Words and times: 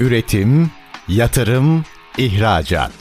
Üretim, 0.00 0.70
yatırım, 1.08 1.84
ihracat. 2.18 2.92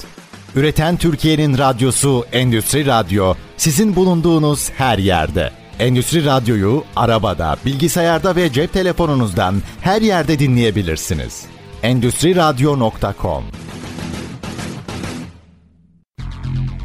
Üreten 0.55 0.97
Türkiye'nin 0.97 1.57
radyosu 1.57 2.25
Endüstri 2.31 2.85
Radyo 2.85 3.33
sizin 3.57 3.95
bulunduğunuz 3.95 4.71
her 4.71 4.97
yerde. 4.97 5.51
Endüstri 5.79 6.25
Radyo'yu 6.25 6.83
arabada, 6.95 7.55
bilgisayarda 7.65 8.35
ve 8.35 8.51
cep 8.51 8.73
telefonunuzdan 8.73 9.55
her 9.81 10.01
yerde 10.01 10.39
dinleyebilirsiniz. 10.39 11.45
Endüstri 11.83 12.35
Radyo.com 12.35 13.43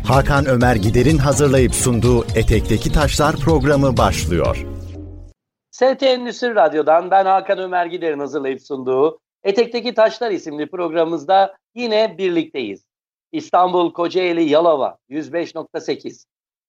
Hakan 0.06 0.46
Ömer 0.46 0.76
Gider'in 0.76 1.18
hazırlayıp 1.18 1.74
sunduğu 1.74 2.24
Etekteki 2.34 2.92
Taşlar 2.92 3.36
programı 3.36 3.96
başlıyor. 3.96 4.66
ST 5.70 6.02
Endüstri 6.02 6.54
Radyo'dan 6.54 7.10
ben 7.10 7.26
Hakan 7.26 7.58
Ömer 7.58 7.86
Gider'in 7.86 8.18
hazırlayıp 8.18 8.62
sunduğu 8.62 9.21
Etekteki 9.44 9.94
Taşlar 9.94 10.30
isimli 10.30 10.70
programımızda 10.70 11.56
yine 11.74 12.18
birlikteyiz. 12.18 12.84
İstanbul, 13.32 13.92
Kocaeli, 13.92 14.44
Yalova 14.44 14.98
105.8, 15.10 16.24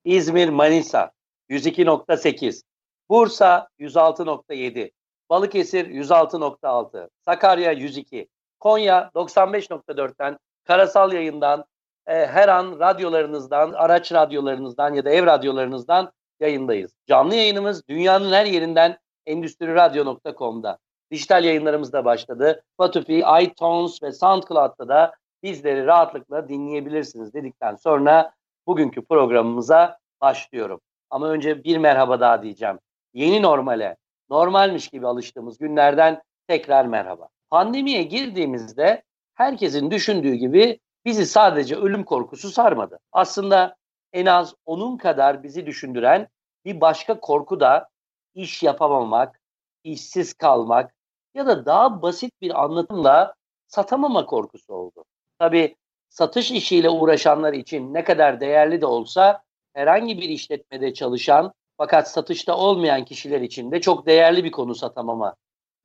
İzmir, 0.05 0.49
Manisa 0.49 1.11
102.8, 1.49 2.63
Bursa 3.09 3.67
106.7, 3.79 4.91
Balıkesir 5.29 5.87
106.6, 5.87 7.09
Sakarya 7.25 7.71
102, 7.71 8.27
Konya 8.59 9.11
95.4'ten 9.15 10.37
karasal 10.63 11.13
yayından 11.13 11.65
e, 12.07 12.25
her 12.25 12.47
an 12.47 12.79
radyolarınızdan, 12.79 13.71
araç 13.71 14.11
radyolarınızdan 14.11 14.93
ya 14.93 15.05
da 15.05 15.09
ev 15.09 15.25
radyolarınızdan 15.25 16.11
yayındayız. 16.39 16.91
Canlı 17.07 17.35
yayınımız 17.35 17.87
dünyanın 17.87 18.31
her 18.31 18.45
yerinden 18.45 18.97
endüstriradyo.com'da. 19.25 20.77
Dijital 21.13 21.43
yayınlarımız 21.43 21.93
da 21.93 22.05
başladı. 22.05 22.63
Spotify, 22.73 23.19
iTunes 23.41 24.03
ve 24.03 24.11
SoundCloud'da 24.11 24.87
da 24.87 25.13
bizleri 25.43 25.85
rahatlıkla 25.85 26.49
dinleyebilirsiniz 26.49 27.33
dedikten 27.33 27.75
sonra 27.75 28.33
bugünkü 28.67 29.05
programımıza 29.05 29.97
başlıyorum. 30.21 30.81
Ama 31.09 31.27
önce 31.27 31.63
bir 31.63 31.77
merhaba 31.77 32.19
daha 32.19 32.43
diyeceğim. 32.43 32.79
Yeni 33.13 33.41
normale, 33.41 33.97
normalmiş 34.29 34.87
gibi 34.87 35.07
alıştığımız 35.07 35.57
günlerden 35.57 36.21
tekrar 36.47 36.85
merhaba. 36.85 37.27
Pandemiye 37.49 38.03
girdiğimizde 38.03 39.03
herkesin 39.33 39.91
düşündüğü 39.91 40.33
gibi 40.33 40.79
bizi 41.05 41.25
sadece 41.25 41.75
ölüm 41.75 42.03
korkusu 42.03 42.49
sarmadı. 42.49 42.99
Aslında 43.11 43.75
en 44.13 44.25
az 44.25 44.55
onun 44.65 44.97
kadar 44.97 45.43
bizi 45.43 45.65
düşündüren 45.65 46.27
bir 46.65 46.81
başka 46.81 47.19
korku 47.19 47.59
da 47.59 47.89
iş 48.33 48.63
yapamamak, 48.63 49.41
işsiz 49.83 50.33
kalmak 50.33 50.93
ya 51.33 51.47
da 51.47 51.65
daha 51.65 52.01
basit 52.01 52.41
bir 52.41 52.63
anlatımla 52.63 53.33
satamama 53.67 54.25
korkusu 54.25 54.73
oldu. 54.73 55.05
Tabii 55.39 55.75
satış 56.09 56.51
işiyle 56.51 56.89
uğraşanlar 56.89 57.53
için 57.53 57.93
ne 57.93 58.03
kadar 58.03 58.39
değerli 58.39 58.81
de 58.81 58.85
olsa 58.85 59.43
herhangi 59.73 60.17
bir 60.17 60.29
işletmede 60.29 60.93
çalışan 60.93 61.53
fakat 61.77 62.11
satışta 62.11 62.57
olmayan 62.57 63.05
kişiler 63.05 63.41
için 63.41 63.71
de 63.71 63.81
çok 63.81 64.05
değerli 64.05 64.43
bir 64.43 64.51
konu 64.51 64.75
satamama. 64.75 65.35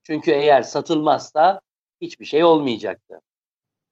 Çünkü 0.02 0.30
eğer 0.30 0.62
satılmazsa 0.62 1.60
hiçbir 2.00 2.24
şey 2.24 2.44
olmayacaktı. 2.44 3.20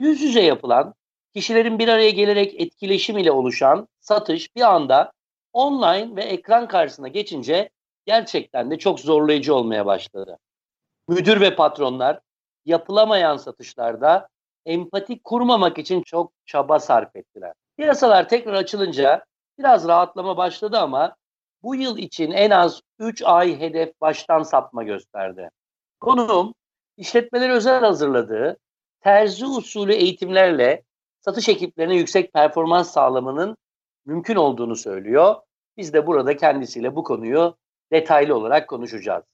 Yüz 0.00 0.22
yüze 0.22 0.40
yapılan, 0.40 0.94
kişilerin 1.34 1.78
bir 1.78 1.88
araya 1.88 2.10
gelerek 2.10 2.60
etkileşim 2.60 3.18
ile 3.18 3.32
oluşan 3.32 3.88
satış 4.00 4.56
bir 4.56 4.60
anda 4.60 5.12
online 5.52 6.16
ve 6.16 6.22
ekran 6.22 6.68
karşısına 6.68 7.08
geçince 7.08 7.70
gerçekten 8.06 8.70
de 8.70 8.78
çok 8.78 9.00
zorlayıcı 9.00 9.54
olmaya 9.54 9.86
başladı. 9.86 10.38
Müdür 11.08 11.40
ve 11.40 11.56
patronlar 11.56 12.20
yapılamayan 12.64 13.36
satışlarda 13.36 14.28
empati 14.66 15.22
kurmamak 15.22 15.78
için 15.78 16.02
çok 16.02 16.32
çaba 16.46 16.78
sarf 16.78 17.16
ettiler. 17.16 17.52
Piyasalar 17.76 18.28
tekrar 18.28 18.52
açılınca 18.52 19.24
biraz 19.58 19.88
rahatlama 19.88 20.36
başladı 20.36 20.78
ama 20.78 21.16
bu 21.62 21.74
yıl 21.74 21.98
için 21.98 22.30
en 22.30 22.50
az 22.50 22.80
3 22.98 23.22
ay 23.22 23.60
hedef 23.60 24.00
baştan 24.00 24.42
sapma 24.42 24.82
gösterdi. 24.82 25.50
Konuğum 26.00 26.54
işletmeler 26.96 27.50
özel 27.50 27.80
hazırladığı 27.80 28.56
terzi 29.00 29.46
usulü 29.46 29.92
eğitimlerle 29.92 30.82
satış 31.20 31.48
ekiplerine 31.48 31.96
yüksek 31.96 32.32
performans 32.32 32.90
sağlamanın 32.90 33.56
mümkün 34.06 34.36
olduğunu 34.36 34.76
söylüyor. 34.76 35.34
Biz 35.76 35.92
de 35.92 36.06
burada 36.06 36.36
kendisiyle 36.36 36.96
bu 36.96 37.04
konuyu 37.04 37.56
detaylı 37.92 38.36
olarak 38.36 38.68
konuşacağız. 38.68 39.24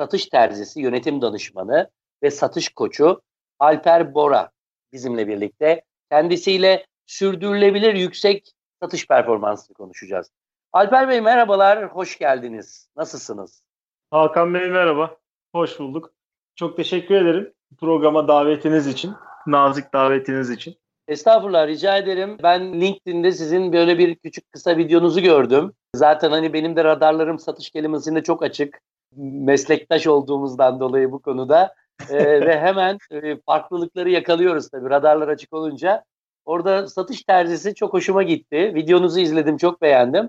Satış 0.00 0.26
terzisi, 0.26 0.80
yönetim 0.80 1.22
danışmanı 1.22 1.90
ve 2.22 2.30
satış 2.30 2.68
koçu 2.68 3.22
Alper 3.58 4.14
Bora 4.14 4.50
bizimle 4.92 5.28
birlikte. 5.28 5.82
Kendisiyle 6.10 6.86
sürdürülebilir 7.06 7.94
yüksek 7.94 8.52
satış 8.82 9.06
performansı 9.06 9.74
konuşacağız. 9.74 10.30
Alper 10.72 11.08
Bey 11.08 11.20
merhabalar, 11.20 11.86
hoş 11.86 12.18
geldiniz. 12.18 12.88
Nasılsınız? 12.96 13.62
Hakan 14.10 14.54
Bey 14.54 14.68
merhaba, 14.68 15.16
hoş 15.54 15.78
bulduk. 15.78 16.12
Çok 16.54 16.76
teşekkür 16.76 17.14
ederim 17.14 17.52
programa 17.78 18.28
davetiniz 18.28 18.86
için, 18.86 19.14
nazik 19.46 19.92
davetiniz 19.92 20.50
için. 20.50 20.76
Estağfurullah 21.08 21.66
rica 21.66 21.96
ederim. 21.96 22.36
Ben 22.42 22.80
LinkedIn'de 22.80 23.32
sizin 23.32 23.72
böyle 23.72 23.98
bir 23.98 24.14
küçük 24.14 24.52
kısa 24.52 24.76
videonuzu 24.76 25.20
gördüm. 25.20 25.72
Zaten 25.94 26.30
hani 26.30 26.52
benim 26.52 26.76
de 26.76 26.84
radarlarım 26.84 27.38
satış 27.38 27.70
kelimesinde 27.70 28.22
çok 28.22 28.42
açık. 28.42 28.80
Meslektaş 29.16 30.06
olduğumuzdan 30.06 30.80
dolayı 30.80 31.12
bu 31.12 31.22
konuda. 31.22 31.74
ee, 32.10 32.16
ve 32.46 32.60
hemen 32.60 32.98
e, 33.10 33.36
farklılıkları 33.40 34.10
yakalıyoruz 34.10 34.70
tabii 34.70 34.90
radarlar 34.90 35.28
açık 35.28 35.52
olunca. 35.52 36.04
Orada 36.44 36.88
satış 36.88 37.22
terzisi 37.22 37.74
çok 37.74 37.92
hoşuma 37.92 38.22
gitti. 38.22 38.72
Videonuzu 38.74 39.20
izledim, 39.20 39.56
çok 39.56 39.82
beğendim. 39.82 40.28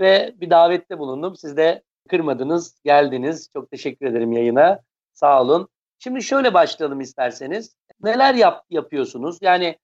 Ve 0.00 0.34
bir 0.36 0.50
davette 0.50 0.98
bulundum. 0.98 1.36
Siz 1.36 1.56
de 1.56 1.82
kırmadınız, 2.08 2.80
geldiniz. 2.84 3.48
Çok 3.52 3.70
teşekkür 3.70 4.06
ederim 4.06 4.32
yayına. 4.32 4.80
Sağ 5.12 5.42
olun. 5.42 5.68
Şimdi 5.98 6.22
şöyle 6.22 6.54
başlayalım 6.54 7.00
isterseniz. 7.00 7.76
Neler 8.00 8.34
yap, 8.34 8.64
yapıyorsunuz? 8.70 9.38
Yani 9.42 9.78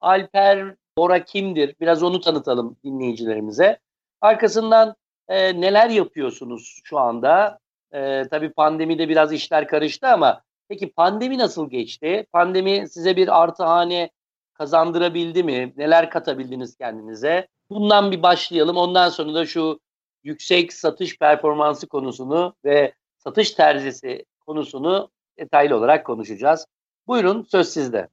Alper 0.00 0.74
Bora 0.98 1.24
kimdir? 1.24 1.74
Biraz 1.80 2.02
onu 2.02 2.20
tanıtalım 2.20 2.76
dinleyicilerimize. 2.84 3.78
Arkasından 4.20 4.94
e, 5.28 5.60
neler 5.60 5.90
yapıyorsunuz 5.90 6.80
şu 6.84 6.98
anda? 6.98 7.58
E, 7.94 8.28
tabii 8.30 8.52
pandemide 8.52 9.08
biraz 9.08 9.32
işler 9.32 9.68
karıştı 9.68 10.06
ama 10.08 10.42
peki 10.68 10.92
pandemi 10.92 11.38
nasıl 11.38 11.70
geçti? 11.70 12.26
Pandemi 12.32 12.88
size 12.88 13.16
bir 13.16 13.42
artı 13.42 13.64
hane 13.64 14.10
kazandırabildi 14.54 15.42
mi? 15.42 15.72
Neler 15.76 16.10
katabildiniz 16.10 16.76
kendinize? 16.76 17.48
Bundan 17.70 18.12
bir 18.12 18.22
başlayalım. 18.22 18.76
Ondan 18.76 19.08
sonra 19.08 19.34
da 19.34 19.46
şu 19.46 19.80
yüksek 20.24 20.72
satış 20.72 21.18
performansı 21.18 21.88
konusunu 21.88 22.54
ve 22.64 22.92
satış 23.18 23.50
terzisi 23.50 24.24
konusunu 24.46 25.10
detaylı 25.38 25.76
olarak 25.76 26.06
konuşacağız. 26.06 26.66
Buyurun 27.06 27.42
söz 27.42 27.68
sizde. 27.68 28.08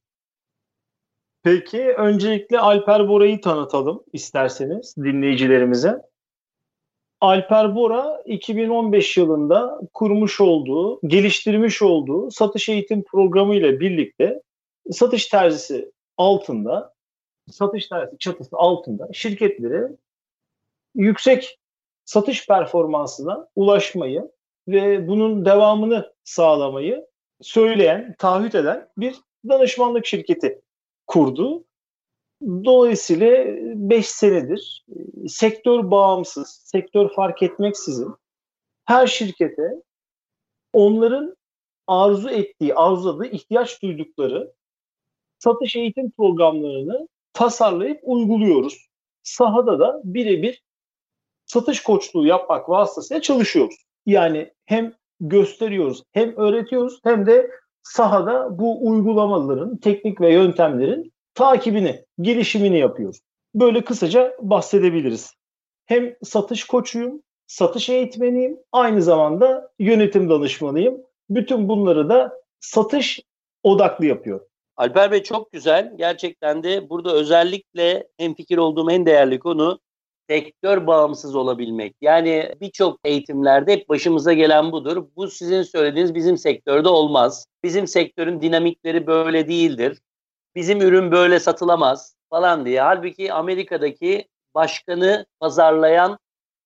Peki 1.44 1.94
öncelikle 1.98 2.60
Alper 2.60 3.08
Bora'yı 3.08 3.42
tanıtalım 3.42 4.04
isterseniz 4.14 4.96
dinleyicilerimize. 4.98 6.11
Alper 7.22 7.76
Bora 7.76 8.22
2015 8.26 9.18
yılında 9.18 9.80
kurmuş 9.94 10.42
olduğu, 10.42 11.00
geliştirmiş 11.08 11.82
olduğu 11.82 12.32
satış 12.32 12.70
eğitim 12.70 13.04
programı 13.04 13.56
ile 13.56 13.80
birlikte 13.80 14.42
satış 14.92 15.28
terzisi 15.28 15.92
altında, 16.18 16.94
satış 17.52 17.88
terzisi 17.88 18.18
çatısı 18.18 18.58
altında 18.58 19.10
şirketlere 19.14 19.88
yüksek 20.96 21.60
satış 22.06 22.48
performansına 22.48 23.48
ulaşmayı 23.56 24.32
ve 24.68 25.08
bunun 25.08 25.46
devamını 25.46 26.14
sağlamayı 26.24 27.06
söyleyen, 27.42 28.16
taahhüt 28.20 28.56
eden 28.56 28.88
bir 28.98 29.16
danışmanlık 29.50 30.06
şirketi 30.06 30.62
kurdu. 31.08 31.64
Dolayısıyla 32.42 33.46
5 33.76 34.10
senedir 34.10 34.86
e, 34.90 35.28
sektör 35.28 35.92
bağımsız, 35.92 36.62
sektör 36.66 37.10
fark 37.10 37.44
etmeksizin 37.44 38.16
her 38.86 39.08
şirkete 39.08 39.82
onların 40.74 41.36
arzu 41.88 42.30
ettiği, 42.30 42.76
arzuladığı, 42.76 43.26
ihtiyaç 43.26 43.82
duydukları 43.82 44.54
satış 45.40 45.76
eğitim 45.76 46.12
programlarını 46.12 47.08
tasarlayıp 47.34 48.00
uyguluyoruz. 48.04 48.88
Sahada 49.24 49.80
da 49.80 50.02
birebir 50.04 50.64
satış 51.46 51.84
koçluğu 51.84 52.26
yapmak 52.26 52.70
vasıtasıyla 52.70 53.22
çalışıyoruz. 53.22 53.76
Yani 54.06 54.54
hem 54.66 54.94
gösteriyoruz, 55.20 56.04
hem 56.12 56.36
öğretiyoruz 56.38 57.00
hem 57.04 57.26
de 57.26 57.52
sahada 57.84 58.60
bu 58.60 58.88
uygulamaların, 58.88 59.78
teknik 59.78 60.22
ve 60.22 60.34
yöntemlerin 60.34 61.11
takibini, 61.34 62.06
gelişimini 62.22 62.80
yapıyoruz. 62.80 63.20
Böyle 63.56 63.84
kısaca 63.84 64.38
bahsedebiliriz. 64.42 65.34
Hem 65.86 66.16
satış 66.24 66.64
koçuyum, 66.64 67.22
satış 67.48 67.90
eğitmeniyim, 67.90 68.58
aynı 68.72 69.02
zamanda 69.02 69.72
yönetim 69.80 70.30
danışmanıyım. 70.30 71.02
Bütün 71.30 71.70
bunları 71.70 72.10
da 72.10 72.42
satış 72.60 73.20
odaklı 73.64 74.06
yapıyor. 74.06 74.42
Alper 74.78 75.12
Bey 75.12 75.24
çok 75.24 75.52
güzel. 75.52 75.94
Gerçekten 75.98 76.64
de 76.64 76.90
burada 76.90 77.14
özellikle 77.14 78.08
en 78.20 78.34
fikir 78.34 78.58
olduğum 78.58 78.92
en 78.92 79.06
değerli 79.06 79.40
konu 79.40 79.80
sektör 80.30 80.88
bağımsız 80.88 81.36
olabilmek. 81.36 81.96
Yani 82.02 82.56
birçok 82.62 83.00
eğitimlerde 83.04 83.74
hep 83.74 83.90
başımıza 83.90 84.34
gelen 84.34 84.72
budur. 84.72 85.06
Bu 85.16 85.28
sizin 85.28 85.62
söylediğiniz 85.62 86.16
bizim 86.16 86.38
sektörde 86.38 86.90
olmaz. 86.90 87.46
Bizim 87.64 87.88
sektörün 87.88 88.42
dinamikleri 88.42 89.08
böyle 89.08 89.48
değildir. 89.48 89.98
Bizim 90.56 90.82
ürün 90.82 91.12
böyle 91.12 91.40
satılamaz 91.40 92.16
falan 92.30 92.66
diye. 92.66 92.82
Halbuki 92.82 93.34
Amerika'daki 93.34 94.28
başkanı 94.56 95.26
pazarlayan 95.40 96.20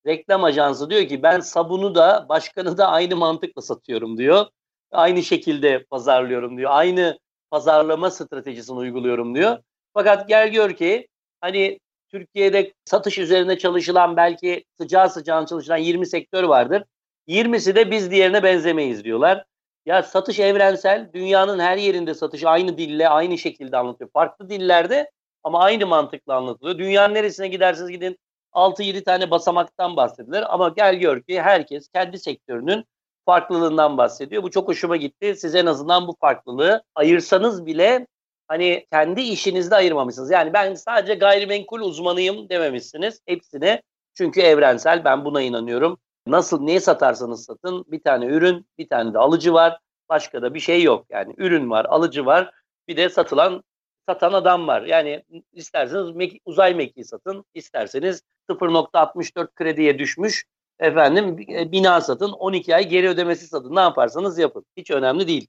reklam 0.07 0.43
ajansı 0.43 0.89
diyor 0.89 1.07
ki 1.07 1.23
ben 1.23 1.39
sabunu 1.39 1.95
da 1.95 2.25
başkanı 2.29 2.77
da 2.77 2.87
aynı 2.87 3.15
mantıkla 3.15 3.61
satıyorum 3.61 4.17
diyor. 4.17 4.45
Aynı 4.91 5.23
şekilde 5.23 5.83
pazarlıyorum 5.83 6.57
diyor. 6.57 6.71
Aynı 6.73 7.19
pazarlama 7.51 8.11
stratejisini 8.11 8.77
uyguluyorum 8.77 9.35
diyor. 9.35 9.57
Fakat 9.93 10.27
gel 10.27 10.51
gör 10.51 10.73
ki 10.73 11.07
hani 11.41 11.79
Türkiye'de 12.11 12.73
satış 12.85 13.17
üzerine 13.17 13.57
çalışılan 13.57 14.17
belki 14.17 14.65
sıcağı 14.81 15.09
sıcağına 15.09 15.45
çalışılan 15.45 15.77
20 15.77 16.05
sektör 16.05 16.43
vardır. 16.43 16.83
20'si 17.27 17.75
de 17.75 17.91
biz 17.91 18.11
diğerine 18.11 18.43
benzemeyiz 18.43 19.03
diyorlar. 19.03 19.45
Ya 19.85 20.03
satış 20.03 20.39
evrensel, 20.39 21.09
dünyanın 21.13 21.59
her 21.59 21.77
yerinde 21.77 22.13
satış 22.13 22.43
aynı 22.43 22.77
dille, 22.77 23.09
aynı 23.09 23.37
şekilde 23.37 23.77
anlatıyor. 23.77 24.09
Farklı 24.13 24.49
dillerde 24.49 25.11
ama 25.43 25.59
aynı 25.59 25.87
mantıkla 25.87 26.35
anlatılıyor. 26.35 26.77
Dünyanın 26.77 27.13
neresine 27.13 27.47
giderseniz 27.47 27.89
gidin 27.89 28.17
6-7 28.53 29.03
tane 29.03 29.31
basamaktan 29.31 29.97
bahsedilir 29.97 30.53
ama 30.53 30.69
gel 30.69 30.95
gör 30.95 31.21
ki 31.21 31.41
herkes 31.41 31.87
kendi 31.89 32.19
sektörünün 32.19 32.85
farklılığından 33.25 33.97
bahsediyor. 33.97 34.43
Bu 34.43 34.51
çok 34.51 34.67
hoşuma 34.67 34.97
gitti. 34.97 35.35
Siz 35.35 35.55
en 35.55 35.65
azından 35.65 36.07
bu 36.07 36.15
farklılığı 36.21 36.83
ayırsanız 36.95 37.65
bile 37.65 38.07
hani 38.47 38.85
kendi 38.91 39.21
işinizde 39.21 39.75
ayırmamışsınız. 39.75 40.31
Yani 40.31 40.53
ben 40.53 40.73
sadece 40.73 41.15
gayrimenkul 41.15 41.79
uzmanıyım 41.81 42.49
dememişsiniz. 42.49 43.21
Hepsine 43.25 43.81
çünkü 44.13 44.41
evrensel 44.41 45.03
ben 45.05 45.25
buna 45.25 45.41
inanıyorum. 45.41 45.97
Nasıl 46.27 46.61
ne 46.61 46.79
satarsanız 46.79 47.45
satın 47.45 47.85
bir 47.87 47.99
tane 47.99 48.25
ürün 48.25 48.65
bir 48.77 48.87
tane 48.87 49.13
de 49.13 49.19
alıcı 49.19 49.53
var. 49.53 49.79
Başka 50.09 50.41
da 50.41 50.53
bir 50.53 50.59
şey 50.59 50.83
yok. 50.83 51.05
Yani 51.09 51.33
ürün 51.37 51.69
var, 51.69 51.85
alıcı 51.85 52.25
var. 52.25 52.51
Bir 52.87 52.97
de 52.97 53.09
satılan 53.09 53.63
satan 54.09 54.33
adam 54.33 54.67
var. 54.67 54.81
Yani 54.81 55.23
isterseniz 55.53 56.09
mek- 56.09 56.41
uzay 56.45 56.73
mekiği 56.73 57.05
satın, 57.05 57.45
isterseniz 57.53 58.21
0.64 58.49 59.47
krediye 59.55 59.99
düşmüş 59.99 60.45
efendim 60.79 61.45
e, 61.49 61.71
bina 61.71 62.01
satın, 62.01 62.31
12 62.31 62.75
ay 62.75 62.89
geri 62.89 63.09
ödemesi 63.09 63.47
satın. 63.47 63.75
Ne 63.75 63.79
yaparsanız 63.79 64.39
yapın. 64.39 64.65
Hiç 64.77 64.91
önemli 64.91 65.27
değil. 65.27 65.47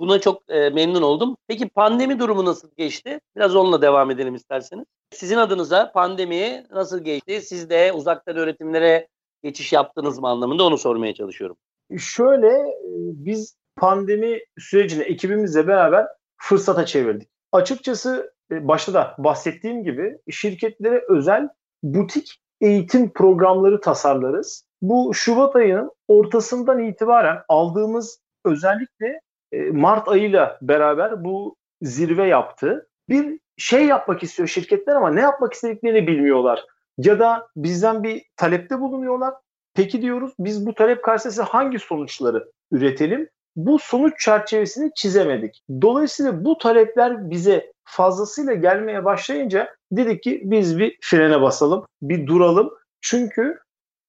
Buna 0.00 0.20
çok 0.20 0.42
e, 0.50 0.70
memnun 0.70 1.02
oldum. 1.02 1.36
Peki 1.48 1.68
pandemi 1.68 2.18
durumu 2.18 2.44
nasıl 2.44 2.68
geçti? 2.76 3.20
Biraz 3.36 3.56
onunla 3.56 3.82
devam 3.82 4.10
edelim 4.10 4.34
isterseniz. 4.34 4.84
Sizin 5.10 5.36
adınıza 5.36 5.92
pandemi 5.92 6.66
nasıl 6.70 7.04
geçti? 7.04 7.40
Siz 7.42 7.70
de 7.70 7.92
uzaktan 7.92 8.36
öğretimlere 8.36 9.08
geçiş 9.46 9.72
yaptınız 9.72 10.18
mı 10.18 10.28
anlamında 10.28 10.64
onu 10.64 10.78
sormaya 10.78 11.14
çalışıyorum. 11.14 11.56
Şöyle 11.98 12.46
e, 12.48 12.90
biz 13.26 13.56
pandemi 13.76 14.40
sürecini 14.58 15.02
ekibimizle 15.02 15.68
beraber 15.68 16.06
fırsata 16.36 16.86
çevirdik. 16.86 17.28
Açıkçası 17.52 18.34
e, 18.50 18.68
başta 18.68 18.94
da 18.94 19.14
bahsettiğim 19.18 19.84
gibi 19.84 20.18
şirketlere 20.30 21.04
özel 21.08 21.48
butik 21.82 22.40
eğitim 22.60 23.12
programları 23.12 23.80
tasarlarız. 23.80 24.66
Bu 24.82 25.14
Şubat 25.14 25.56
ayının 25.56 25.90
ortasından 26.08 26.84
itibaren 26.84 27.38
aldığımız 27.48 28.20
özellikle 28.44 29.20
e, 29.52 29.60
Mart 29.60 30.08
ayıyla 30.08 30.58
beraber 30.62 31.24
bu 31.24 31.56
zirve 31.82 32.26
yaptı. 32.26 32.88
Bir 33.08 33.40
şey 33.56 33.86
yapmak 33.86 34.22
istiyor 34.22 34.48
şirketler 34.48 34.96
ama 34.96 35.10
ne 35.10 35.20
yapmak 35.20 35.52
istediklerini 35.52 36.06
bilmiyorlar. 36.06 36.64
Ya 36.98 37.18
da 37.18 37.48
bizden 37.56 38.02
bir 38.02 38.24
talepte 38.36 38.80
bulunuyorlar. 38.80 39.34
Peki 39.74 40.02
diyoruz 40.02 40.32
biz 40.38 40.66
bu 40.66 40.74
talep 40.74 41.04
karşısında 41.04 41.44
hangi 41.44 41.78
sonuçları 41.78 42.50
üretelim? 42.72 43.28
Bu 43.56 43.78
sonuç 43.78 44.20
çerçevesini 44.20 44.90
çizemedik. 44.94 45.62
Dolayısıyla 45.80 46.44
bu 46.44 46.58
talepler 46.58 47.30
bize 47.30 47.72
fazlasıyla 47.84 48.54
gelmeye 48.54 49.04
başlayınca 49.04 49.74
dedik 49.92 50.22
ki 50.22 50.42
biz 50.44 50.78
bir 50.78 50.98
frene 51.00 51.42
basalım, 51.42 51.86
bir 52.02 52.26
duralım. 52.26 52.70
Çünkü 53.00 53.58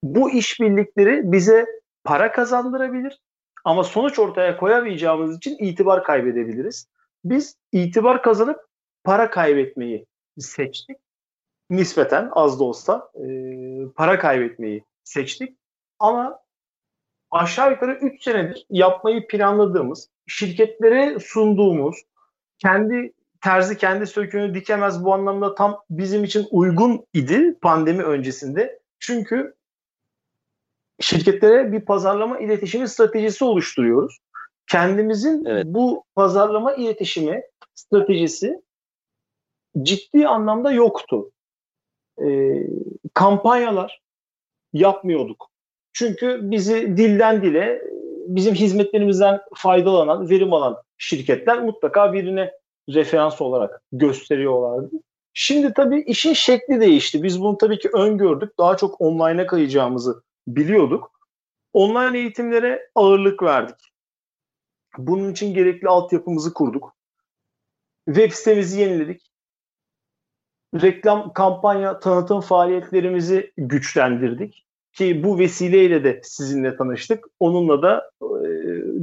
bu 0.04 0.32
işbirlikleri 0.32 1.32
bize 1.32 1.66
para 2.04 2.32
kazandırabilir 2.32 3.20
ama 3.66 3.84
sonuç 3.84 4.20
ortaya 4.20 4.58
koyamayacağımız 4.58 5.38
için 5.38 5.58
itibar 5.60 6.04
kaybedebiliriz. 6.04 6.88
Biz 7.26 7.56
itibar 7.72 8.24
kazanıp 8.24 8.60
para 9.04 9.30
kaybetmeyi 9.30 10.06
seçtik. 10.40 10.98
Nispeten 11.70 12.30
az 12.32 12.60
da 12.60 12.64
olsa 12.64 13.12
e, 13.16 13.26
para 13.96 14.20
kaybetmeyi 14.20 14.84
seçtik. 15.04 15.58
Ama 16.00 16.40
aşağı 17.32 17.72
yukarı 17.72 17.92
3 17.92 18.24
senedir 18.24 18.66
yapmayı 18.70 19.28
planladığımız, 19.28 20.10
şirketlere 20.28 21.20
sunduğumuz, 21.20 21.96
kendi 22.60 23.14
terzi 23.42 23.78
kendi 23.78 24.08
söküğünü 24.08 24.54
dikemez 24.54 25.06
bu 25.06 25.14
anlamda 25.14 25.56
tam 25.56 25.84
bizim 25.90 26.24
için 26.24 26.48
uygun 26.52 27.06
idi 27.14 27.58
pandemi 27.62 28.04
öncesinde. 28.04 28.80
Çünkü 29.00 29.56
şirketlere 31.00 31.72
bir 31.72 31.86
pazarlama 31.86 32.40
iletişimi 32.40 32.88
stratejisi 32.88 33.44
oluşturuyoruz. 33.44 34.18
Kendimizin 34.68 35.46
evet. 35.46 35.66
bu 35.66 36.04
pazarlama 36.16 36.74
iletişimi 36.74 37.44
stratejisi 37.76 38.62
ciddi 39.82 40.28
anlamda 40.28 40.72
yoktu. 40.72 41.32
E, 42.26 42.28
kampanyalar 43.14 44.02
yapmıyorduk. 44.74 45.50
Çünkü 45.94 46.40
bizi 46.44 46.98
dilden 46.98 47.42
dile 47.42 47.82
bizim 48.28 48.54
hizmetlerimizden 48.54 49.42
faydalanan, 49.56 50.30
verim 50.30 50.54
alan 50.54 50.78
şirketler 50.98 51.64
mutlaka 51.64 52.14
birine 52.14 52.52
referans 52.90 53.42
olarak 53.42 53.82
gösteriyorlardı. 53.92 54.92
Şimdi 55.34 55.74
tabii 55.74 56.02
işin 56.02 56.34
şekli 56.34 56.80
değişti. 56.80 57.24
Biz 57.24 57.42
bunu 57.42 57.58
tabii 57.58 57.80
ki 57.80 57.90
öngördük. 57.94 58.58
Daha 58.58 58.78
çok 58.78 59.02
online'a 59.02 59.48
kayacağımızı 59.48 60.24
biliyorduk. 60.48 61.12
Online 61.74 62.18
eğitimlere 62.18 62.90
ağırlık 62.96 63.44
verdik. 63.44 63.76
Bunun 64.98 65.32
için 65.32 65.54
gerekli 65.54 65.88
altyapımızı 65.88 66.54
kurduk. 66.54 66.96
Web 68.06 68.32
sitemizi 68.32 68.82
yeniledik. 68.82 69.27
Reklam, 70.82 71.34
kampanya, 71.34 72.00
tanıtım 72.00 72.42
faaliyetlerimizi 72.42 73.52
güçlendirdik. 73.58 74.66
Ki 74.94 75.24
bu 75.24 75.40
vesileyle 75.40 76.04
de 76.04 76.22
sizinle 76.24 76.78
tanıştık. 76.78 77.26
Onunla 77.40 77.82
da 77.82 78.12
e, 78.22 78.48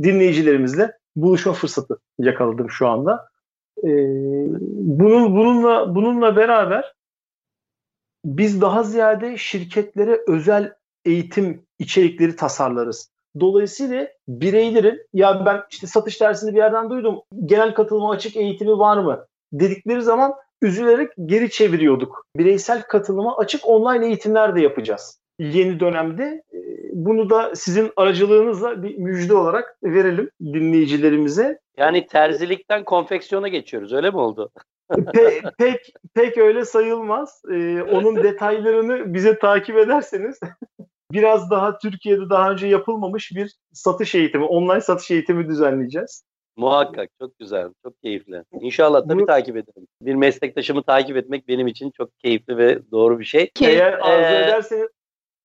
dinleyicilerimizle 0.03 0.93
buluşma 1.17 1.53
fırsatı 1.53 1.99
yakaladım 2.19 2.71
şu 2.71 2.89
anda. 2.89 3.29
E, 3.79 3.89
bunun 4.99 5.37
bununla 5.37 5.95
bununla 5.95 6.37
beraber 6.37 6.95
biz 8.25 8.61
daha 8.61 8.83
ziyade 8.83 9.37
şirketlere 9.37 10.21
özel 10.27 10.73
eğitim 11.05 11.63
içerikleri 11.79 12.37
tasarlarız. 12.37 13.11
Dolayısıyla 13.41 14.09
bireylerin 14.29 15.07
ya 15.13 15.47
ben 15.47 15.63
işte 15.71 15.87
satış 15.87 16.21
dersini 16.21 16.53
bir 16.53 16.59
yerden 16.59 16.91
duydum. 16.91 17.23
Genel 17.45 17.75
katılıma 17.75 18.11
açık 18.11 18.37
eğitimi 18.37 18.79
var 18.79 18.97
mı? 18.97 19.27
dedikleri 19.61 20.03
zaman 20.03 20.35
üzülerek 20.65 21.11
geri 21.27 21.51
çeviriyorduk. 21.51 22.27
Bireysel 22.37 22.83
katılıma 22.83 23.37
açık 23.37 23.69
online 23.69 24.07
eğitimler 24.07 24.57
de 24.57 24.61
yapacağız. 24.61 25.21
Yeni 25.39 25.81
dönemde 25.81 26.43
e, 26.53 26.59
bunu 26.93 27.31
da 27.31 27.57
sizin 27.57 27.91
aracılığınızla 27.97 28.83
bir 28.83 28.99
müjde 28.99 29.35
olarak 29.35 29.77
verelim 29.85 30.31
dinleyicilerimize. 30.41 31.59
Yani 31.77 32.07
terzilikten 32.07 32.85
konfeksiyona 32.85 33.49
geçiyoruz 33.49 33.93
öyle 33.93 34.11
mi 34.11 34.17
oldu? 34.17 34.51
Pe, 35.13 35.41
pek 35.59 35.93
pek 36.15 36.39
öyle 36.39 36.65
sayılmaz. 36.65 37.43
Ee, 37.51 37.83
onun 37.83 38.17
detaylarını 38.17 39.15
bize 39.15 39.39
takip 39.39 39.77
ederseniz 39.77 40.41
biraz 41.13 41.51
daha 41.51 41.79
Türkiye'de 41.79 42.31
daha 42.31 42.51
önce 42.51 42.67
yapılmamış 42.67 43.33
bir 43.35 43.55
satış 43.73 44.15
eğitimi, 44.15 44.45
online 44.45 44.81
satış 44.81 45.11
eğitimi 45.11 45.49
düzenleyeceğiz. 45.49 46.25
Muhakkak 46.57 47.11
çok 47.21 47.39
güzel, 47.39 47.69
çok 47.83 48.03
keyifli. 48.03 48.45
İnşallah 48.61 49.09
tabii 49.09 49.23
Bu, 49.23 49.27
takip 49.27 49.57
ederim. 49.57 49.87
Bir 50.01 50.15
meslektaşımı 50.15 50.83
takip 50.83 51.17
etmek 51.17 51.49
benim 51.49 51.67
için 51.67 51.91
çok 51.91 52.19
keyifli 52.19 52.57
ve 52.57 52.79
doğru 52.91 53.19
bir 53.19 53.25
şey. 53.25 53.51
Eğer 53.61 53.93
arzu 53.93 54.35
ee, 54.35 54.45
ederseniz, 54.45 54.89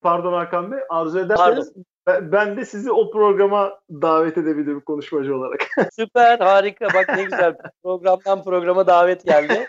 pardon 0.02 0.34
Hakan 0.34 0.72
Bey, 0.72 0.80
arzu 0.90 1.20
ederseniz 1.20 1.74
pardon. 2.06 2.32
ben 2.32 2.58
de 2.58 2.66
sizi 2.66 2.92
o 2.92 3.12
programa 3.12 3.80
davet 3.90 4.38
edebilirim 4.38 4.82
konuşmacı 4.82 5.36
olarak. 5.36 5.68
Süper, 5.92 6.40
harika. 6.40 6.88
Bak 6.94 7.10
ne 7.16 7.24
güzel. 7.24 7.56
Programdan 7.84 8.44
programa 8.44 8.88
davet 8.88 9.26
geldi. 9.26 9.68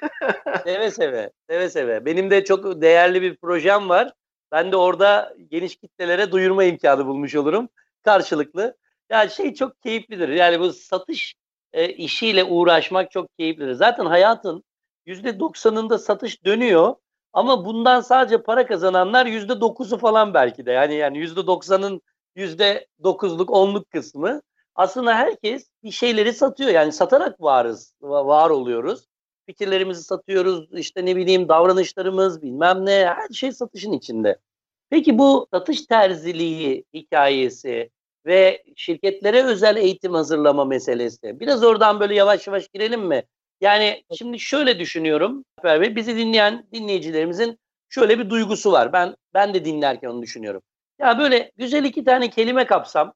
seve 0.64 0.90
seve, 0.90 1.30
seve 1.50 1.68
seve. 1.68 2.04
Benim 2.04 2.30
de 2.30 2.44
çok 2.44 2.82
değerli 2.82 3.22
bir 3.22 3.36
projem 3.36 3.88
var. 3.88 4.12
Ben 4.52 4.72
de 4.72 4.76
orada 4.76 5.34
geniş 5.50 5.76
kitlelere 5.76 6.32
duyurma 6.32 6.64
imkanı 6.64 7.06
bulmuş 7.06 7.34
olurum. 7.34 7.68
Karşılıklı. 8.02 8.76
Yani 9.10 9.30
şey 9.30 9.54
çok 9.54 9.82
keyiflidir. 9.82 10.28
Yani 10.28 10.60
bu 10.60 10.72
satış 10.72 11.34
e, 11.72 11.88
işiyle 11.88 12.44
uğraşmak 12.44 13.10
çok 13.10 13.38
keyiflidir. 13.38 13.72
Zaten 13.72 14.06
hayatın 14.06 14.64
%90'ında 15.06 15.98
satış 15.98 16.44
dönüyor 16.44 16.94
ama 17.32 17.64
bundan 17.64 18.00
sadece 18.00 18.42
para 18.42 18.66
kazananlar 18.66 19.26
%9'u 19.26 19.98
falan 19.98 20.34
belki 20.34 20.66
de. 20.66 20.72
Yani 20.72 20.94
yani 20.94 21.18
%90'ın 21.18 22.02
%9'luk 22.36 23.46
10'luk 23.46 23.84
kısmı. 23.84 24.42
Aslında 24.74 25.14
herkes 25.14 25.70
bir 25.82 25.90
şeyleri 25.90 26.32
satıyor. 26.32 26.70
Yani 26.70 26.92
satarak 26.92 27.40
varız, 27.40 27.94
var 28.02 28.50
oluyoruz. 28.50 29.06
Fikirlerimizi 29.46 30.02
satıyoruz, 30.02 30.68
işte 30.72 31.06
ne 31.06 31.16
bileyim 31.16 31.48
davranışlarımız, 31.48 32.42
bilmem 32.42 32.86
ne, 32.86 33.06
her 33.06 33.28
şey 33.28 33.52
satışın 33.52 33.92
içinde. 33.92 34.38
Peki 34.90 35.18
bu 35.18 35.46
satış 35.50 35.86
terziliği 35.86 36.84
hikayesi 36.94 37.90
ve 38.26 38.62
şirketlere 38.76 39.44
özel 39.44 39.76
eğitim 39.76 40.14
hazırlama 40.14 40.64
meselesi. 40.64 41.40
Biraz 41.40 41.64
oradan 41.64 42.00
böyle 42.00 42.14
yavaş 42.14 42.46
yavaş 42.46 42.68
girelim 42.68 43.06
mi? 43.06 43.24
Yani 43.60 44.04
şimdi 44.18 44.38
şöyle 44.38 44.78
düşünüyorum. 44.78 45.44
Bey, 45.64 45.96
bizi 45.96 46.16
dinleyen 46.16 46.66
dinleyicilerimizin 46.72 47.58
şöyle 47.88 48.18
bir 48.18 48.30
duygusu 48.30 48.72
var. 48.72 48.92
Ben 48.92 49.16
ben 49.34 49.54
de 49.54 49.64
dinlerken 49.64 50.08
onu 50.08 50.22
düşünüyorum. 50.22 50.62
Ya 50.98 51.18
böyle 51.18 51.52
güzel 51.56 51.84
iki 51.84 52.04
tane 52.04 52.30
kelime 52.30 52.66
kapsam, 52.66 53.12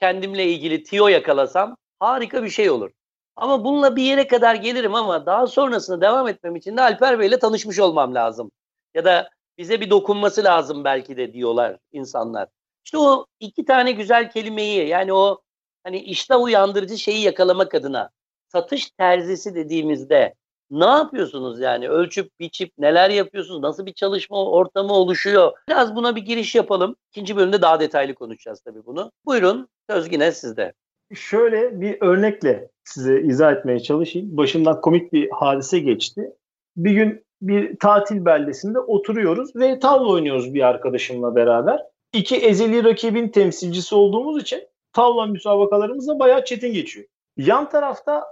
kendimle 0.00 0.44
ilgili 0.44 0.82
tiyo 0.82 1.08
yakalasam 1.08 1.76
harika 2.00 2.44
bir 2.44 2.50
şey 2.50 2.70
olur. 2.70 2.90
Ama 3.36 3.64
bununla 3.64 3.96
bir 3.96 4.02
yere 4.02 4.26
kadar 4.26 4.54
gelirim 4.54 4.94
ama 4.94 5.26
daha 5.26 5.46
sonrasında 5.46 6.00
devam 6.00 6.28
etmem 6.28 6.56
için 6.56 6.76
de 6.76 6.82
Alper 6.82 7.18
Bey 7.18 7.28
ile 7.28 7.38
tanışmış 7.38 7.78
olmam 7.78 8.14
lazım. 8.14 8.50
Ya 8.94 9.04
da 9.04 9.30
bize 9.58 9.80
bir 9.80 9.90
dokunması 9.90 10.44
lazım 10.44 10.84
belki 10.84 11.16
de 11.16 11.32
diyorlar 11.32 11.76
insanlar. 11.92 12.48
İşte 12.84 12.98
o 12.98 13.26
iki 13.40 13.64
tane 13.64 13.92
güzel 13.92 14.30
kelimeyi 14.30 14.88
yani 14.88 15.12
o 15.12 15.40
hani 15.84 15.98
iştah 15.98 16.42
uyandırıcı 16.42 16.98
şeyi 16.98 17.22
yakalamak 17.22 17.74
adına 17.74 18.10
satış 18.48 18.90
terzisi 18.90 19.54
dediğimizde 19.54 20.34
ne 20.70 20.84
yapıyorsunuz 20.84 21.60
yani? 21.60 21.88
Ölçüp 21.88 22.40
biçip 22.40 22.72
neler 22.78 23.10
yapıyorsunuz? 23.10 23.60
Nasıl 23.60 23.86
bir 23.86 23.92
çalışma 23.92 24.50
ortamı 24.50 24.92
oluşuyor? 24.92 25.52
Biraz 25.68 25.96
buna 25.96 26.16
bir 26.16 26.22
giriş 26.22 26.54
yapalım. 26.54 26.96
İkinci 27.10 27.36
bölümde 27.36 27.62
daha 27.62 27.80
detaylı 27.80 28.14
konuşacağız 28.14 28.60
tabii 28.60 28.86
bunu. 28.86 29.12
Buyurun 29.26 29.68
söz 29.90 30.12
yine 30.12 30.32
sizde. 30.32 30.72
Şöyle 31.14 31.80
bir 31.80 31.96
örnekle 32.00 32.70
size 32.84 33.20
izah 33.20 33.52
etmeye 33.52 33.80
çalışayım. 33.80 34.36
Başımdan 34.36 34.80
komik 34.80 35.12
bir 35.12 35.30
hadise 35.30 35.78
geçti. 35.78 36.32
Bir 36.76 36.90
gün 36.90 37.24
bir 37.42 37.78
tatil 37.78 38.24
beldesinde 38.24 38.78
oturuyoruz 38.78 39.56
ve 39.56 39.78
tavla 39.78 40.08
oynuyoruz 40.08 40.54
bir 40.54 40.62
arkadaşımla 40.62 41.34
beraber. 41.36 41.80
İki 42.14 42.36
ezeli 42.36 42.84
rakibin 42.84 43.28
temsilcisi 43.28 43.94
olduğumuz 43.94 44.42
için 44.42 44.68
tavla 44.92 45.26
müsabakalarımız 45.26 46.08
da 46.08 46.18
bayağı 46.18 46.44
çetin 46.44 46.72
geçiyor. 46.72 47.06
Yan 47.36 47.68
tarafta 47.68 48.24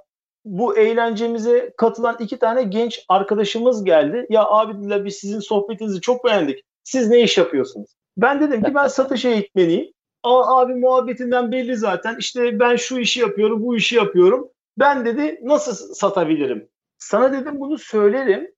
bu 0.44 0.78
eğlencemize 0.78 1.72
katılan 1.76 2.16
iki 2.20 2.38
tane 2.38 2.62
genç 2.62 3.04
arkadaşımız 3.08 3.84
geldi. 3.84 4.26
Ya 4.30 4.44
abi 4.44 4.78
dediler 4.78 5.04
biz 5.04 5.16
sizin 5.16 5.40
sohbetinizi 5.40 6.00
çok 6.00 6.24
beğendik. 6.24 6.64
Siz 6.84 7.10
ne 7.10 7.22
iş 7.22 7.38
yapıyorsunuz? 7.38 7.90
Ben 8.16 8.40
dedim 8.40 8.62
ki 8.62 8.74
ben 8.74 8.86
satış 8.86 9.24
eğitmeniyim. 9.24 9.92
Aa, 10.22 10.60
abi 10.60 10.74
muhabbetinden 10.74 11.52
belli 11.52 11.76
zaten. 11.76 12.16
İşte 12.18 12.60
ben 12.60 12.76
şu 12.76 12.98
işi 12.98 13.20
yapıyorum, 13.20 13.62
bu 13.62 13.76
işi 13.76 13.96
yapıyorum. 13.96 14.48
Ben 14.78 15.04
dedi 15.04 15.40
nasıl 15.42 15.94
satabilirim? 15.94 16.68
Sana 16.98 17.32
dedim 17.32 17.60
bunu 17.60 17.78
söylerim. 17.78 18.52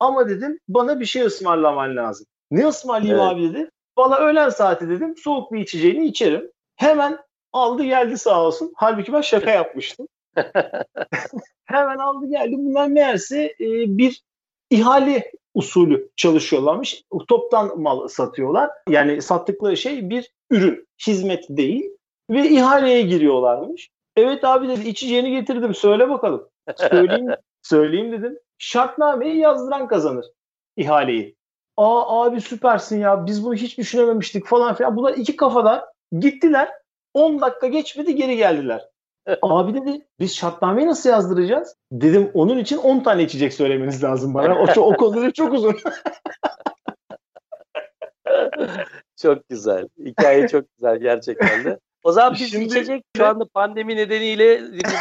Ama 0.00 0.28
dedim 0.28 0.58
bana 0.68 1.00
bir 1.00 1.04
şey 1.04 1.22
ısmarlaman 1.22 1.96
lazım. 1.96 2.26
Ne 2.50 2.66
ısmarlayayım 2.66 3.20
evet. 3.20 3.32
abi 3.32 3.54
dedi. 3.54 3.70
Valla 3.98 4.16
öğlen 4.18 4.48
saati 4.48 4.88
dedim 4.88 5.16
soğuk 5.16 5.52
bir 5.52 5.60
içeceğini 5.60 6.06
içerim. 6.06 6.50
Hemen 6.76 7.18
aldı 7.52 7.84
geldi 7.84 8.18
sağ 8.18 8.44
olsun. 8.44 8.72
Halbuki 8.76 9.12
ben 9.12 9.20
şaka 9.20 9.50
yapmıştım. 9.50 10.08
Hemen 11.64 11.98
aldı 11.98 12.26
geldi. 12.26 12.54
Bunlar 12.58 12.88
meğerse 12.88 13.44
e, 13.60 13.66
bir 13.98 14.22
ihale 14.70 15.32
usulü 15.54 16.10
çalışıyorlarmış. 16.16 17.02
Toptan 17.28 17.80
mal 17.80 18.08
satıyorlar. 18.08 18.70
Yani 18.88 19.22
sattıkları 19.22 19.76
şey 19.76 20.10
bir 20.10 20.30
ürün, 20.50 20.88
hizmet 21.06 21.44
değil. 21.48 21.90
Ve 22.30 22.48
ihaleye 22.48 23.02
giriyorlarmış. 23.02 23.90
Evet 24.16 24.44
abi 24.44 24.68
dedi 24.68 24.88
içeceğini 24.88 25.30
getirdim 25.30 25.74
söyle 25.74 26.08
bakalım. 26.08 26.48
Söyleyeyim, 26.76 27.30
söyleyeyim 27.62 28.12
dedim. 28.12 28.38
Şartnameyi 28.58 29.36
yazdıran 29.36 29.88
kazanır 29.88 30.26
ihaleyi. 30.76 31.36
Aa 31.76 32.24
abi 32.24 32.40
süpersin 32.40 33.00
ya 33.00 33.26
biz 33.26 33.44
bunu 33.44 33.54
hiç 33.54 33.78
düşünememiştik 33.78 34.46
falan 34.46 34.74
filan. 34.74 34.96
Bunlar 34.96 35.14
iki 35.14 35.36
kafada 35.36 35.92
gittiler. 36.18 36.68
10 37.14 37.40
dakika 37.40 37.66
geçmedi 37.66 38.14
geri 38.14 38.36
geldiler. 38.36 38.88
Abi 39.42 39.74
dedi 39.74 40.06
biz 40.20 40.36
şartnameyi 40.36 40.88
nasıl 40.88 41.10
yazdıracağız? 41.10 41.76
Dedim 41.92 42.30
onun 42.34 42.58
için 42.58 42.76
10 42.76 43.00
tane 43.00 43.22
içecek 43.22 43.54
söylemeniz 43.54 44.04
lazım 44.04 44.34
bana. 44.34 44.54
O, 44.58 44.80
o 44.80 44.96
konuda 44.96 45.30
çok 45.30 45.52
uzun. 45.52 45.76
çok 49.22 49.48
güzel. 49.48 49.88
Hikaye 50.04 50.48
çok 50.48 50.64
güzel 50.76 50.98
gerçekten 50.98 51.64
de. 51.64 51.78
O 52.04 52.12
zaman 52.12 52.34
biz 52.34 52.50
Şimdi, 52.50 52.64
içecek 52.64 53.04
şu 53.16 53.26
anda 53.26 53.44
pandemi 53.54 53.96
nedeniyle 53.96 54.60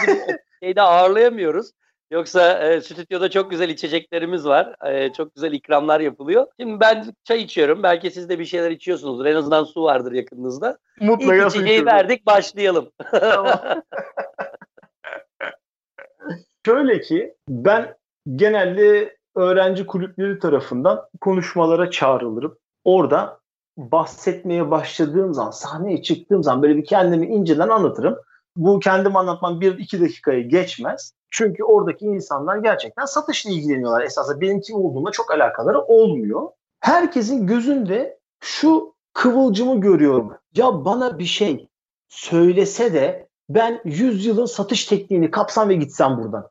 şeyde 0.64 0.82
ağırlayamıyoruz. 0.82 1.72
Yoksa 2.14 2.60
e, 2.60 2.82
stüdyoda 2.82 3.30
çok 3.30 3.52
güzel 3.52 3.70
içeceklerimiz 3.70 4.46
var. 4.46 4.76
E, 4.86 5.14
çok 5.14 5.36
güzel 5.36 5.52
ikramlar 5.52 6.00
yapılıyor. 6.00 6.48
Şimdi 6.60 6.80
ben 6.80 7.06
çay 7.24 7.42
içiyorum. 7.42 7.84
Belki 7.84 8.12
siz 8.12 8.30
de 8.30 8.40
bir 8.40 8.46
şeyler 8.46 8.72
içiyorsunuzdur. 8.72 9.26
En 9.26 9.36
azından 9.36 9.64
su 9.64 9.84
vardır 9.84 10.12
yakınınızda. 10.12 10.78
Mutlaka 11.00 11.36
İlk 11.36 11.48
içeceği 11.56 11.86
verdik 11.86 12.26
başlayalım. 12.26 12.90
Şöyle 16.66 17.02
ki 17.02 17.36
ben 17.50 17.96
genelde 18.36 19.18
öğrenci 19.36 19.86
kulüpleri 19.86 20.40
tarafından 20.40 21.06
konuşmalara 21.22 21.92
çağrılırım. 21.92 22.58
Orada 22.84 23.40
bahsetmeye 23.78 24.72
başladığım 24.72 25.34
zaman, 25.34 25.52
sahneye 25.52 26.02
çıktığım 26.02 26.44
zaman 26.44 26.64
böyle 26.64 26.78
bir 26.78 26.86
kendimi 26.86 27.26
inceden 27.28 27.70
anlatırım. 27.70 28.18
Bu 28.56 28.80
kendim 28.80 29.16
anlatmam 29.16 29.62
bir 29.62 29.78
iki 29.78 30.02
dakikayı 30.02 30.50
geçmez. 30.50 31.14
Çünkü 31.34 31.64
oradaki 31.64 32.06
insanlar 32.06 32.58
gerçekten 32.58 33.06
satışla 33.06 33.50
ilgileniyorlar. 33.50 34.02
Esasında 34.02 34.42
benim 34.42 34.62
kim 34.62 34.76
olduğumla 34.76 35.12
çok 35.12 35.32
alakaları 35.32 35.82
olmuyor. 35.82 36.50
Herkesin 36.80 37.48
gözünde 37.48 38.20
şu 38.40 38.96
kıvılcımı 39.14 39.82
görüyorum. 39.82 40.34
Ya 40.56 40.86
bana 40.86 41.20
bir 41.20 41.26
şey 41.26 41.68
söylese 42.08 42.94
de 42.94 43.28
ben 43.50 43.82
100 43.86 44.26
yılın 44.26 44.46
satış 44.46 44.86
tekniğini 44.86 45.32
kapsam 45.32 45.70
ve 45.70 45.76
gitsem 45.76 46.18
buradan. 46.18 46.50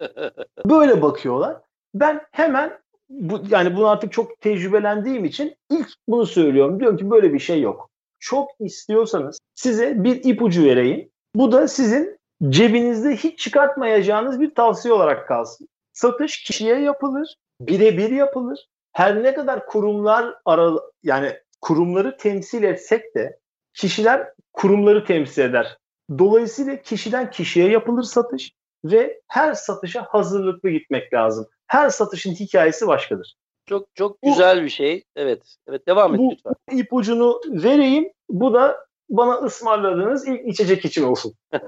Böyle 0.66 1.02
bakıyorlar. 1.02 1.56
Ben 1.94 2.20
hemen 2.32 2.78
bu, 3.08 3.40
yani 3.50 3.76
bunu 3.76 3.86
artık 3.86 4.12
çok 4.12 4.40
tecrübelendiğim 4.40 5.24
için 5.24 5.56
ilk 5.70 5.88
bunu 6.08 6.26
söylüyorum. 6.26 6.80
Diyorum 6.80 6.96
ki 6.96 7.10
böyle 7.10 7.32
bir 7.32 7.38
şey 7.38 7.60
yok. 7.60 7.90
Çok 8.18 8.50
istiyorsanız 8.60 9.38
size 9.54 10.04
bir 10.04 10.24
ipucu 10.24 10.64
vereyim. 10.64 11.10
Bu 11.34 11.52
da 11.52 11.68
sizin 11.68 12.17
cebinizde 12.48 13.16
hiç 13.16 13.38
çıkartmayacağınız 13.38 14.40
bir 14.40 14.54
tavsiye 14.54 14.94
olarak 14.94 15.28
kalsın. 15.28 15.68
Satış 15.92 16.42
kişiye 16.42 16.80
yapılır, 16.80 17.36
birebir 17.60 18.10
yapılır. 18.10 18.68
Her 18.92 19.22
ne 19.22 19.34
kadar 19.34 19.66
kurumlar 19.66 20.34
ara, 20.44 20.72
yani 21.02 21.32
kurumları 21.60 22.16
temsil 22.16 22.62
etsek 22.62 23.14
de 23.14 23.38
kişiler 23.74 24.28
kurumları 24.52 25.04
temsil 25.04 25.42
eder. 25.42 25.76
Dolayısıyla 26.18 26.82
kişiden 26.82 27.30
kişiye 27.30 27.70
yapılır 27.70 28.02
satış 28.02 28.52
ve 28.84 29.20
her 29.28 29.54
satışa 29.54 30.02
hazırlıklı 30.02 30.70
gitmek 30.70 31.12
lazım. 31.12 31.46
Her 31.66 31.90
satışın 31.90 32.34
hikayesi 32.34 32.86
başkadır. 32.86 33.36
Çok 33.66 33.88
çok 33.94 34.22
güzel 34.22 34.60
bu, 34.60 34.64
bir 34.64 34.68
şey. 34.68 35.04
Evet. 35.16 35.56
Evet 35.68 35.88
devam 35.88 36.14
et 36.14 36.18
bu 36.18 36.30
lütfen. 36.30 36.54
ipucunu 36.72 37.40
vereyim. 37.46 38.12
Bu 38.30 38.54
da 38.54 38.87
bana 39.10 39.34
ısmarladığınız 39.34 40.28
ilk 40.28 40.46
içecek 40.46 40.84
için 40.84 41.02
olsun. 41.02 41.34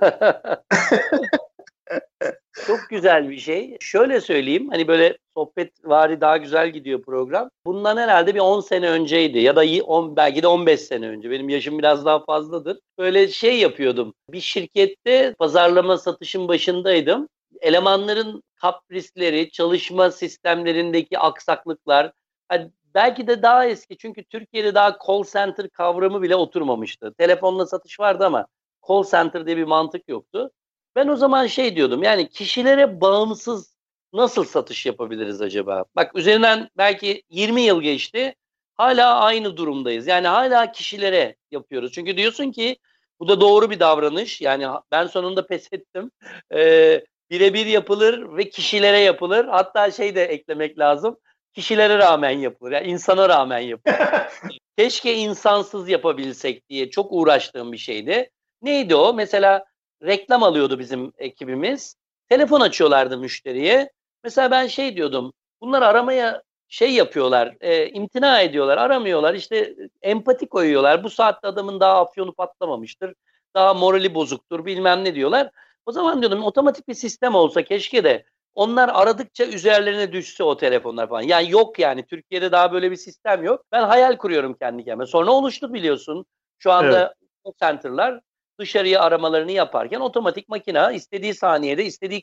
Çok 2.66 2.80
güzel 2.90 3.30
bir 3.30 3.38
şey. 3.38 3.76
Şöyle 3.80 4.20
söyleyeyim 4.20 4.68
hani 4.70 4.88
böyle 4.88 5.18
sohbet 5.34 5.72
vari 5.84 6.20
daha 6.20 6.36
güzel 6.36 6.70
gidiyor 6.70 7.02
program. 7.02 7.50
Bundan 7.66 7.96
herhalde 7.96 8.34
bir 8.34 8.40
10 8.40 8.60
sene 8.60 8.90
önceydi 8.90 9.38
ya 9.38 9.56
da 9.56 9.84
10, 9.84 10.16
belki 10.16 10.42
de 10.42 10.46
15 10.46 10.80
sene 10.80 11.08
önce. 11.08 11.30
Benim 11.30 11.48
yaşım 11.48 11.78
biraz 11.78 12.04
daha 12.04 12.24
fazladır. 12.24 12.78
Böyle 12.98 13.28
şey 13.28 13.58
yapıyordum. 13.58 14.14
Bir 14.30 14.40
şirkette 14.40 15.34
pazarlama 15.38 15.98
satışın 15.98 16.48
başındaydım. 16.48 17.28
Elemanların 17.60 18.42
kaprisleri, 18.56 19.50
çalışma 19.50 20.10
sistemlerindeki 20.10 21.18
aksaklıklar, 21.18 22.12
hani 22.48 22.70
belki 22.94 23.26
de 23.26 23.42
daha 23.42 23.66
eski 23.66 23.96
çünkü 23.96 24.24
Türkiye'de 24.24 24.74
daha 24.74 24.98
call 25.06 25.24
center 25.24 25.70
kavramı 25.70 26.22
bile 26.22 26.36
oturmamıştı. 26.36 27.14
Telefonla 27.18 27.66
satış 27.66 28.00
vardı 28.00 28.26
ama 28.26 28.46
call 28.88 29.04
center 29.04 29.46
diye 29.46 29.56
bir 29.56 29.64
mantık 29.64 30.08
yoktu. 30.08 30.50
Ben 30.96 31.08
o 31.08 31.16
zaman 31.16 31.46
şey 31.46 31.76
diyordum 31.76 32.02
yani 32.02 32.28
kişilere 32.28 33.00
bağımsız 33.00 33.76
nasıl 34.12 34.44
satış 34.44 34.86
yapabiliriz 34.86 35.42
acaba? 35.42 35.84
Bak 35.96 36.16
üzerinden 36.16 36.68
belki 36.76 37.22
20 37.30 37.60
yıl 37.60 37.82
geçti. 37.82 38.34
Hala 38.74 39.20
aynı 39.20 39.56
durumdayız. 39.56 40.06
Yani 40.06 40.26
hala 40.28 40.72
kişilere 40.72 41.36
yapıyoruz. 41.50 41.92
Çünkü 41.92 42.16
diyorsun 42.16 42.52
ki 42.52 42.76
Bu 43.20 43.28
da 43.28 43.40
doğru 43.40 43.70
bir 43.70 43.80
davranış. 43.80 44.40
Yani 44.40 44.66
ben 44.90 45.06
sonunda 45.06 45.46
pes 45.46 45.68
ettim. 45.72 46.10
Ee, 46.54 47.04
birebir 47.30 47.66
yapılır 47.66 48.36
ve 48.36 48.50
kişilere 48.50 48.98
yapılır. 48.98 49.44
Hatta 49.44 49.90
şey 49.90 50.14
de 50.14 50.24
eklemek 50.24 50.78
lazım. 50.78 51.18
Kişilere 51.54 51.98
rağmen 51.98 52.30
yapılır. 52.30 52.72
Yani 52.72 52.86
insana 52.86 53.28
rağmen 53.28 53.58
yapılır. 53.58 53.96
Keşke 54.78 55.14
insansız 55.14 55.88
yapabilsek 55.88 56.68
diye 56.68 56.90
çok 56.90 57.12
uğraştığım 57.12 57.72
bir 57.72 57.78
şeydi. 57.78 58.30
Neydi 58.62 58.94
o? 58.94 59.14
Mesela 59.14 59.64
reklam 60.02 60.42
alıyordu 60.42 60.78
bizim 60.78 61.12
ekibimiz. 61.18 61.96
Telefon 62.28 62.60
açıyorlardı 62.60 63.18
müşteriye. 63.18 63.90
Mesela 64.24 64.50
ben 64.50 64.66
şey 64.66 64.96
diyordum. 64.96 65.32
Bunlar 65.60 65.82
aramaya 65.82 66.42
şey 66.68 66.92
yapıyorlar, 66.92 67.56
e, 67.60 67.88
imtina 67.88 68.40
ediyorlar, 68.40 68.78
aramıyorlar. 68.78 69.34
İşte 69.34 69.74
empati 70.02 70.48
koyuyorlar. 70.48 71.04
Bu 71.04 71.10
saatte 71.10 71.48
adamın 71.48 71.80
daha 71.80 72.00
afyonu 72.00 72.34
patlamamıştır. 72.34 73.14
Daha 73.54 73.74
morali 73.74 74.14
bozuktur 74.14 74.64
bilmem 74.64 75.04
ne 75.04 75.14
diyorlar. 75.14 75.50
O 75.86 75.92
zaman 75.92 76.20
diyordum 76.22 76.42
otomatik 76.42 76.88
bir 76.88 76.94
sistem 76.94 77.34
olsa 77.34 77.62
keşke 77.62 78.04
de 78.04 78.24
onlar 78.60 78.90
aradıkça 78.94 79.46
üzerlerine 79.46 80.12
düşse 80.12 80.44
o 80.44 80.56
telefonlar 80.56 81.08
falan. 81.08 81.22
Yani 81.22 81.50
yok 81.50 81.78
yani 81.78 82.06
Türkiye'de 82.06 82.52
daha 82.52 82.72
böyle 82.72 82.90
bir 82.90 82.96
sistem 82.96 83.44
yok. 83.44 83.64
Ben 83.72 83.82
hayal 83.82 84.16
kuruyorum 84.16 84.54
kendi 84.54 84.84
kendime. 84.84 85.06
Sonra 85.06 85.30
oluştu 85.30 85.74
biliyorsun. 85.74 86.26
Şu 86.58 86.72
anda 86.72 87.14
evet. 87.46 87.58
center'lar 87.60 88.20
dışarıya 88.58 89.00
aramalarını 89.00 89.52
yaparken 89.52 90.00
otomatik 90.00 90.48
makina 90.48 90.92
istediği 90.92 91.34
saniyede 91.34 91.84
istediği 91.84 92.22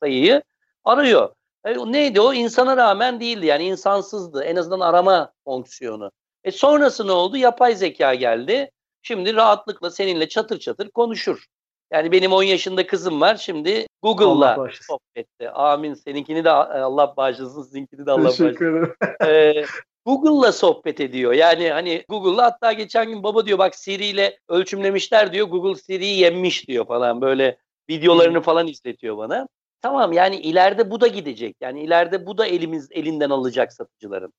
sayıyı 0.00 0.42
arıyor. 0.84 1.34
E, 1.64 1.92
neydi 1.92 2.20
o? 2.20 2.32
İnsana 2.32 2.76
rağmen 2.76 3.20
değildi 3.20 3.46
yani 3.46 3.64
insansızdı. 3.64 4.44
En 4.44 4.56
azından 4.56 4.80
arama 4.80 5.32
fonksiyonu. 5.44 6.10
E 6.44 6.50
sonrası 6.50 7.06
ne 7.06 7.12
oldu? 7.12 7.36
Yapay 7.36 7.74
zeka 7.74 8.14
geldi. 8.14 8.70
Şimdi 9.02 9.34
rahatlıkla 9.34 9.90
seninle 9.90 10.28
çatır 10.28 10.58
çatır 10.58 10.90
konuşur. 10.90 11.46
Yani 11.94 12.12
benim 12.12 12.32
10 12.32 12.42
yaşında 12.42 12.86
kızım 12.86 13.20
var. 13.20 13.36
Şimdi 13.36 13.86
Google'la 14.02 14.68
sohbette. 14.82 15.50
Amin. 15.50 15.94
Seninkini 15.94 16.44
de 16.44 16.50
Allah 16.50 17.14
bağışlasın. 17.16 17.62
Sizinkini 17.62 18.06
de 18.06 18.10
Allah 18.10 18.24
bağışlasın. 18.24 18.94
ee, 19.26 19.64
Google'la 20.06 20.52
sohbet 20.52 21.00
ediyor. 21.00 21.32
Yani 21.32 21.70
hani 21.70 22.04
Google'la 22.08 22.44
hatta 22.44 22.72
geçen 22.72 23.08
gün 23.08 23.22
baba 23.22 23.46
diyor 23.46 23.58
bak 23.58 23.74
Siri 23.74 24.06
ile 24.06 24.38
ölçümlemişler 24.48 25.32
diyor. 25.32 25.46
Google 25.46 25.80
Siri'yi 25.80 26.18
yenmiş 26.18 26.68
diyor 26.68 26.86
falan. 26.86 27.20
Böyle 27.20 27.58
videolarını 27.90 28.40
falan 28.40 28.66
izletiyor 28.66 29.16
bana. 29.16 29.48
Tamam 29.82 30.12
yani 30.12 30.36
ileride 30.36 30.90
bu 30.90 31.00
da 31.00 31.06
gidecek. 31.06 31.56
Yani 31.60 31.82
ileride 31.82 32.26
bu 32.26 32.38
da 32.38 32.46
elimiz 32.46 32.88
elinden 32.90 33.30
alacak 33.30 33.72
satıcıların. 33.72 34.32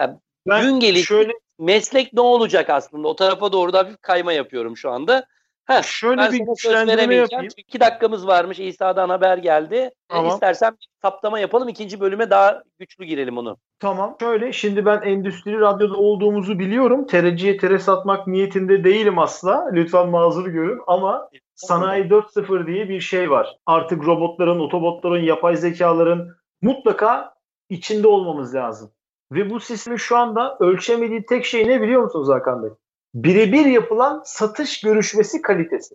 Yani 0.00 0.16
ben 0.48 0.62
gün 0.62 0.80
gelecek 0.80 1.06
şöyle... 1.06 1.32
meslek 1.58 2.12
ne 2.12 2.20
olacak 2.20 2.70
aslında? 2.70 3.08
O 3.08 3.16
tarafa 3.16 3.52
doğru 3.52 3.72
da 3.72 3.90
bir 3.90 3.96
kayma 3.96 4.32
yapıyorum 4.32 4.76
şu 4.76 4.90
anda. 4.90 5.26
Heh, 5.68 5.82
Şöyle 5.82 6.20
ben 6.20 6.32
bir 6.32 6.38
güçlendirme 6.38 7.14
yapayım. 7.14 7.52
İki 7.56 7.80
dakikamız 7.80 8.26
varmış. 8.26 8.60
İsa'dan 8.60 9.08
haber 9.08 9.38
geldi. 9.38 9.90
Tamam. 10.08 10.26
E, 10.26 10.28
istersen 10.28 10.72
bir 10.72 10.88
saptama 11.02 11.40
yapalım. 11.40 11.68
İkinci 11.68 12.00
bölüme 12.00 12.30
daha 12.30 12.62
güçlü 12.78 13.04
girelim 13.04 13.38
onu. 13.38 13.56
Tamam. 13.80 14.16
Şöyle 14.20 14.52
şimdi 14.52 14.86
ben 14.86 15.02
endüstri 15.02 15.60
radyoda 15.60 15.96
olduğumuzu 15.96 16.58
biliyorum. 16.58 17.06
Tereciye 17.06 17.56
tere 17.56 17.78
satmak 17.78 18.26
niyetinde 18.26 18.84
değilim 18.84 19.18
asla. 19.18 19.70
Lütfen 19.72 20.08
mazur 20.08 20.46
görün 20.46 20.80
ama 20.86 21.28
Sanayi 21.54 22.04
4.0 22.04 22.66
diye 22.66 22.88
bir 22.88 23.00
şey 23.00 23.30
var. 23.30 23.56
Artık 23.66 24.06
robotların, 24.06 24.60
otobotların, 24.60 25.22
yapay 25.22 25.56
zekaların 25.56 26.28
mutlaka 26.62 27.34
içinde 27.68 28.08
olmamız 28.08 28.54
lazım. 28.54 28.90
Ve 29.32 29.50
bu 29.50 29.60
sistemin 29.60 29.96
şu 29.96 30.16
anda 30.16 30.56
ölçemediği 30.60 31.26
tek 31.26 31.44
şey 31.44 31.68
ne 31.68 31.82
biliyor 31.82 32.02
musunuz 32.02 32.28
Hakan 32.28 32.62
Bey? 32.62 32.70
Birebir 33.14 33.66
yapılan 33.66 34.22
satış 34.24 34.80
görüşmesi 34.80 35.42
kalitesi. 35.42 35.94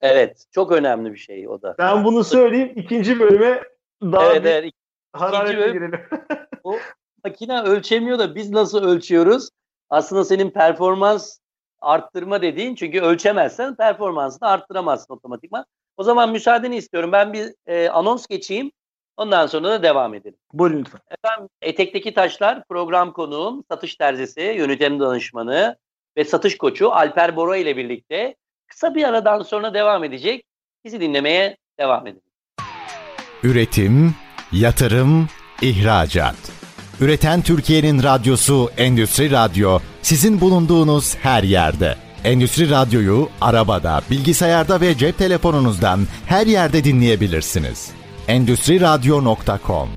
Evet, 0.00 0.44
çok 0.50 0.72
önemli 0.72 1.12
bir 1.12 1.18
şey 1.18 1.48
o 1.48 1.62
da. 1.62 1.74
Ben 1.78 2.04
bunu 2.04 2.24
söyleyeyim. 2.24 2.72
ikinci 2.76 3.20
bölüme 3.20 3.62
daha 4.02 4.32
evet, 4.32 4.44
bir 4.44 4.48
evet. 4.48 4.72
hararetle 5.12 5.58
bölüm, 5.58 5.72
girelim. 5.72 6.00
o 6.64 6.78
makine 7.24 7.62
ölçemiyor 7.62 8.18
da 8.18 8.34
biz 8.34 8.50
nasıl 8.50 8.84
ölçüyoruz? 8.84 9.48
Aslında 9.90 10.24
senin 10.24 10.50
performans 10.50 11.38
arttırma 11.80 12.42
dediğin 12.42 12.74
çünkü 12.74 13.00
ölçemezsen 13.00 13.74
performansını 13.74 14.48
arttıramazsın 14.48 15.14
otomatikman. 15.14 15.64
O 15.96 16.02
zaman 16.02 16.32
müsaadeni 16.32 16.76
istiyorum. 16.76 17.12
Ben 17.12 17.32
bir 17.32 17.54
e, 17.66 17.88
anons 17.88 18.26
geçeyim. 18.26 18.72
Ondan 19.16 19.46
sonra 19.46 19.70
da 19.70 19.82
devam 19.82 20.14
edelim. 20.14 20.38
Buyurun 20.52 20.78
lütfen. 20.78 21.00
Efendim, 21.10 21.48
Etek'teki 21.62 22.14
Taşlar 22.14 22.64
program 22.64 23.12
konuğum, 23.12 23.64
satış 23.70 23.96
terzisi, 23.96 24.40
yönetim 24.40 25.00
danışmanı, 25.00 25.76
ve 26.16 26.24
satış 26.24 26.58
koçu 26.58 26.92
Alper 26.92 27.36
Bora 27.36 27.56
ile 27.56 27.76
birlikte 27.76 28.34
kısa 28.66 28.94
bir 28.94 29.04
aradan 29.04 29.42
sonra 29.42 29.74
devam 29.74 30.04
edecek. 30.04 30.44
Bizi 30.84 31.00
dinlemeye 31.00 31.56
devam 31.78 32.06
edin. 32.06 32.22
Üretim, 33.42 34.14
yatırım, 34.52 35.28
ihracat. 35.62 36.36
Üreten 37.00 37.42
Türkiye'nin 37.42 38.02
radyosu 38.02 38.70
Endüstri 38.76 39.30
Radyo 39.30 39.78
sizin 40.02 40.40
bulunduğunuz 40.40 41.16
her 41.16 41.42
yerde. 41.42 41.96
Endüstri 42.24 42.70
Radyo'yu 42.70 43.28
arabada, 43.40 44.00
bilgisayarda 44.10 44.80
ve 44.80 44.96
cep 44.96 45.18
telefonunuzdan 45.18 46.00
her 46.26 46.46
yerde 46.46 46.84
dinleyebilirsiniz. 46.84 47.90
Endüstri 48.28 48.80
Radyo.com 48.80 49.88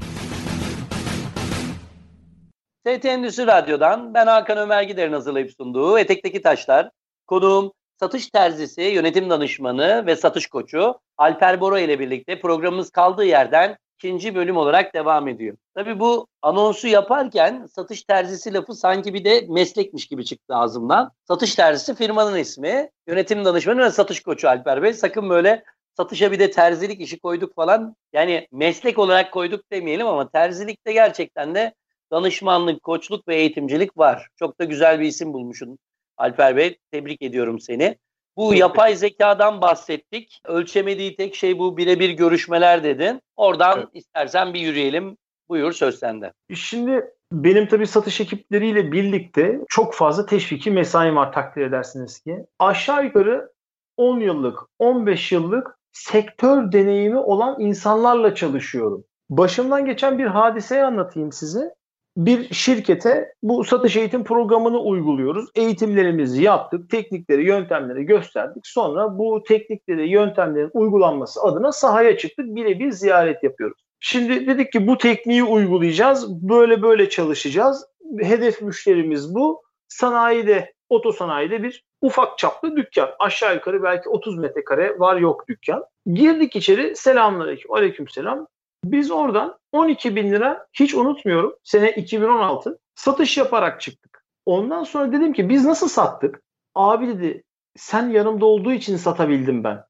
TT 2.85 3.05
Endüstri 3.05 3.47
Radyo'dan 3.47 4.13
ben 4.13 4.27
Hakan 4.27 4.57
Ömer 4.57 4.83
Gider'in 4.83 5.13
hazırlayıp 5.13 5.51
sunduğu 5.51 5.99
Etekteki 5.99 6.41
Taşlar. 6.41 6.89
Konuğum 7.27 7.73
satış 7.99 8.29
terzisi, 8.29 8.81
yönetim 8.81 9.29
danışmanı 9.29 10.05
ve 10.05 10.15
satış 10.15 10.47
koçu 10.47 10.99
Alper 11.17 11.61
Bora 11.61 11.79
ile 11.79 11.99
birlikte 11.99 12.39
programımız 12.39 12.89
kaldığı 12.89 13.25
yerden 13.25 13.77
ikinci 13.97 14.35
bölüm 14.35 14.57
olarak 14.57 14.93
devam 14.93 15.27
ediyor. 15.27 15.57
Tabii 15.75 15.99
bu 15.99 16.27
anonsu 16.41 16.87
yaparken 16.87 17.65
satış 17.65 18.03
terzisi 18.03 18.53
lafı 18.53 18.73
sanki 18.73 19.13
bir 19.13 19.25
de 19.25 19.45
meslekmiş 19.49 20.07
gibi 20.07 20.25
çıktı 20.25 20.55
ağzımdan. 20.55 21.11
Satış 21.27 21.55
terzisi 21.55 21.95
firmanın 21.95 22.37
ismi. 22.37 22.89
Yönetim 23.07 23.45
danışmanı 23.45 23.81
ve 23.81 23.91
satış 23.91 24.19
koçu 24.19 24.49
Alper 24.49 24.83
Bey. 24.83 24.93
Sakın 24.93 25.29
böyle 25.29 25.63
satışa 25.97 26.31
bir 26.31 26.39
de 26.39 26.51
terzilik 26.51 27.01
işi 27.01 27.19
koyduk 27.19 27.55
falan. 27.55 27.95
Yani 28.13 28.47
meslek 28.51 28.99
olarak 28.99 29.31
koyduk 29.31 29.71
demeyelim 29.71 30.07
ama 30.07 30.29
terzilikte 30.29 30.93
gerçekten 30.93 31.55
de 31.55 31.73
danışmanlık, 32.11 32.83
koçluk 32.83 33.27
ve 33.27 33.35
eğitimcilik 33.35 33.97
var. 33.97 34.27
Çok 34.35 34.59
da 34.59 34.63
güzel 34.63 34.99
bir 34.99 35.05
isim 35.05 35.33
bulmuşsun 35.33 35.77
Alper 36.17 36.57
Bey. 36.57 36.77
Tebrik 36.91 37.21
ediyorum 37.21 37.59
seni. 37.59 37.97
Bu 38.37 38.53
yapay 38.53 38.95
zekadan 38.95 39.61
bahsettik. 39.61 40.41
Ölçemediği 40.45 41.15
tek 41.15 41.35
şey 41.35 41.59
bu 41.59 41.77
birebir 41.77 42.09
görüşmeler 42.09 42.83
dedin. 42.83 43.21
Oradan 43.35 43.79
evet. 43.79 43.87
istersen 43.93 44.53
bir 44.53 44.59
yürüyelim. 44.59 45.17
Buyur 45.49 45.71
söz 45.71 45.99
sende. 45.99 46.33
Şimdi 46.53 47.11
benim 47.31 47.67
tabii 47.67 47.87
satış 47.87 48.21
ekipleriyle 48.21 48.91
birlikte 48.91 49.59
çok 49.69 49.93
fazla 49.93 50.25
teşviki 50.25 50.71
mesai 50.71 51.15
var 51.15 51.33
takdir 51.33 51.61
edersiniz 51.61 52.19
ki. 52.19 52.45
Aşağı 52.59 53.05
yukarı 53.05 53.51
10 53.97 54.19
yıllık, 54.19 54.59
15 54.79 55.31
yıllık 55.31 55.77
sektör 55.91 56.71
deneyimi 56.71 57.17
olan 57.17 57.59
insanlarla 57.59 58.35
çalışıyorum. 58.35 59.03
Başımdan 59.29 59.85
geçen 59.85 60.19
bir 60.19 60.25
hadiseyi 60.25 60.83
anlatayım 60.83 61.31
size 61.31 61.73
bir 62.17 62.53
şirkete 62.53 63.33
bu 63.43 63.63
satış 63.63 63.95
eğitim 63.95 64.23
programını 64.23 64.79
uyguluyoruz. 64.79 65.49
Eğitimlerimizi 65.55 66.43
yaptık, 66.43 66.89
teknikleri, 66.89 67.45
yöntemleri 67.45 68.05
gösterdik. 68.05 68.67
Sonra 68.67 69.17
bu 69.17 69.43
teknikleri, 69.47 70.09
yöntemlerin 70.09 70.71
uygulanması 70.73 71.41
adına 71.41 71.71
sahaya 71.71 72.17
çıktık. 72.17 72.45
Birebir 72.55 72.91
ziyaret 72.91 73.43
yapıyoruz. 73.43 73.85
Şimdi 73.99 74.47
dedik 74.47 74.71
ki 74.71 74.87
bu 74.87 74.97
tekniği 74.97 75.43
uygulayacağız. 75.43 76.49
Böyle 76.49 76.81
böyle 76.81 77.09
çalışacağız. 77.09 77.85
Hedef 78.19 78.61
müşterimiz 78.61 79.35
bu. 79.35 79.61
Sanayide, 79.87 80.73
otosanayide 80.89 81.63
bir 81.63 81.83
ufak 82.01 82.37
çaplı 82.37 82.75
dükkan. 82.75 83.09
Aşağı 83.19 83.55
yukarı 83.55 83.83
belki 83.83 84.09
30 84.09 84.37
metrekare 84.37 84.99
var 84.99 85.17
yok 85.17 85.47
dükkan. 85.47 85.85
Girdik 86.13 86.55
içeri. 86.55 86.95
Selamünaleyküm. 86.95 87.73
Aleykümselam. 87.73 88.47
Biz 88.91 89.11
oradan 89.11 89.57
12 89.71 90.15
bin 90.15 90.31
lira 90.31 90.67
hiç 90.73 90.95
unutmuyorum 90.95 91.55
sene 91.63 91.91
2016 91.91 92.79
satış 92.95 93.37
yaparak 93.37 93.81
çıktık. 93.81 94.25
Ondan 94.45 94.83
sonra 94.83 95.11
dedim 95.11 95.33
ki 95.33 95.49
biz 95.49 95.65
nasıl 95.65 95.87
sattık? 95.87 96.41
Abi 96.75 97.07
dedi 97.07 97.43
sen 97.75 98.09
yanımda 98.09 98.45
olduğu 98.45 98.71
için 98.71 98.97
satabildim 98.97 99.63
ben. 99.63 99.83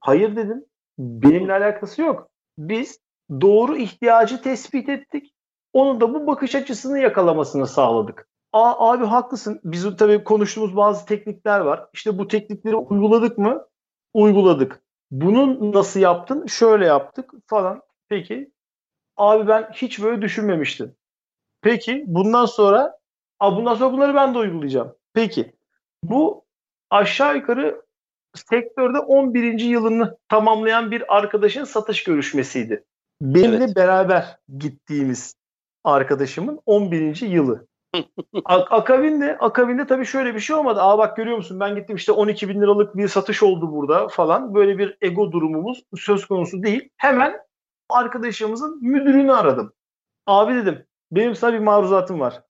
Hayır 0.00 0.36
dedim. 0.36 0.64
Benimle 0.98 1.52
alakası 1.52 2.02
yok. 2.02 2.28
Biz 2.58 3.00
doğru 3.40 3.76
ihtiyacı 3.76 4.42
tespit 4.42 4.88
ettik. 4.88 5.34
Onun 5.72 6.00
da 6.00 6.14
bu 6.14 6.26
bakış 6.26 6.54
açısını 6.54 6.98
yakalamasını 6.98 7.66
sağladık. 7.66 8.28
Aa, 8.52 8.92
abi 8.92 9.04
haklısın. 9.04 9.60
Biz 9.64 9.96
tabii 9.96 10.24
konuştuğumuz 10.24 10.76
bazı 10.76 11.06
teknikler 11.06 11.60
var. 11.60 11.86
İşte 11.92 12.18
bu 12.18 12.28
teknikleri 12.28 12.76
uyguladık 12.76 13.38
mı? 13.38 13.66
Uyguladık. 14.14 14.82
Bunu 15.10 15.72
nasıl 15.72 16.00
yaptın? 16.00 16.46
Şöyle 16.46 16.86
yaptık 16.86 17.30
falan. 17.46 17.82
Peki. 18.08 18.50
Abi 19.16 19.48
ben 19.48 19.70
hiç 19.72 20.02
böyle 20.02 20.22
düşünmemiştim. 20.22 20.94
Peki 21.62 22.04
bundan 22.06 22.46
sonra 22.46 22.98
Abi 23.40 23.56
bundan 23.56 23.74
sonra 23.74 23.92
bunları 23.92 24.14
ben 24.14 24.34
de 24.34 24.38
uygulayacağım. 24.38 24.94
Peki. 25.14 25.52
Bu 26.02 26.44
aşağı 26.90 27.36
yukarı 27.36 27.82
sektörde 28.34 28.98
11. 28.98 29.60
yılını 29.60 30.18
tamamlayan 30.28 30.90
bir 30.90 31.16
arkadaşın 31.16 31.64
satış 31.64 32.04
görüşmesiydi. 32.04 32.84
Benimle 33.22 33.56
evet. 33.64 33.76
beraber 33.76 34.36
gittiğimiz 34.58 35.34
arkadaşımın 35.84 36.60
11. 36.66 37.20
yılı. 37.20 37.66
akabinde, 38.44 39.38
akabinde 39.38 39.86
tabii 39.86 40.06
şöyle 40.06 40.34
bir 40.34 40.40
şey 40.40 40.56
olmadı. 40.56 40.80
Aa 40.82 40.98
bak 40.98 41.16
görüyor 41.16 41.36
musun 41.36 41.60
ben 41.60 41.74
gittim 41.74 41.96
işte 41.96 42.12
12 42.12 42.48
bin 42.48 42.60
liralık 42.60 42.96
bir 42.96 43.08
satış 43.08 43.42
oldu 43.42 43.72
burada 43.72 44.08
falan. 44.08 44.54
Böyle 44.54 44.78
bir 44.78 44.96
ego 45.00 45.32
durumumuz 45.32 45.82
söz 45.96 46.26
konusu 46.26 46.62
değil. 46.62 46.88
Hemen 46.96 47.40
arkadaşımızın 47.90 48.78
müdürünü 48.82 49.32
aradım. 49.32 49.72
Abi 50.26 50.54
dedim 50.54 50.86
benim 51.12 51.34
sana 51.34 51.52
bir 51.52 51.58
maruzatım 51.58 52.20
var. 52.20 52.42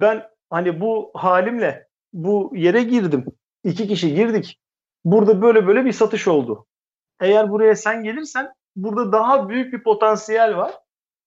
Ben 0.00 0.28
hani 0.50 0.80
bu 0.80 1.10
halimle 1.14 1.88
bu 2.12 2.52
yere 2.54 2.82
girdim. 2.82 3.24
İki 3.64 3.88
kişi 3.88 4.14
girdik. 4.14 4.60
Burada 5.04 5.42
böyle 5.42 5.66
böyle 5.66 5.84
bir 5.84 5.92
satış 5.92 6.28
oldu. 6.28 6.66
Eğer 7.20 7.50
buraya 7.50 7.76
sen 7.76 8.02
gelirsen 8.02 8.54
burada 8.76 9.12
daha 9.12 9.48
büyük 9.48 9.72
bir 9.72 9.82
potansiyel 9.82 10.56
var. 10.56 10.74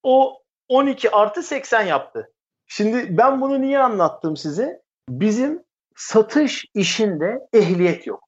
O 0.03 0.41
12 0.67 1.11
artı 1.11 1.43
80 1.43 1.81
yaptı. 1.81 2.33
Şimdi 2.67 3.17
ben 3.17 3.41
bunu 3.41 3.61
niye 3.61 3.79
anlattım 3.79 4.37
size? 4.37 4.81
Bizim 5.09 5.63
satış 5.95 6.65
işinde 6.73 7.47
ehliyet 7.53 8.07
yok. 8.07 8.23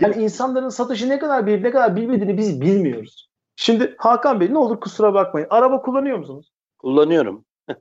Yani 0.00 0.22
insanların 0.22 0.68
satışı 0.68 1.08
ne 1.08 1.18
kadar 1.18 1.46
bilip 1.46 1.64
ne 1.64 1.70
kadar 1.70 1.96
bilmediğini 1.96 2.38
biz 2.38 2.60
bilmiyoruz. 2.60 3.31
Şimdi 3.62 3.94
Hakan 3.98 4.40
Bey 4.40 4.52
ne 4.52 4.58
olur 4.58 4.80
kusura 4.80 5.14
bakmayın. 5.14 5.46
Araba 5.50 5.82
kullanıyor 5.82 6.18
musunuz? 6.18 6.52
Kullanıyorum. 6.78 7.44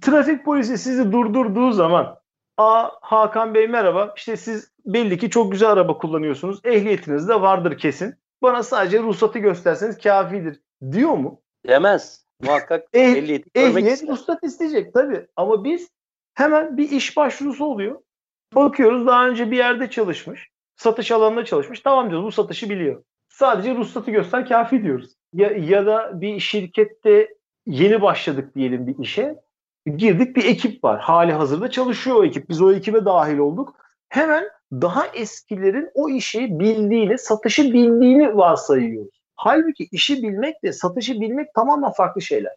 Trafik 0.00 0.44
polisi 0.44 0.78
sizi 0.78 1.12
durdurduğu 1.12 1.72
zaman 1.72 2.18
A 2.56 2.90
Hakan 3.00 3.54
Bey 3.54 3.68
merhaba. 3.68 4.14
İşte 4.16 4.36
siz 4.36 4.72
belli 4.86 5.18
ki 5.18 5.30
çok 5.30 5.52
güzel 5.52 5.70
araba 5.70 5.98
kullanıyorsunuz. 5.98 6.60
Ehliyetiniz 6.64 7.28
de 7.28 7.40
vardır 7.40 7.78
kesin. 7.78 8.14
Bana 8.42 8.62
sadece 8.62 9.02
ruhsatı 9.02 9.38
gösterseniz 9.38 9.98
kafidir 9.98 10.60
diyor 10.92 11.12
mu? 11.12 11.40
Demez. 11.66 12.26
Muhakkak 12.42 12.88
eh, 12.92 13.16
ehliyeti 13.16 13.50
Ehliyet 13.54 13.92
ister. 13.92 14.08
ruhsat 14.08 14.44
isteyecek 14.44 14.94
tabii. 14.94 15.26
Ama 15.36 15.64
biz 15.64 15.88
hemen 16.34 16.76
bir 16.76 16.90
iş 16.90 17.16
başvurusu 17.16 17.64
oluyor. 17.64 18.00
Bakıyoruz 18.54 19.06
daha 19.06 19.28
önce 19.28 19.50
bir 19.50 19.56
yerde 19.56 19.90
çalışmış. 19.90 20.48
Satış 20.76 21.10
alanında 21.10 21.44
çalışmış. 21.44 21.80
Tamam 21.80 22.10
diyoruz 22.10 22.26
bu 22.26 22.32
satışı 22.32 22.70
biliyor. 22.70 23.02
Sadece 23.28 23.74
ruhsatı 23.74 24.10
göster 24.10 24.48
kafi 24.48 24.82
diyoruz. 24.82 25.17
Ya, 25.32 25.50
ya 25.50 25.86
da 25.86 26.20
bir 26.20 26.40
şirkette 26.40 27.28
yeni 27.66 28.02
başladık 28.02 28.54
diyelim 28.54 28.86
bir 28.86 28.98
işe. 28.98 29.36
Girdik 29.96 30.36
bir 30.36 30.44
ekip 30.44 30.84
var. 30.84 31.00
Hali 31.00 31.32
hazırda 31.32 31.70
çalışıyor 31.70 32.16
o 32.16 32.24
ekip. 32.24 32.48
Biz 32.48 32.62
o 32.62 32.72
ekibe 32.72 33.04
dahil 33.04 33.38
olduk. 33.38 33.76
Hemen 34.08 34.44
daha 34.72 35.06
eskilerin 35.06 35.90
o 35.94 36.08
işi 36.08 36.58
bildiğini, 36.60 37.18
satışı 37.18 37.64
bildiğini 37.64 38.36
varsayıyoruz. 38.36 39.18
Halbuki 39.36 39.88
işi 39.92 40.22
bilmekle 40.22 40.72
satışı 40.72 41.20
bilmek 41.20 41.54
tamamen 41.54 41.92
farklı 41.92 42.22
şeyler. 42.22 42.52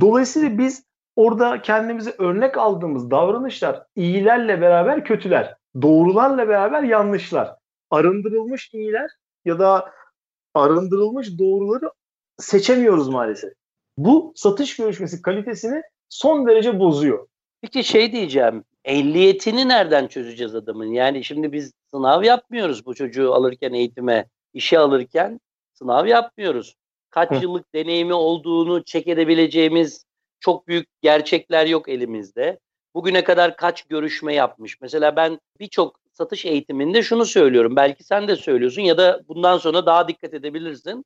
Dolayısıyla 0.00 0.58
biz 0.58 0.84
orada 1.16 1.62
kendimize 1.62 2.14
örnek 2.18 2.58
aldığımız 2.58 3.10
davranışlar 3.10 3.82
iyilerle 3.96 4.60
beraber 4.60 5.04
kötüler, 5.04 5.56
doğrularla 5.82 6.48
beraber 6.48 6.82
yanlışlar. 6.82 7.56
Arındırılmış 7.90 8.74
iyiler 8.74 9.10
ya 9.44 9.58
da 9.58 9.92
arındırılmış 10.54 11.38
doğruları 11.38 11.90
seçemiyoruz 12.38 13.08
maalesef. 13.08 13.52
Bu 13.98 14.32
satış 14.36 14.76
görüşmesi 14.76 15.22
kalitesini 15.22 15.82
son 16.08 16.46
derece 16.46 16.78
bozuyor. 16.78 17.26
Peki 17.60 17.84
şey 17.84 18.12
diyeceğim. 18.12 18.64
Ehliyetini 18.84 19.68
nereden 19.68 20.06
çözeceğiz 20.06 20.54
adamın? 20.54 20.86
Yani 20.86 21.24
şimdi 21.24 21.52
biz 21.52 21.72
sınav 21.94 22.22
yapmıyoruz 22.22 22.86
bu 22.86 22.94
çocuğu 22.94 23.34
alırken 23.34 23.72
eğitime, 23.72 24.26
işe 24.52 24.78
alırken 24.78 25.40
sınav 25.74 26.06
yapmıyoruz. 26.06 26.74
Kaç 27.10 27.30
Hı. 27.30 27.34
yıllık 27.34 27.74
deneyimi 27.74 28.14
olduğunu 28.14 28.84
çek 28.84 29.08
edebileceğimiz 29.08 30.04
çok 30.40 30.68
büyük 30.68 30.88
gerçekler 31.02 31.66
yok 31.66 31.88
elimizde. 31.88 32.58
Bugüne 32.94 33.24
kadar 33.24 33.56
kaç 33.56 33.82
görüşme 33.82 34.34
yapmış? 34.34 34.80
Mesela 34.80 35.16
ben 35.16 35.40
birçok 35.60 36.00
satış 36.12 36.44
eğitiminde 36.44 37.02
şunu 37.02 37.24
söylüyorum. 37.24 37.76
Belki 37.76 38.04
sen 38.04 38.28
de 38.28 38.36
söylüyorsun 38.36 38.82
ya 38.82 38.98
da 38.98 39.22
bundan 39.28 39.58
sonra 39.58 39.86
daha 39.86 40.08
dikkat 40.08 40.34
edebilirsin. 40.34 41.04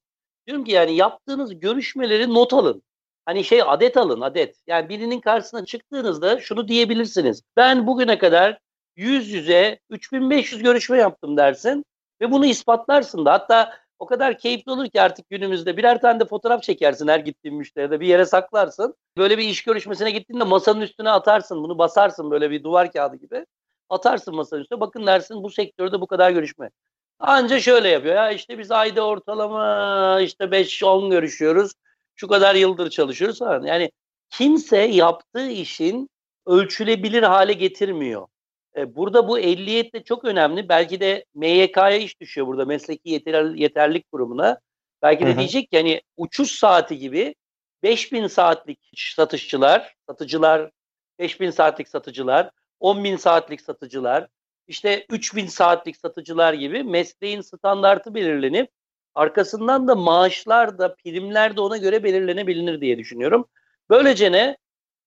Diyorum 0.50 0.64
ki 0.64 0.72
yani 0.72 0.96
yaptığınız 0.96 1.60
görüşmeleri 1.60 2.34
not 2.34 2.52
alın. 2.52 2.82
Hani 3.26 3.44
şey 3.44 3.62
adet 3.62 3.96
alın 3.96 4.20
adet. 4.20 4.56
Yani 4.66 4.88
birinin 4.88 5.20
karşısına 5.20 5.64
çıktığınızda 5.64 6.40
şunu 6.40 6.68
diyebilirsiniz. 6.68 7.42
Ben 7.56 7.86
bugüne 7.86 8.18
kadar 8.18 8.58
yüz 8.96 9.28
yüze 9.28 9.78
3500 9.90 10.62
görüşme 10.62 10.98
yaptım 10.98 11.36
dersin 11.36 11.84
ve 12.20 12.30
bunu 12.30 12.46
ispatlarsın 12.46 13.24
da. 13.24 13.32
Hatta 13.32 13.72
o 13.98 14.06
kadar 14.06 14.38
keyifli 14.38 14.72
olur 14.72 14.88
ki 14.88 15.00
artık 15.00 15.30
günümüzde 15.30 15.76
birer 15.76 16.00
tane 16.00 16.20
de 16.20 16.24
fotoğraf 16.24 16.62
çekersin 16.62 17.08
her 17.08 17.18
gittiğin 17.18 17.56
müşteride 17.56 18.00
bir 18.00 18.06
yere 18.06 18.24
saklarsın. 18.24 18.94
Böyle 19.16 19.38
bir 19.38 19.44
iş 19.44 19.62
görüşmesine 19.64 20.10
gittiğinde 20.10 20.44
masanın 20.44 20.80
üstüne 20.80 21.10
atarsın 21.10 21.62
bunu 21.62 21.78
basarsın 21.78 22.30
böyle 22.30 22.50
bir 22.50 22.62
duvar 22.64 22.92
kağıdı 22.92 23.16
gibi. 23.16 23.46
Atarsın 23.88 24.34
masanın 24.34 24.62
üstüne 24.62 24.80
bakın 24.80 25.06
dersin 25.06 25.42
bu 25.42 25.50
sektörde 25.50 26.00
bu 26.00 26.06
kadar 26.06 26.30
görüşme. 26.30 26.70
Anca 27.20 27.60
şöyle 27.60 27.88
yapıyor 27.88 28.14
ya 28.14 28.30
işte 28.30 28.58
biz 28.58 28.70
ayda 28.70 29.06
ortalama 29.06 30.20
işte 30.20 30.44
5-10 30.44 31.10
görüşüyoruz. 31.10 31.72
Şu 32.16 32.28
kadar 32.28 32.54
yıldır 32.54 32.90
çalışıyoruz 32.90 33.38
falan. 33.38 33.62
Yani 33.62 33.90
kimse 34.30 34.78
yaptığı 34.78 35.48
işin 35.48 36.10
ölçülebilir 36.46 37.22
hale 37.22 37.52
getirmiyor. 37.52 38.26
E, 38.76 38.94
burada 38.96 39.28
bu 39.28 39.38
ehliyet 39.38 39.94
de 39.94 40.02
çok 40.02 40.24
önemli. 40.24 40.68
Belki 40.68 41.00
de 41.00 41.24
MYK'ya 41.34 41.96
iş 41.96 42.20
düşüyor 42.20 42.46
burada 42.46 42.64
mesleki 42.64 43.10
yeter, 43.10 43.44
yeterlik 43.44 44.12
kurumuna. 44.12 44.60
Belki 45.02 45.26
de 45.26 45.30
Hı-hı. 45.30 45.38
diyecek 45.38 45.70
ki 45.70 45.76
hani 45.76 46.02
uçuş 46.16 46.50
saati 46.50 46.98
gibi 46.98 47.34
5000 47.82 48.26
saatlik 48.26 48.78
satışçılar, 48.96 49.94
satıcılar, 50.06 50.70
5000 51.18 51.50
saatlik 51.50 51.88
satıcılar, 51.88 52.50
10.000 52.80 53.18
saatlik 53.18 53.60
satıcılar, 53.60 54.28
işte 54.70 55.06
3000 55.10 55.46
saatlik 55.46 55.96
satıcılar 55.96 56.52
gibi 56.52 56.82
mesleğin 56.82 57.40
standartı 57.40 58.14
belirlenip 58.14 58.70
arkasından 59.14 59.88
da 59.88 59.94
maaşlar 59.94 60.78
da 60.78 60.94
primler 60.94 61.56
de 61.56 61.60
ona 61.60 61.76
göre 61.76 62.04
belirlenebilir 62.04 62.80
diye 62.80 62.98
düşünüyorum. 62.98 63.46
Böylece 63.90 64.32
ne? 64.32 64.56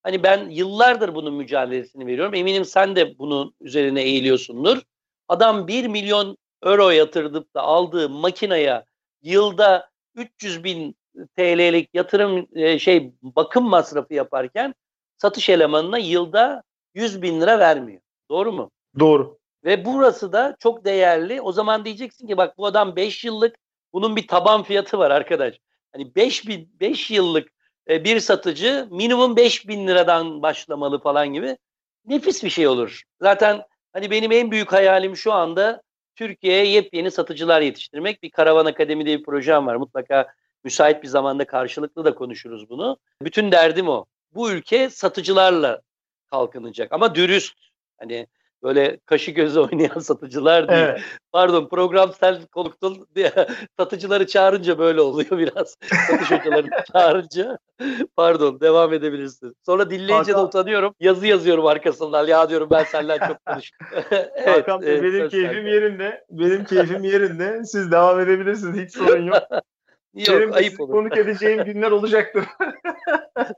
Hani 0.04 0.23
ben 0.23 0.49
yıllardır 0.49 1.15
bunun 1.15 1.34
mücadelesini 1.34 2.08
veriyorum. 2.08 2.34
Eminim 2.34 2.65
sen 2.65 2.95
de 2.95 3.17
bunun 3.19 3.56
üzerine 3.62 4.02
eğiliyorsundur. 4.02 4.82
Adam 5.28 5.67
1 5.67 5.88
milyon 5.88 6.38
euro 6.63 6.89
yatırdıp 6.89 7.54
da 7.54 7.62
aldığı 7.62 8.10
makinaya 8.10 8.86
yılda 9.21 9.89
300 10.15 10.63
bin 10.63 10.95
TL'lik 11.38 11.89
yatırım 11.93 12.47
e, 12.54 12.80
şey 12.80 13.13
bakım 13.21 13.69
masrafı 13.69 14.13
yaparken 14.13 14.76
satış 15.17 15.49
elemanına 15.49 15.97
yılda 15.97 16.63
100 16.93 17.21
bin 17.21 17.41
lira 17.41 17.60
vermiyor. 17.60 18.02
Doğru 18.30 18.52
mu? 18.52 18.71
Doğru. 18.99 19.43
Ve 19.65 19.86
burası 19.86 20.34
da 20.34 20.56
çok 20.60 20.86
değerli. 20.86 21.41
O 21.41 21.52
zaman 21.52 21.86
diyeceksin 21.86 22.28
ki 22.28 22.38
bak 22.38 22.58
bu 22.58 22.65
adam 22.65 22.95
5 22.95 23.23
yıllık 23.23 23.56
bunun 23.93 24.15
bir 24.15 24.28
taban 24.28 24.63
fiyatı 24.63 24.97
var 24.97 25.12
arkadaş. 25.12 25.60
Hani 25.91 26.15
5 26.15 26.47
bin 26.47 26.69
5 26.80 27.12
yıllık 27.12 27.49
e, 27.89 28.04
bir 28.04 28.19
satıcı 28.19 28.88
minimum 28.91 29.36
5 29.36 29.67
bin 29.67 29.88
liradan 29.88 30.41
başlamalı 30.41 30.99
falan 31.02 31.34
gibi 31.34 31.58
nefis 32.06 32.43
bir 32.43 32.49
şey 32.49 32.67
olur. 32.67 33.02
Zaten 33.21 33.62
hani 33.93 34.12
benim 34.12 34.32
en 34.32 34.52
büyük 34.52 34.73
hayalim 34.73 35.17
şu 35.17 35.34
anda 35.34 35.82
Türkiye'ye 36.15 36.65
yepyeni 36.65 37.12
satıcılar 37.12 37.62
yetiştirmek. 37.62 38.23
Bir 38.23 38.30
Karavan 38.30 38.65
Akademi 38.65 39.06
diye 39.06 39.19
bir 39.19 39.23
projem 39.23 39.67
var. 39.67 39.76
Mutlaka 39.76 40.34
müsait 40.63 41.04
bir 41.04 41.08
zamanda 41.08 41.45
karşılıklı 41.45 42.06
da 42.06 42.15
konuşuruz 42.15 42.69
bunu. 42.69 42.97
Bütün 43.21 43.52
derdim 43.52 43.89
o. 43.89 44.06
Bu 44.34 44.52
ülke 44.52 44.89
satıcılarla 44.89 45.82
kalkınacak 46.32 46.91
ama 46.91 47.15
dürüst. 47.15 47.58
Hani 47.97 48.28
böyle 48.63 48.99
kaşı 49.06 49.32
gözü 49.32 49.60
oynayan 49.71 49.99
satıcılar 49.99 50.67
değil. 50.67 50.82
Evet. 50.82 51.02
Pardon 51.32 51.67
program 51.67 52.12
sen 52.19 52.36
konuktun 52.52 53.08
diye 53.15 53.32
satıcıları 53.80 54.28
çağırınca 54.28 54.78
böyle 54.78 55.02
oluyor 55.02 55.32
biraz. 55.38 55.76
Satış 56.08 56.32
hocalarını 56.32 56.69
çağırınca. 56.91 57.58
Pardon 58.15 58.60
devam 58.60 58.93
edebilirsin. 58.93 59.56
Sonra 59.65 59.89
dinleyince 59.89 60.13
Hakan, 60.13 60.36
de 60.36 60.47
utanıyorum. 60.47 60.95
Yazı 60.99 61.28
yazıyorum 61.28 61.65
arkasından. 61.65 62.28
Ya 62.28 62.49
diyorum 62.49 62.67
ben 62.71 62.84
senden 62.84 63.28
çok 63.28 63.45
konuştum. 63.45 63.88
evet, 64.12 64.47
Hakan 64.47 64.82
evet, 64.84 65.04
benim 65.04 65.30
keyfim 65.30 65.54
sende. 65.54 65.69
yerinde. 65.69 66.26
Benim 66.30 66.65
keyfim 66.65 67.04
yerinde. 67.04 67.63
Siz 67.65 67.91
devam 67.91 68.19
edebilirsiniz. 68.19 68.86
Hiç 68.86 68.97
sorun 68.97 69.26
yok. 69.26 69.43
Yok 70.13 70.28
Benim 70.28 70.54
ayıp 70.54 70.82
olur. 70.82 70.91
konuk 70.91 71.17
edeceğim 71.17 71.63
günler 71.63 71.91
olacaktır. 71.91 72.45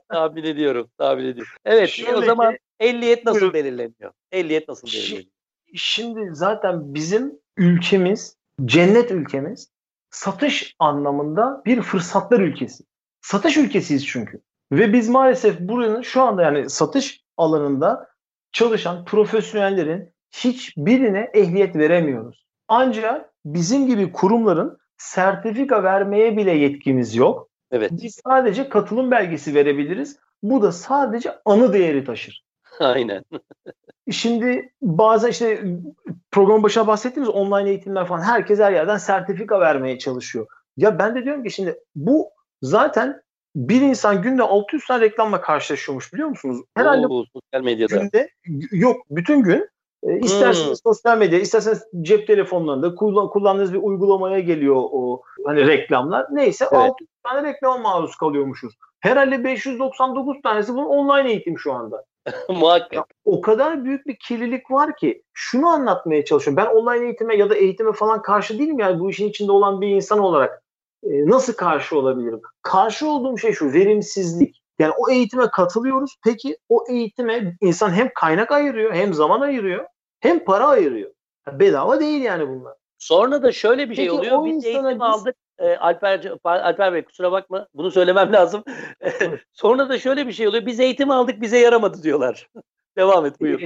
tahmin 0.08 0.44
ediyorum. 0.44 0.90
Tahmin 0.98 1.24
ediyorum. 1.24 1.52
Evet 1.64 1.88
Şöyle 1.88 2.16
o 2.16 2.22
zaman 2.22 2.56
ehliyet 2.80 3.24
nasıl 3.24 3.40
buyurun. 3.40 3.54
belirleniyor? 3.54 4.12
Ehliyet 4.32 4.68
nasıl 4.68 4.88
belirleniyor? 4.88 5.24
Şimdi 5.74 6.34
zaten 6.34 6.94
bizim 6.94 7.38
ülkemiz, 7.56 8.36
cennet 8.64 9.10
ülkemiz 9.10 9.70
satış 10.10 10.74
anlamında 10.78 11.62
bir 11.66 11.82
fırsatlar 11.82 12.40
ülkesi. 12.40 12.84
Satış 13.20 13.56
ülkesiyiz 13.56 14.06
çünkü. 14.06 14.40
Ve 14.72 14.92
biz 14.92 15.08
maalesef 15.08 15.60
buranın 15.60 16.02
şu 16.02 16.22
anda 16.22 16.42
yani 16.42 16.70
satış 16.70 17.20
alanında 17.36 18.08
çalışan 18.52 19.04
profesyonellerin 19.04 20.12
hiçbirine 20.30 21.30
ehliyet 21.34 21.76
veremiyoruz. 21.76 22.46
Ancak 22.68 23.32
bizim 23.44 23.86
gibi 23.86 24.12
kurumların 24.12 24.78
sertifika 24.98 25.82
vermeye 25.82 26.36
bile 26.36 26.52
yetkimiz 26.52 27.16
yok. 27.16 27.48
Evet. 27.70 27.90
Biz 27.92 28.20
sadece 28.24 28.68
katılım 28.68 29.10
belgesi 29.10 29.54
verebiliriz. 29.54 30.18
Bu 30.42 30.62
da 30.62 30.72
sadece 30.72 31.38
anı 31.44 31.72
değeri 31.72 32.04
taşır. 32.04 32.45
Aynen. 32.80 33.24
Şimdi 34.10 34.72
bazen 34.82 35.28
işte 35.28 35.64
program 36.30 36.62
başına 36.62 36.86
bahsettiğimiz 36.86 37.28
online 37.28 37.70
eğitimler 37.70 38.06
falan 38.06 38.22
herkes 38.22 38.58
her 38.58 38.72
yerden 38.72 38.96
sertifika 38.96 39.60
vermeye 39.60 39.98
çalışıyor. 39.98 40.46
Ya 40.76 40.98
ben 40.98 41.14
de 41.14 41.24
diyorum 41.24 41.44
ki 41.44 41.50
şimdi 41.50 41.78
bu 41.94 42.30
zaten 42.62 43.22
bir 43.56 43.80
insan 43.80 44.22
günde 44.22 44.42
600 44.42 44.86
tane 44.86 45.04
reklamla 45.04 45.40
karşılaşıyormuş 45.40 46.12
biliyor 46.12 46.28
musunuz? 46.28 46.60
Herhalde 46.74 47.06
Oo, 47.06 47.24
sosyal 47.32 47.64
medyada. 47.64 47.96
Günde, 47.96 48.30
yok 48.70 48.96
bütün 49.10 49.42
gün 49.42 49.68
e, 50.02 50.18
isterseniz 50.18 50.68
hmm. 50.68 50.76
sosyal 50.76 51.18
medya, 51.18 51.38
isterseniz 51.38 51.82
cep 52.02 52.26
telefonlarında 52.26 52.94
kullan, 52.94 53.28
kullandığınız 53.28 53.72
bir 53.72 53.78
uygulamaya 53.78 54.38
geliyor 54.38 54.76
o 54.76 55.22
hani 55.44 55.66
reklamlar. 55.66 56.26
Neyse 56.30 56.64
evet. 56.72 56.90
600 56.90 57.10
tane 57.22 57.48
reklama 57.48 57.78
maruz 57.78 58.16
kalıyormuşuz. 58.16 58.74
Herhalde 59.00 59.44
599 59.44 60.42
tanesi 60.42 60.74
bunun 60.74 60.86
online 60.86 61.30
eğitim 61.30 61.58
şu 61.58 61.72
anda. 61.72 62.04
Muhakkak. 62.48 62.92
Ya, 62.92 63.04
o 63.24 63.40
kadar 63.40 63.84
büyük 63.84 64.06
bir 64.06 64.16
kirlilik 64.16 64.70
var 64.70 64.96
ki 64.96 65.22
şunu 65.32 65.68
anlatmaya 65.68 66.24
çalışıyorum. 66.24 66.64
Ben 66.64 66.74
online 66.74 67.04
eğitime 67.04 67.36
ya 67.36 67.50
da 67.50 67.54
eğitime 67.54 67.92
falan 67.92 68.22
karşı 68.22 68.58
değilim 68.58 68.78
yani 68.78 69.00
bu 69.00 69.10
işin 69.10 69.28
içinde 69.28 69.52
olan 69.52 69.80
bir 69.80 69.88
insan 69.88 70.18
olarak 70.18 70.62
e, 71.02 71.26
nasıl 71.26 71.52
karşı 71.52 71.98
olabilirim? 71.98 72.40
Karşı 72.62 73.08
olduğum 73.08 73.38
şey 73.38 73.52
şu 73.52 73.72
verimsizlik. 73.72 74.62
Yani 74.78 74.92
o 74.98 75.10
eğitime 75.10 75.50
katılıyoruz. 75.50 76.16
Peki 76.24 76.58
o 76.68 76.84
eğitime 76.88 77.56
insan 77.60 77.90
hem 77.90 78.10
kaynak 78.14 78.52
ayırıyor 78.52 78.94
hem 78.94 79.14
zaman 79.14 79.40
ayırıyor 79.40 79.84
hem 80.20 80.44
para 80.44 80.66
ayırıyor. 80.66 81.10
Bedava 81.52 82.00
değil 82.00 82.22
yani 82.22 82.48
bunlar. 82.48 82.74
Sonra 82.98 83.42
da 83.42 83.52
şöyle 83.52 83.90
bir 83.90 83.94
şey 83.94 84.04
Peki, 84.04 84.18
oluyor. 84.18 84.44
Biz 84.44 84.64
eğitim 84.64 84.90
biz... 84.90 85.00
aldık. 85.00 85.36
E, 85.58 85.76
Alper, 85.76 86.32
Alper 86.44 86.92
Bey 86.92 87.02
kusura 87.02 87.32
bakma 87.32 87.66
bunu 87.74 87.90
söylemem 87.90 88.32
lazım. 88.32 88.64
Sonra 89.52 89.88
da 89.88 89.98
şöyle 89.98 90.26
bir 90.26 90.32
şey 90.32 90.48
oluyor. 90.48 90.66
Biz 90.66 90.80
eğitim 90.80 91.10
aldık 91.10 91.40
bize 91.40 91.58
yaramadı 91.58 92.02
diyorlar. 92.02 92.48
Devam 92.96 93.26
et 93.26 93.40
buyur. 93.40 93.60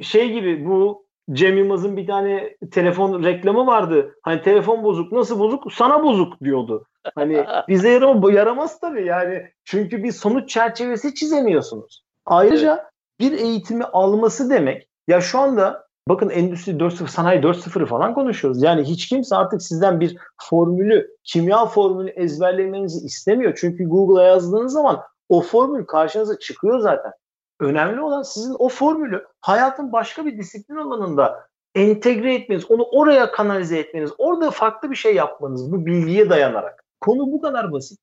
şey 0.00 0.32
gibi 0.32 0.66
bu 0.66 1.06
Cem 1.32 1.56
Yılmaz'ın 1.56 1.96
bir 1.96 2.06
tane 2.06 2.56
telefon 2.70 3.24
reklamı 3.24 3.66
vardı. 3.66 4.14
Hani 4.22 4.42
telefon 4.42 4.84
bozuk 4.84 5.12
nasıl 5.12 5.38
bozuk? 5.38 5.72
Sana 5.72 6.02
bozuk 6.02 6.40
diyordu. 6.40 6.86
Hani 7.14 7.44
bize 7.68 7.88
yaramaz, 7.88 8.34
yaramaz 8.34 8.80
tabii 8.80 9.06
yani. 9.06 9.50
Çünkü 9.64 10.02
bir 10.02 10.12
sonuç 10.12 10.50
çerçevesi 10.50 11.14
çizemiyorsunuz. 11.14 12.02
Ayrıca 12.26 12.72
evet. 12.72 12.90
bir 13.20 13.38
eğitimi 13.38 13.84
alması 13.84 14.50
demek 14.50 14.88
ya 15.08 15.20
şu 15.20 15.38
anda 15.38 15.85
bakın 16.08 16.30
Endüstri 16.30 16.72
4.0, 16.72 17.08
Sanayi 17.08 17.40
4.0'ı 17.40 17.86
falan 17.86 18.14
konuşuyoruz. 18.14 18.62
Yani 18.62 18.84
hiç 18.84 19.08
kimse 19.08 19.36
artık 19.36 19.62
sizden 19.62 20.00
bir 20.00 20.16
formülü, 20.42 21.16
kimya 21.24 21.66
formülü 21.66 22.10
ezberlemenizi 22.10 23.06
istemiyor. 23.06 23.58
Çünkü 23.60 23.88
Google'a 23.88 24.24
yazdığınız 24.24 24.72
zaman 24.72 25.02
o 25.28 25.40
formül 25.40 25.84
karşınıza 25.84 26.38
çıkıyor 26.38 26.78
zaten. 26.78 27.12
Önemli 27.60 28.00
olan 28.00 28.22
sizin 28.22 28.56
o 28.58 28.68
formülü 28.68 29.26
hayatın 29.40 29.92
başka 29.92 30.26
bir 30.26 30.38
disiplin 30.38 30.76
alanında 30.76 31.46
entegre 31.74 32.34
etmeniz, 32.34 32.70
onu 32.70 32.82
oraya 32.82 33.32
kanalize 33.32 33.78
etmeniz, 33.78 34.10
orada 34.18 34.50
farklı 34.50 34.90
bir 34.90 34.96
şey 34.96 35.14
yapmanız 35.14 35.72
bu 35.72 35.86
bilgiye 35.86 36.30
dayanarak. 36.30 36.84
Konu 37.00 37.32
bu 37.32 37.40
kadar 37.40 37.72
basit. 37.72 37.98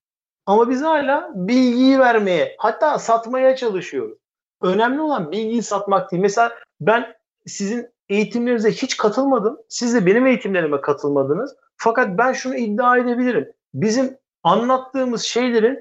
Ama 0.45 0.69
biz 0.69 0.81
hala 0.81 1.31
bilgiyi 1.35 1.99
vermeye, 1.99 2.55
hatta 2.57 2.99
satmaya 2.99 3.55
çalışıyoruz. 3.55 4.17
Önemli 4.61 5.01
olan 5.01 5.31
bilgiyi 5.31 5.63
satmak 5.63 6.11
değil. 6.11 6.21
Mesela 6.21 6.51
ben 6.81 7.15
sizin 7.47 7.89
eğitimlerinize 8.09 8.71
hiç 8.71 8.97
katılmadım. 8.97 9.57
Siz 9.69 9.93
de 9.93 10.05
benim 10.05 10.27
eğitimlerime 10.27 10.81
katılmadınız. 10.81 11.55
Fakat 11.77 12.17
ben 12.17 12.33
şunu 12.33 12.55
iddia 12.55 12.97
edebilirim. 12.97 13.51
Bizim 13.73 14.17
anlattığımız 14.43 15.21
şeylerin 15.21 15.79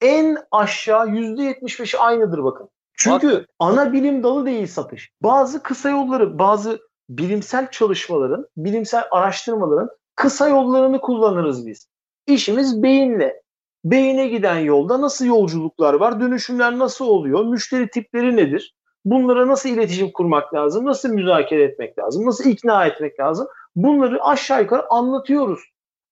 en 0.00 0.38
aşağı 0.50 1.06
%75'i 1.06 1.98
aynıdır 1.98 2.44
bakın. 2.44 2.68
Çünkü 2.96 3.32
Bak. 3.32 3.46
ana 3.58 3.92
bilim 3.92 4.22
dalı 4.22 4.46
değil 4.46 4.66
satış. 4.66 5.12
Bazı 5.22 5.62
kısa 5.62 5.90
yolları, 5.90 6.38
bazı 6.38 6.78
bilimsel 7.08 7.70
çalışmaların, 7.70 8.46
bilimsel 8.56 9.04
araştırmaların 9.10 9.88
kısa 10.16 10.48
yollarını 10.48 11.00
kullanırız 11.00 11.66
biz. 11.66 11.88
İşimiz 12.26 12.82
beyinle. 12.82 13.42
Beyine 13.84 14.28
giden 14.28 14.58
yolda 14.58 15.00
nasıl 15.00 15.24
yolculuklar 15.24 15.94
var, 15.94 16.20
dönüşümler 16.20 16.78
nasıl 16.78 17.06
oluyor, 17.06 17.44
müşteri 17.44 17.90
tipleri 17.90 18.36
nedir? 18.36 18.74
Bunlara 19.04 19.48
nasıl 19.48 19.68
iletişim 19.68 20.12
kurmak 20.12 20.54
lazım, 20.54 20.84
nasıl 20.84 21.08
müzakere 21.08 21.62
etmek 21.62 21.98
lazım, 21.98 22.26
nasıl 22.26 22.50
ikna 22.50 22.86
etmek 22.86 23.20
lazım? 23.20 23.46
Bunları 23.76 24.24
aşağı 24.24 24.60
yukarı 24.60 24.92
anlatıyoruz. 24.92 25.60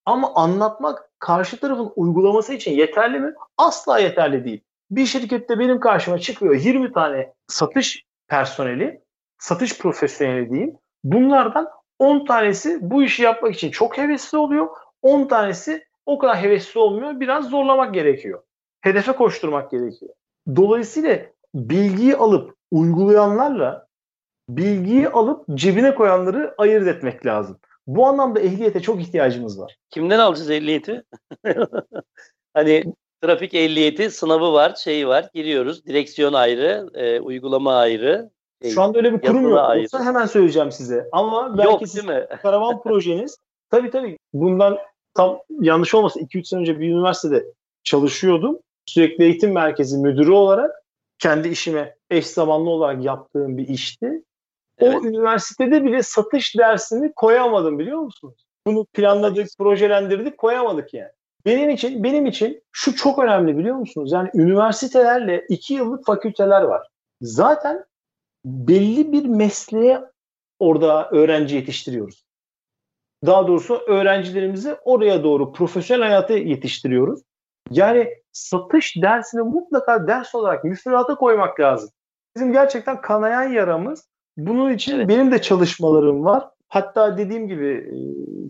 Ama 0.07 0.35
anlatmak 0.35 1.11
karşı 1.19 1.61
tarafın 1.61 1.93
uygulaması 1.97 2.55
için 2.55 2.73
yeterli 2.73 3.21
mi? 3.21 3.35
Asla 3.59 3.99
yeterli 3.99 4.45
değil. 4.45 4.61
Bir 4.91 5.07
şirkette 5.07 5.59
benim 5.59 5.81
karşıma 5.81 6.19
çıkıyor 6.19 6.55
20 6.55 6.93
tane 6.93 7.33
satış 7.47 8.05
personeli, 8.29 9.01
satış 9.39 9.79
profesyoneli 9.79 10.51
diyeyim. 10.51 10.77
Bunlardan 11.05 11.69
10 11.99 12.25
tanesi 12.25 12.79
bu 12.91 13.03
işi 13.03 13.23
yapmak 13.23 13.55
için 13.55 13.71
çok 13.71 13.99
hevesli 13.99 14.39
oluyor. 14.39 14.69
10 15.03 15.29
tanesi 15.29 15.85
o 16.07 16.19
kadar 16.19 16.43
hevesli 16.43 16.81
olmuyor. 16.81 17.21
Biraz 17.21 17.49
zorlamak 17.49 17.95
gerekiyor. 17.95 18.43
Hedefe 18.81 19.13
koşturmak 19.13 19.71
gerekiyor. 19.71 20.13
Dolayısıyla 20.57 21.19
bilgiyi 21.55 22.17
alıp 22.17 22.57
uygulayanlarla 22.73 23.87
bilgiyi 24.49 25.09
alıp 25.09 25.45
cebine 25.55 25.95
koyanları 25.95 26.55
ayırt 26.59 26.89
etmek 26.89 27.27
lazım. 27.27 27.59
Bu 27.87 28.07
anlamda 28.07 28.41
ehliyete 28.41 28.81
çok 28.81 29.01
ihtiyacımız 29.01 29.61
var. 29.61 29.77
Kimden 29.91 30.19
alacağız 30.19 30.51
ehliyeti? 30.51 31.03
hani 32.55 32.85
trafik 33.23 33.55
ehliyeti 33.55 34.11
sınavı 34.11 34.53
var, 34.53 34.75
şeyi 34.75 35.09
var. 35.09 35.31
Giriyoruz. 35.35 35.87
Direksiyon 35.87 36.33
ayrı, 36.33 36.91
e, 36.95 37.21
uygulama 37.21 37.77
ayrı. 37.77 38.31
Şey, 38.63 38.71
Şu 38.71 38.83
anda 38.83 38.99
öyle 38.99 39.13
bir 39.13 39.21
kurum 39.21 39.49
yok. 39.49 39.59
Ayrı. 39.59 39.83
Olsa 39.83 40.05
hemen 40.05 40.27
söyleyeceğim 40.27 40.73
size. 40.73 41.09
Ama 41.13 41.59
belki 41.59 41.71
yok, 41.71 41.81
siz 41.89 42.05
mi? 42.05 42.27
karavan 42.43 42.83
projeniz 42.83 43.39
tabii 43.71 43.91
tabii 43.91 44.19
bundan 44.33 44.79
tam 45.15 45.39
yanlış 45.61 45.95
olmasın 45.95 46.21
2-3 46.21 46.45
sene 46.45 46.61
önce 46.61 46.81
bir 46.81 46.89
üniversitede 46.89 47.45
çalışıyordum. 47.85 48.59
Sürekli 48.87 49.25
eğitim 49.25 49.53
merkezi 49.53 49.99
müdürü 49.99 50.31
olarak 50.31 50.82
kendi 51.23 51.49
işime 51.49 51.97
eş 52.11 52.27
zamanlı 52.27 52.71
olarak 52.71 53.05
yaptığım 53.05 53.59
bir 53.59 53.69
işti. 53.69 54.23
Evet. 54.79 54.97
O 54.97 55.07
üniversitede 55.07 55.85
bile 55.85 56.03
satış 56.03 56.59
dersini 56.59 57.13
koyamadım 57.13 57.79
biliyor 57.79 57.99
musunuz? 57.99 58.47
Bunu 58.67 58.85
planladık, 58.85 59.49
projelendirdik, 59.59 60.39
koyamadık 60.39 60.95
yani. 60.95 61.11
Benim 61.47 61.71
için 61.71 62.05
benim 62.05 62.27
için 62.27 62.63
şu 62.73 62.97
çok 62.97 63.19
önemli 63.19 63.59
biliyor 63.59 63.77
musunuz? 63.77 64.13
Yani 64.13 64.31
üniversitelerle 64.35 65.45
iki 65.49 65.75
yıllık 65.75 66.07
fakülteler 66.07 66.63
var. 66.63 66.89
Zaten 67.21 67.85
belli 68.45 69.13
bir 69.13 69.25
mesleğe 69.25 70.01
orada 70.59 71.09
öğrenci 71.11 71.57
yetiştiriyoruz. 71.57 72.25
Daha 73.27 73.47
doğrusu 73.47 73.75
öğrencilerimizi 73.75 74.75
oraya 74.85 75.25
doğru 75.25 75.53
profesyonel 75.53 76.03
hayata 76.09 76.35
yetiştiriyoruz. 76.35 77.21
Yani 77.71 78.15
satış 78.33 78.97
dersini 78.97 79.43
mutlaka 79.43 80.07
ders 80.07 80.35
olarak 80.35 80.65
müfredata 80.65 81.15
koymak 81.15 81.61
lazım. 81.61 81.91
Bizim 82.37 82.53
gerçekten 82.53 83.01
kanayan 83.01 83.49
yaramız. 83.49 84.09
Bunun 84.37 84.73
için 84.73 84.97
evet. 84.97 85.09
benim 85.09 85.33
de 85.33 85.43
çalışmalarım 85.43 86.25
var. 86.25 86.49
Hatta 86.69 87.19
dediğim 87.19 87.49
gibi 87.49 87.69
e, 87.69 87.97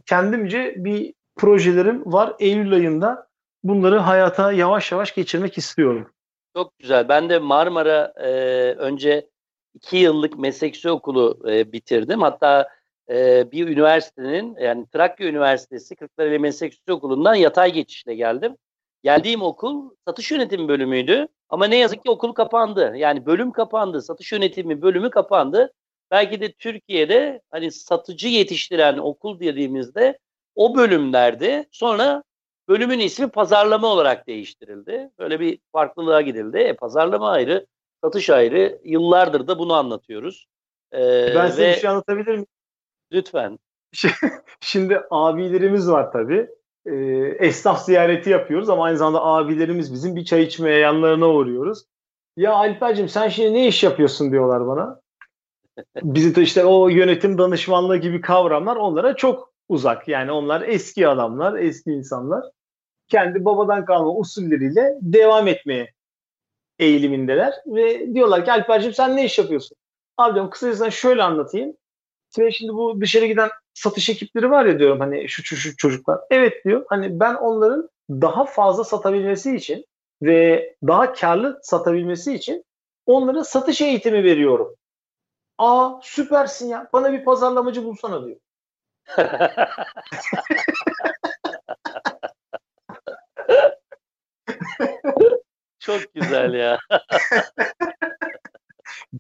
kendimce 0.07 0.75
bir 0.77 1.15
projelerim 1.37 2.13
var. 2.13 2.35
Eylül 2.39 2.75
ayında 2.75 3.27
bunları 3.65 3.99
hayata 3.99 4.53
yavaş 4.53 4.93
yavaş 4.93 5.15
geçirmek 5.15 5.59
istiyorum. 5.59 6.11
Çok 6.57 6.79
güzel. 6.79 7.09
Ben 7.09 7.29
de 7.29 7.39
Marmara 7.39 8.13
e, 8.17 8.31
önce 8.75 9.29
iki 9.75 9.97
yıllık 9.97 10.39
meslek 10.39 10.83
okulu 10.87 11.39
e, 11.49 11.73
bitirdim. 11.73 12.23
Hatta 12.23 12.69
e, 13.11 13.51
bir 13.53 13.69
üniversitenin 13.69 14.57
yani 14.61 14.87
Trakya 14.87 15.29
Üniversitesi 15.29 15.97
Kırklareli 15.97 16.39
Meslek 16.39 16.83
Okulu'ndan 16.91 17.35
yatay 17.35 17.73
geçişle 17.73 18.15
geldim. 18.15 18.57
Geldiğim 19.03 19.43
okul 19.43 19.91
satış 20.09 20.31
yönetimi 20.31 20.69
bölümüydü. 20.69 21.29
Ama 21.49 21.67
ne 21.67 21.77
yazık 21.77 22.05
ki 22.05 22.11
okul 22.11 22.33
kapandı. 22.33 22.93
Yani 22.97 23.27
bölüm 23.27 23.53
kapandı. 23.53 24.03
Satış 24.03 24.33
yönetimi 24.33 24.83
bölümü 24.83 25.11
kapandı. 25.11 25.73
Belki 26.11 26.41
de 26.41 26.53
Türkiye'de 26.53 27.41
hani 27.51 27.73
satıcı 27.73 28.29
yetiştiren 28.29 28.99
okul 28.99 29.41
dediğimizde 29.41 30.19
o 30.55 30.77
bölümlerde 30.77 31.67
sonra 31.71 32.23
bölümün 32.69 32.99
ismi 32.99 33.29
pazarlama 33.29 33.87
olarak 33.87 34.27
değiştirildi. 34.27 35.11
Böyle 35.19 35.41
bir 35.41 35.59
farklılığa 35.73 36.21
gidildi. 36.21 36.59
E, 36.59 36.77
pazarlama 36.77 37.31
ayrı, 37.31 37.67
satış 38.05 38.31
ayrı. 38.31 38.81
Yıllardır 38.85 39.47
da 39.47 39.59
bunu 39.59 39.75
anlatıyoruz. 39.75 40.47
Ee, 40.93 41.33
ben 41.35 41.49
size 41.49 41.67
ve... 41.67 41.73
bir 41.73 41.81
şey 41.81 41.91
anlatabilir 41.91 42.33
miyim? 42.33 42.47
Lütfen. 43.13 43.59
Şimdi 44.61 45.01
abilerimiz 45.11 45.91
var 45.91 46.13
tabii. 46.13 46.49
Ee, 46.87 46.93
esnaf 47.39 47.85
ziyareti 47.85 48.31
yapıyoruz 48.31 48.71
ama 48.71 48.85
aynı 48.85 48.99
zamanda 48.99 49.25
abilerimiz 49.25 49.93
bizim 49.93 50.17
bir 50.17 50.25
çay 50.25 50.43
içmeye 50.43 50.79
yanlarına 50.79 51.29
uğruyoruz. 51.29 51.85
Ya 52.37 52.53
Alper'cim 52.53 53.09
sen 53.09 53.29
şimdi 53.29 53.55
ne 53.55 53.67
iş 53.69 53.83
yapıyorsun 53.83 54.33
diyorlar 54.33 54.67
bana. 54.67 55.01
Bizim 56.03 56.43
işte 56.43 56.65
o 56.65 56.89
yönetim 56.89 57.39
danışmanlığı 57.39 57.97
gibi 57.97 58.21
kavramlar 58.21 58.77
onlara 58.77 59.17
çok 59.17 59.53
uzak. 59.69 60.09
Yani 60.09 60.33
onlar 60.33 60.63
eski 60.63 61.09
adamlar, 61.09 61.59
eski 61.59 61.91
insanlar. 61.91 62.45
Kendi 63.09 63.45
babadan 63.45 63.85
kalma 63.85 64.17
usulleriyle 64.17 64.99
devam 65.01 65.49
etmeye 65.49 65.93
eğilimindeler. 66.79 67.55
Ve 67.67 68.15
diyorlar 68.15 68.45
ki 68.45 68.53
Alper'cim 68.53 68.93
sen 68.93 69.17
ne 69.17 69.25
iş 69.25 69.39
yapıyorsun? 69.39 69.77
Abi 70.17 70.35
diyorum 70.35 70.51
kısacası 70.51 70.93
şöyle 70.93 71.23
anlatayım. 71.23 71.77
Ve 72.39 72.53
şimdi 72.53 72.73
bu 72.73 73.01
dışarı 73.01 73.27
giden 73.27 73.51
satış 73.75 74.11
ekipleri 74.11 74.51
var 74.51 74.67
ya 74.67 74.79
diyorum 74.79 75.01
hani 75.01 75.29
şu, 75.29 75.43
şu, 75.45 75.57
şu 75.57 75.77
çocuklar. 75.77 76.21
Evet 76.31 76.65
diyor 76.65 76.85
hani 76.89 77.21
ben 77.21 77.35
onların 77.35 77.91
daha 78.11 78.45
fazla 78.45 78.85
satabilmesi 78.85 79.57
için 79.57 79.87
ve 80.23 80.75
daha 80.87 81.13
karlı 81.13 81.61
satabilmesi 81.63 82.35
için 82.35 82.65
onlara 83.07 83.45
satış 83.45 83.81
eğitimi 83.81 84.25
veriyorum. 84.25 84.75
Aa 85.59 86.01
süpersin 86.03 86.69
ya 86.69 86.89
bana 86.93 87.13
bir 87.13 87.25
pazarlamacı 87.25 87.85
bulsana 87.85 88.27
diyor. 88.27 88.37
Çok 95.79 96.15
güzel 96.15 96.55
ya. 96.55 96.79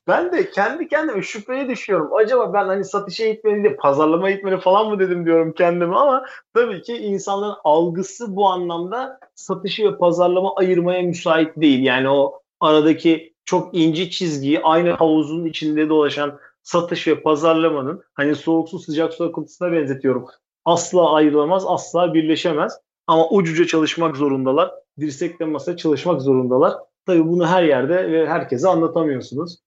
ben 0.09 0.33
de 0.33 0.51
kendi 0.51 0.89
kendime 0.89 1.23
şüpheye 1.23 1.69
düşüyorum. 1.69 2.15
Acaba 2.15 2.53
ben 2.53 2.67
hani 2.67 2.85
satış 2.85 3.21
eğitmeni 3.21 3.65
de 3.65 3.77
pazarlama 3.77 4.31
eğitmeni 4.31 4.61
falan 4.61 4.91
mı 4.91 4.99
dedim 4.99 5.27
diyorum 5.27 5.53
kendime 5.53 5.97
ama 5.97 6.25
tabii 6.55 6.83
ki 6.83 6.97
insanların 6.97 7.57
algısı 7.65 8.37
bu 8.37 8.47
anlamda 8.49 9.21
satışı 9.35 9.85
ve 9.85 9.99
pazarlama 9.99 10.55
ayırmaya 10.57 11.03
müsait 11.03 11.57
değil. 11.57 11.85
Yani 11.85 12.09
o 12.09 12.41
aradaki 12.61 13.35
çok 13.45 13.75
ince 13.75 14.11
çizgiyi 14.11 14.61
aynı 14.63 14.91
havuzun 14.91 15.45
içinde 15.45 15.89
dolaşan 15.89 16.39
satış 16.63 17.09
ve 17.09 17.23
pazarlamanın 17.23 18.03
hani 18.15 18.35
soğuk 18.35 18.69
su 18.69 18.79
sıcak 18.79 19.15
su 19.15 19.25
akıntısına 19.25 19.73
benzetiyorum. 19.73 20.27
Asla 20.65 21.15
ayrılamaz, 21.15 21.65
asla 21.67 22.15
birleşemez. 22.15 22.79
Ama 23.07 23.29
ucuca 23.31 23.67
çalışmak 23.67 24.17
zorundalar. 24.17 24.71
Dirsekle 25.01 25.45
masaya 25.45 25.77
çalışmak 25.77 26.23
zorundalar. 26.23 26.75
Tabii 27.07 27.27
bunu 27.27 27.47
her 27.47 27.63
yerde 27.63 28.13
ve 28.13 28.27
herkese 28.27 28.69
anlatamıyorsunuz. 28.69 29.59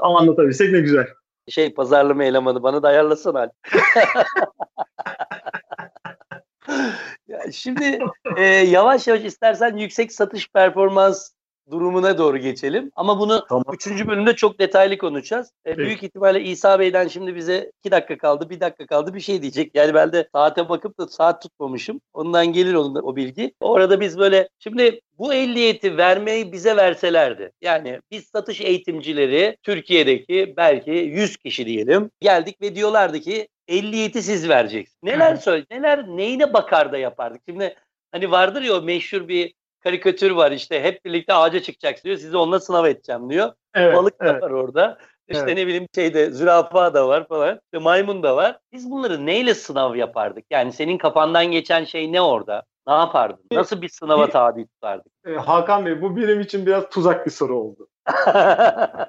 Ama 0.00 0.18
anlatabilsek 0.18 0.72
ne 0.72 0.80
güzel. 0.80 1.06
Şey 1.48 1.74
pazarlama 1.74 2.24
elemanı 2.24 2.62
bana 2.62 2.82
da 2.82 2.88
ayarlasana. 2.88 3.50
Şimdi 7.52 7.98
e, 8.36 8.44
yavaş 8.44 9.08
yavaş 9.08 9.24
istersen 9.24 9.76
yüksek 9.76 10.12
satış 10.12 10.52
performans 10.52 11.30
durumuna 11.70 12.18
doğru 12.18 12.38
geçelim. 12.38 12.90
Ama 12.96 13.20
bunu 13.20 13.44
tamam. 13.48 13.64
üçüncü 13.74 14.08
bölümde 14.08 14.36
çok 14.36 14.58
detaylı 14.58 14.98
konuşacağız. 14.98 15.52
E, 15.66 15.76
büyük 15.76 16.02
ihtimalle 16.02 16.42
İsa 16.42 16.80
Bey'den 16.80 17.08
şimdi 17.08 17.34
bize 17.36 17.70
iki 17.78 17.90
dakika 17.90 18.18
kaldı, 18.18 18.50
bir 18.50 18.60
dakika 18.60 18.86
kaldı 18.86 19.14
bir 19.14 19.20
şey 19.20 19.42
diyecek. 19.42 19.74
Yani 19.74 19.94
ben 19.94 20.12
de 20.12 20.28
saate 20.32 20.68
bakıp 20.68 20.98
da 20.98 21.06
saat 21.06 21.42
tutmamışım. 21.42 22.00
Ondan 22.14 22.46
gelir 22.52 22.74
onun, 22.74 23.02
o 23.02 23.16
bilgi. 23.16 23.54
Orada 23.60 24.00
biz 24.00 24.18
böyle 24.18 24.48
şimdi 24.58 25.00
bu 25.18 25.34
ehliyeti 25.34 25.96
vermeyi 25.96 26.52
bize 26.52 26.76
verselerdi. 26.76 27.52
Yani 27.60 28.00
biz 28.10 28.26
satış 28.26 28.60
eğitimcileri 28.60 29.56
Türkiye'deki 29.62 30.54
belki 30.56 30.90
100 30.90 31.36
kişi 31.36 31.66
diyelim 31.66 32.10
geldik 32.20 32.60
ve 32.60 32.74
diyorlardı 32.74 33.20
ki 33.20 33.48
ehliyeti 33.68 34.22
siz 34.22 34.48
vereceksiniz. 34.48 35.02
Neler 35.02 35.36
söyle, 35.36 35.64
neler 35.70 36.06
neyine 36.06 36.52
bakar 36.52 36.92
da 36.92 36.98
yapardık. 36.98 37.42
Şimdi 37.48 37.74
hani 38.12 38.30
vardır 38.30 38.62
ya 38.62 38.74
o 38.74 38.82
meşhur 38.82 39.28
bir 39.28 39.54
karikatür 39.82 40.30
var 40.30 40.52
işte 40.52 40.82
hep 40.82 41.04
birlikte 41.04 41.34
ağaca 41.34 41.62
çıkacaksın 41.62 42.04
diyor. 42.04 42.16
Sizi 42.16 42.36
onunla 42.36 42.60
sınav 42.60 42.84
edeceğim 42.84 43.30
diyor. 43.30 43.52
Evet, 43.74 43.96
Balık 43.96 44.20
da 44.20 44.30
evet. 44.30 44.42
var 44.42 44.50
orada. 44.50 44.98
İşte 45.28 45.44
evet. 45.44 45.56
ne 45.56 45.66
bileyim 45.66 45.86
şeyde 45.94 46.30
zürafa 46.30 46.94
da 46.94 47.08
var 47.08 47.28
falan. 47.28 47.60
İşte 47.64 47.78
maymun 47.78 48.22
da 48.22 48.36
var. 48.36 48.58
Biz 48.72 48.90
bunları 48.90 49.26
neyle 49.26 49.54
sınav 49.54 49.94
yapardık? 49.94 50.44
Yani 50.50 50.72
senin 50.72 50.98
kafandan 50.98 51.46
geçen 51.46 51.84
şey 51.84 52.12
ne 52.12 52.20
orada? 52.20 52.62
Ne 52.86 52.92
yapardın? 52.92 53.44
Nasıl 53.52 53.82
bir 53.82 53.88
sınava 53.88 54.30
tabi 54.30 54.66
tutardık? 54.66 55.12
E, 55.26 55.34
Hakan 55.34 55.86
Bey 55.86 56.02
bu 56.02 56.16
benim 56.16 56.40
için 56.40 56.66
biraz 56.66 56.88
tuzak 56.90 57.26
bir 57.26 57.30
soru 57.30 57.58
oldu. 57.58 57.88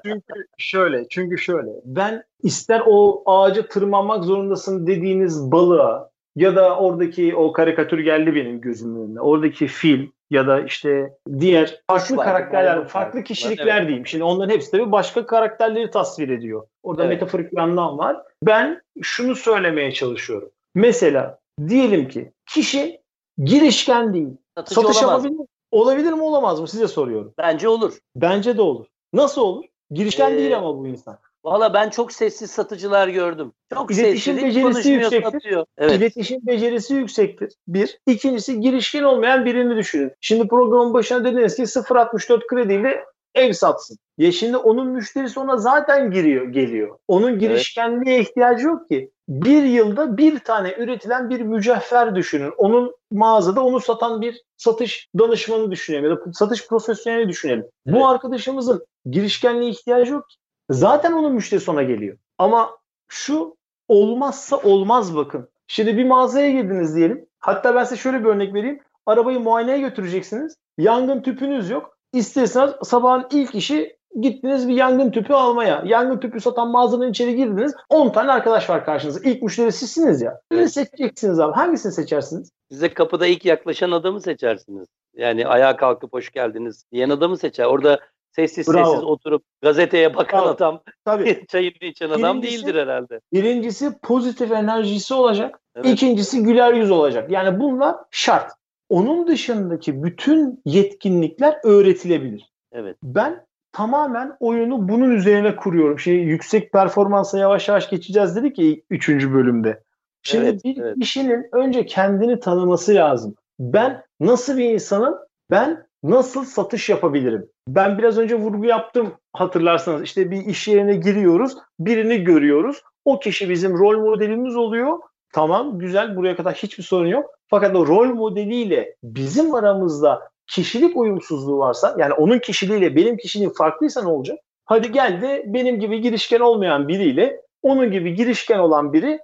çünkü 0.06 0.46
şöyle, 0.58 1.08
çünkü 1.10 1.38
şöyle. 1.38 1.70
Ben 1.86 2.24
ister 2.44 2.82
o 2.86 3.24
ağaca 3.26 3.68
tırmanmak 3.68 4.24
zorundasın 4.24 4.88
dediğiniz 4.88 5.52
balığa 5.52 6.13
ya 6.36 6.56
da 6.56 6.78
oradaki 6.78 7.36
o 7.36 7.52
karikatür 7.52 8.00
geldi 8.00 8.36
benim 8.36 8.62
gözümün 8.62 9.06
önüne. 9.06 9.22
Oradaki 9.22 9.68
fil 9.68 10.08
ya 10.30 10.48
da 10.48 10.60
işte 10.60 11.14
diğer 11.40 11.82
farklı 11.88 12.18
var, 12.18 12.26
karakterler, 12.26 12.78
var, 12.78 12.88
farklı 12.88 13.20
var, 13.20 13.26
kişilikler 13.26 13.78
evet. 13.78 13.88
diyeyim. 13.88 14.08
Şimdi 14.08 14.24
onların 14.24 14.54
hepsi 14.54 14.72
tabii 14.72 14.92
başka 14.92 15.26
karakterleri 15.26 15.92
tasvir 15.92 16.30
ediyor. 16.30 16.68
Orada 16.84 17.04
evet. 17.04 17.14
metaforik 17.14 17.52
bir 17.52 17.58
anlam 17.58 17.98
var. 17.98 18.18
Ben 18.44 18.82
şunu 19.02 19.36
söylemeye 19.36 19.92
çalışıyorum. 19.92 20.50
Mesela 20.76 21.40
diyelim 21.68 22.08
ki 22.08 22.32
kişi 22.46 23.02
girişken 23.44 24.14
değil. 24.14 24.30
Satıcı 24.58 24.82
Satış 24.82 25.02
yapabilir 25.02 25.40
mi? 25.40 25.46
Olabilir 25.72 26.12
mi 26.14 26.22
olamaz 26.22 26.60
mı? 26.60 26.68
Size 26.68 26.88
soruyorum. 26.88 27.34
Bence 27.38 27.68
olur. 27.68 27.98
Bence 28.16 28.58
de 28.58 28.62
olur. 28.62 28.86
Nasıl 29.14 29.42
olur? 29.42 29.66
Girişken 29.92 30.32
ee, 30.32 30.38
değil 30.38 30.58
ama 30.58 30.78
bu 30.78 30.88
insan. 30.88 31.18
Valla 31.44 31.74
ben 31.74 31.90
çok 31.90 32.12
sessiz 32.12 32.52
satıcılar 32.52 33.08
gördüm. 33.08 33.52
Çok 33.74 33.92
İletişim 33.92 34.36
sessiz. 34.36 34.56
becerisi 34.56 34.92
yüksektir. 34.92 35.32
Satıyor. 35.32 35.66
Evet. 35.78 35.96
İletişim 35.96 36.40
becerisi 36.48 36.94
yüksektir. 36.94 37.54
Bir. 37.68 38.00
İkincisi 38.08 38.60
girişken 38.60 39.04
olmayan 39.04 39.46
birini 39.46 39.76
düşünün. 39.76 40.12
Şimdi 40.22 40.48
programın 40.48 40.94
başına 40.94 41.26
dediniz 41.26 41.56
ki 41.56 41.62
0.64 41.62 42.48
krediyle 42.48 43.04
ev 43.36 43.54
satsın. 43.54 43.98
Ya 44.18 44.32
şimdi 44.32 44.58
onun 44.58 44.88
müşterisi 44.88 45.40
ona 45.40 45.58
zaten 45.58 46.12
giriyor, 46.12 46.46
geliyor. 46.46 46.98
Onun 47.08 47.40
girişkenliğe 47.40 48.16
evet. 48.16 48.28
ihtiyacı 48.28 48.68
yok 48.68 48.90
ki. 48.90 49.12
Bir 49.30 49.64
yılda 49.64 50.18
bir 50.18 50.40
tane 50.40 50.76
üretilen 50.78 51.30
bir 51.30 51.42
mücevher 51.42 52.16
düşünün. 52.16 52.54
Onun 52.58 52.96
mağazada 53.12 53.64
onu 53.64 53.80
satan 53.80 54.22
bir 54.22 54.42
satış 54.58 55.08
danışmanı 55.20 55.72
düşünelim 55.72 56.04
ya 56.04 56.12
da 56.12 56.22
satış 56.34 56.68
profesyoneli 56.68 57.30
düşünelim. 57.30 57.66
Evet. 57.88 57.98
Bu 58.00 58.08
arkadaşımızın 58.08 58.86
girişkenliğe 59.06 59.72
ihtiyacı 59.72 60.14
yok 60.14 60.30
ki. 60.30 60.36
Zaten 60.70 61.12
onun 61.12 61.34
müşterisi 61.34 61.72
ona 61.72 61.84
geliyor. 61.84 62.18
Ama 62.38 62.78
şu 63.08 63.58
olmazsa 63.88 64.58
olmaz 64.58 65.16
bakın. 65.16 65.50
Şimdi 65.68 65.98
bir 65.98 66.06
mağazaya 66.06 66.52
girdiniz 66.52 66.96
diyelim. 66.96 67.26
Hatta 67.40 67.76
ben 67.76 67.84
size 67.84 68.02
şöyle 68.02 68.20
bir 68.20 68.30
örnek 68.30 68.54
vereyim. 68.54 68.80
Arabayı 69.06 69.40
muayeneye 69.40 69.80
götüreceksiniz. 69.80 70.56
Yangın 70.78 71.22
tüpünüz 71.22 71.70
yok. 71.70 71.98
İsterseniz 72.14 72.72
sabahın 72.84 73.28
ilk 73.32 73.56
işi 73.56 73.98
gittiniz 74.22 74.68
bir 74.68 74.74
yangın 74.74 75.12
tüpü 75.12 75.34
almaya. 75.34 75.84
Yangın 75.86 76.20
tüpü 76.20 76.40
satan 76.40 76.72
mağazanın 76.72 77.10
içeri 77.10 77.36
girdiniz. 77.36 77.76
10 77.90 78.10
tane 78.10 78.32
arkadaş 78.32 78.70
var 78.70 78.86
karşınızda. 78.86 79.30
İlk 79.30 79.42
müşteri 79.42 79.72
sizsiniz 79.72 80.22
ya. 80.22 80.40
Ne 80.52 80.68
seçeceksiniz 80.68 81.40
abi? 81.40 81.54
Hangisini 81.54 81.92
seçersiniz? 81.92 82.52
Size 82.72 82.94
kapıda 82.94 83.28
ilk 83.28 83.46
yaklaşan 83.46 83.92
adamı 83.92 84.22
seçersiniz. 84.22 84.88
Yani 85.14 85.48
ayağa 85.48 85.78
kalkıp 85.78 86.14
hoş 86.14 86.32
geldiniz 86.32 86.86
diyen 86.92 87.10
adamı 87.10 87.38
seçer. 87.38 87.66
Orada 87.66 88.00
sessiz 88.36 88.68
Bravo. 88.68 88.86
sessiz 88.86 89.04
oturup 89.04 89.44
gazeteye 89.62 90.16
bakan 90.16 90.42
Bravo. 90.42 90.50
adam, 90.50 90.82
Tabii. 91.06 91.46
çayını 91.50 91.74
içen 91.82 92.10
adam 92.10 92.42
birincisi, 92.42 92.66
değildir 92.66 92.82
herhalde. 92.82 93.20
Birincisi 93.34 94.00
pozitif 94.02 94.52
enerjisi 94.52 95.14
olacak. 95.14 95.60
Evet. 95.76 95.86
İkincisi 95.86 96.44
güler 96.44 96.74
yüz 96.74 96.92
olacak. 96.92 97.32
Yani 97.32 97.60
bunlar 97.60 97.96
şart. 98.12 98.52
Onun 98.90 99.28
dışındaki 99.28 100.04
bütün 100.04 100.62
yetkinlikler 100.66 101.60
öğretilebilir. 101.64 102.52
Evet. 102.72 102.98
Ben 103.04 103.46
tamamen 103.72 104.38
oyunu 104.40 104.90
bunun 104.90 105.12
üzerine 105.12 105.56
kuruyorum. 105.56 106.00
Şey 106.00 106.16
yüksek 106.16 106.72
performansa 106.72 107.38
yavaş 107.40 107.68
yavaş 107.68 107.90
geçeceğiz 107.90 108.36
dedik 108.36 108.60
ya 108.60 108.76
3. 108.90 109.10
bölümde. 109.10 109.84
Şimdi 110.24 110.46
evet, 110.46 110.66
bir 110.66 110.78
evet. 110.78 111.00
kişinin 111.00 111.50
önce 111.52 111.86
kendini 111.86 112.40
tanıması 112.40 112.96
lazım. 112.96 113.36
Ben 113.60 114.04
nasıl 114.20 114.58
bir 114.58 114.70
insanım? 114.70 115.16
Ben 115.52 115.86
nasıl 116.04 116.46
satış 116.46 116.90
yapabilirim? 116.90 117.50
Ben 117.68 117.98
biraz 117.98 118.18
önce 118.18 118.36
vurgu 118.36 118.66
yaptım 118.66 119.14
hatırlarsanız. 119.34 120.02
İşte 120.02 120.32
bir 120.32 120.46
iş 120.46 120.68
yerine 120.68 120.96
giriyoruz, 120.96 121.58
birini 121.80 122.24
görüyoruz. 122.24 122.82
O 123.06 123.20
kişi 123.20 123.50
bizim 123.50 123.78
rol 123.78 124.00
modelimiz 124.00 124.56
oluyor. 124.56 125.00
Tamam, 125.34 125.80
güzel. 125.80 126.16
Buraya 126.16 126.36
kadar 126.36 126.54
hiçbir 126.54 126.84
sorun 126.84 127.08
yok. 127.08 127.26
Fakat 127.50 127.76
o 127.76 127.88
rol 127.88 128.08
modeliyle 128.08 128.96
bizim 129.04 129.56
aramızda 129.56 130.30
kişilik 130.48 130.98
uyumsuzluğu 130.98 131.58
varsa, 131.58 131.96
yani 132.00 132.14
onun 132.14 132.40
kişiliğiyle 132.40 132.96
benim 132.96 133.18
kişiliğim 133.18 133.54
farklıysa 133.54 134.02
ne 134.02 134.10
olacak? 134.10 134.40
Hadi 134.66 134.92
gel 134.92 135.22
de 135.22 135.44
benim 135.48 135.80
gibi 135.80 136.02
girişken 136.02 136.40
olmayan 136.40 136.88
biriyle 136.88 137.42
onun 137.62 137.92
gibi 137.92 138.16
girişken 138.16 138.60
olan 138.60 138.94
biri 138.94 139.20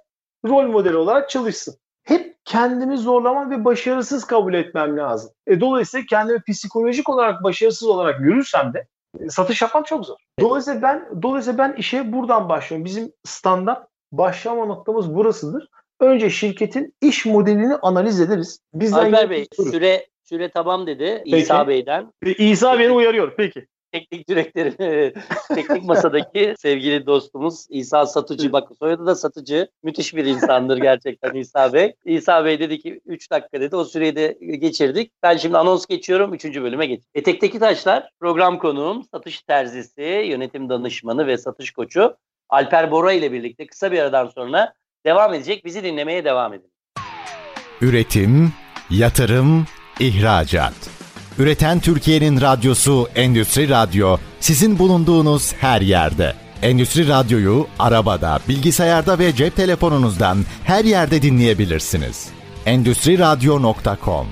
rol 0.48 0.62
modeli 0.62 0.96
olarak 0.96 1.30
çalışsın 1.30 1.74
kendimi 2.50 2.98
zorlamam 2.98 3.50
ve 3.50 3.64
başarısız 3.64 4.24
kabul 4.24 4.54
etmem 4.54 4.96
lazım. 4.96 5.30
E, 5.46 5.60
dolayısıyla 5.60 6.06
kendimi 6.10 6.42
psikolojik 6.42 7.08
olarak 7.08 7.42
başarısız 7.42 7.88
olarak 7.88 8.18
görürsem 8.18 8.74
de 8.74 8.86
e, 9.20 9.28
satış 9.28 9.62
yapmam 9.62 9.82
çok 9.82 10.06
zor. 10.06 10.16
Dolayısıyla 10.40 10.82
ben 10.82 11.22
dolayısıyla 11.22 11.58
ben 11.58 11.72
işe 11.72 12.12
buradan 12.12 12.48
başlıyorum. 12.48 12.84
Bizim 12.84 13.12
standart 13.24 13.86
başlama 14.12 14.66
noktamız 14.66 15.14
burasıdır. 15.14 15.68
Önce 16.00 16.30
şirketin 16.30 16.94
iş 17.00 17.26
modelini 17.26 17.74
analiz 17.74 18.20
ederiz. 18.20 18.60
Bizden 18.74 18.98
Alper 18.98 19.30
Bey 19.30 19.46
süre 19.56 20.06
süre 20.24 20.50
tamam 20.50 20.86
dedi 20.86 21.22
Peki. 21.24 21.36
İsa 21.36 21.68
Bey'den. 21.68 22.12
İsa 22.22 22.78
Bey'i 22.78 22.90
uyarıyor. 22.90 23.34
Peki. 23.36 23.66
Teknik 23.92 24.28
direktörü, 24.28 25.14
teknik 25.54 25.84
masadaki 25.84 26.54
sevgili 26.58 27.06
dostumuz 27.06 27.66
İsa 27.70 28.06
Satıcı. 28.06 28.52
Bak 28.52 28.68
soyadı 28.78 29.06
da 29.06 29.14
Satıcı. 29.14 29.68
Müthiş 29.82 30.14
bir 30.14 30.24
insandır 30.24 30.76
gerçekten 30.78 31.34
İsa 31.34 31.72
Bey. 31.72 31.94
İsa 32.04 32.44
Bey 32.44 32.60
dedi 32.60 32.78
ki 32.78 33.00
3 33.06 33.30
dakika 33.30 33.60
dedi. 33.60 33.76
O 33.76 33.84
süreyi 33.84 34.16
de 34.16 34.38
geçirdik. 34.40 35.12
Ben 35.22 35.36
şimdi 35.36 35.58
anons 35.58 35.86
geçiyorum. 35.86 36.34
3. 36.34 36.44
bölüme 36.44 36.86
geç. 36.86 37.02
Etekteki 37.14 37.58
Taşlar 37.58 38.10
program 38.20 38.58
konuğum 38.58 39.04
satış 39.04 39.42
terzisi, 39.42 40.02
yönetim 40.02 40.68
danışmanı 40.68 41.26
ve 41.26 41.38
satış 41.38 41.70
koçu 41.70 42.16
Alper 42.48 42.90
Bora 42.90 43.12
ile 43.12 43.32
birlikte 43.32 43.66
kısa 43.66 43.92
bir 43.92 43.98
aradan 43.98 44.26
sonra 44.26 44.72
devam 45.06 45.34
edecek. 45.34 45.64
Bizi 45.64 45.84
dinlemeye 45.84 46.24
devam 46.24 46.54
edin. 46.54 46.72
Üretim, 47.80 48.52
yatırım, 48.90 49.66
ihracat. 50.00 50.99
Üreten 51.40 51.80
Türkiye'nin 51.80 52.40
radyosu 52.40 53.08
Endüstri 53.14 53.68
Radyo 53.68 54.16
sizin 54.40 54.78
bulunduğunuz 54.78 55.54
her 55.54 55.80
yerde. 55.80 56.32
Endüstri 56.62 57.08
Radyo'yu 57.08 57.66
arabada, 57.78 58.38
bilgisayarda 58.48 59.18
ve 59.18 59.32
cep 59.32 59.56
telefonunuzdan 59.56 60.36
her 60.64 60.84
yerde 60.84 61.22
dinleyebilirsiniz. 61.22 62.32
Endüstri 62.66 63.18
Radyo.com 63.18 64.26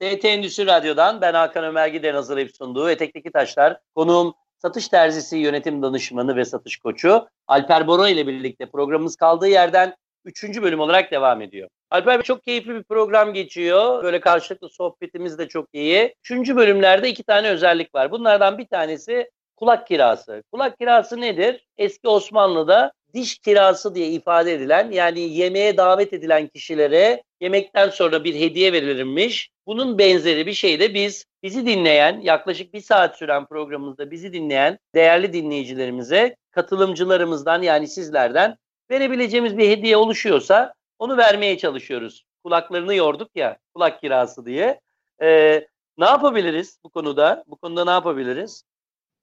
TT 0.00 0.24
Endüstri 0.24 0.66
Radyo'dan 0.66 1.20
ben 1.20 1.34
Hakan 1.34 1.64
Ömer 1.64 1.88
Gider'in 1.88 2.14
hazırlayıp 2.14 2.56
sunduğu 2.56 2.90
Etekteki 2.90 3.32
Taşlar 3.32 3.78
konuğum 3.94 4.34
satış 4.62 4.88
terzisi 4.88 5.36
yönetim 5.36 5.82
danışmanı 5.82 6.36
ve 6.36 6.44
satış 6.44 6.76
koçu 6.76 7.28
Alper 7.48 7.86
Bora 7.86 8.08
ile 8.08 8.26
birlikte 8.26 8.66
programımız 8.66 9.16
kaldığı 9.16 9.48
yerden 9.48 9.94
3. 10.24 10.44
bölüm 10.62 10.80
olarak 10.80 11.10
devam 11.10 11.42
ediyor. 11.42 11.68
Alper 11.90 12.18
Bey 12.18 12.22
çok 12.22 12.42
keyifli 12.42 12.74
bir 12.74 12.82
program 12.82 13.32
geçiyor. 13.32 14.04
Böyle 14.04 14.20
karşılıklı 14.20 14.68
sohbetimiz 14.68 15.38
de 15.38 15.48
çok 15.48 15.68
iyi. 15.72 16.14
Üçüncü 16.20 16.56
bölümlerde 16.56 17.08
iki 17.08 17.22
tane 17.22 17.48
özellik 17.48 17.94
var. 17.94 18.10
Bunlardan 18.10 18.58
bir 18.58 18.66
tanesi 18.66 19.30
kulak 19.56 19.86
kirası. 19.86 20.42
Kulak 20.52 20.78
kirası 20.78 21.20
nedir? 21.20 21.66
Eski 21.78 22.08
Osmanlı'da 22.08 22.92
diş 23.14 23.38
kirası 23.38 23.94
diye 23.94 24.06
ifade 24.06 24.54
edilen 24.54 24.90
yani 24.90 25.20
yemeğe 25.20 25.76
davet 25.76 26.12
edilen 26.12 26.48
kişilere 26.48 27.22
yemekten 27.40 27.88
sonra 27.88 28.24
bir 28.24 28.34
hediye 28.34 28.72
verilirmiş. 28.72 29.50
Bunun 29.66 29.98
benzeri 29.98 30.46
bir 30.46 30.52
şey 30.52 30.80
de 30.80 30.94
biz 30.94 31.24
bizi 31.42 31.66
dinleyen 31.66 32.20
yaklaşık 32.20 32.74
bir 32.74 32.80
saat 32.80 33.16
süren 33.16 33.46
programımızda 33.46 34.10
bizi 34.10 34.32
dinleyen 34.32 34.78
değerli 34.94 35.32
dinleyicilerimize 35.32 36.36
katılımcılarımızdan 36.50 37.62
yani 37.62 37.88
sizlerden 37.88 38.56
verebileceğimiz 38.90 39.58
bir 39.58 39.68
hediye 39.68 39.96
oluşuyorsa 39.96 40.74
onu 40.98 41.16
vermeye 41.16 41.58
çalışıyoruz. 41.58 42.26
Kulaklarını 42.44 42.94
yorduk 42.94 43.30
ya 43.34 43.58
kulak 43.74 44.00
kirası 44.00 44.46
diye. 44.46 44.80
Ee, 45.22 45.66
ne 45.98 46.04
yapabiliriz 46.04 46.78
bu 46.84 46.90
konuda? 46.90 47.44
Bu 47.46 47.56
konuda 47.56 47.84
ne 47.84 47.90
yapabiliriz? 47.90 48.64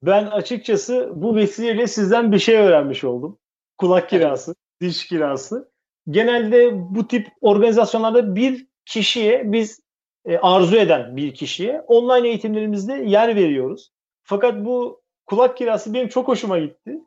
Ben 0.02 0.26
açıkçası 0.26 1.12
bu 1.14 1.36
vesileyle 1.36 1.86
sizden 1.86 2.32
bir 2.32 2.38
şey 2.38 2.56
öğrenmiş 2.56 3.04
oldum. 3.04 3.38
Kulak 3.78 4.10
kirası, 4.10 4.54
diş 4.80 5.06
kirası. 5.06 5.70
Genelde 6.10 6.70
bu 6.74 7.08
tip 7.08 7.28
organizasyonlarda 7.40 8.36
bir 8.36 8.66
kişiye 8.84 9.52
biz 9.52 9.80
e, 10.24 10.38
arzu 10.38 10.76
eden 10.76 11.16
bir 11.16 11.34
kişiye 11.34 11.80
online 11.80 12.28
eğitimlerimizde 12.28 12.92
yer 12.92 13.36
veriyoruz. 13.36 13.92
Fakat 14.22 14.64
bu 14.64 15.02
kulak 15.26 15.56
kirası 15.56 15.94
benim 15.94 16.08
çok 16.08 16.28
hoşuma 16.28 16.58
gitti 16.58 16.98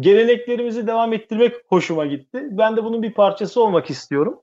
geleneklerimizi 0.00 0.86
devam 0.86 1.12
ettirmek 1.12 1.54
hoşuma 1.68 2.06
gitti. 2.06 2.46
Ben 2.50 2.76
de 2.76 2.84
bunun 2.84 3.02
bir 3.02 3.14
parçası 3.14 3.62
olmak 3.62 3.90
istiyorum. 3.90 4.42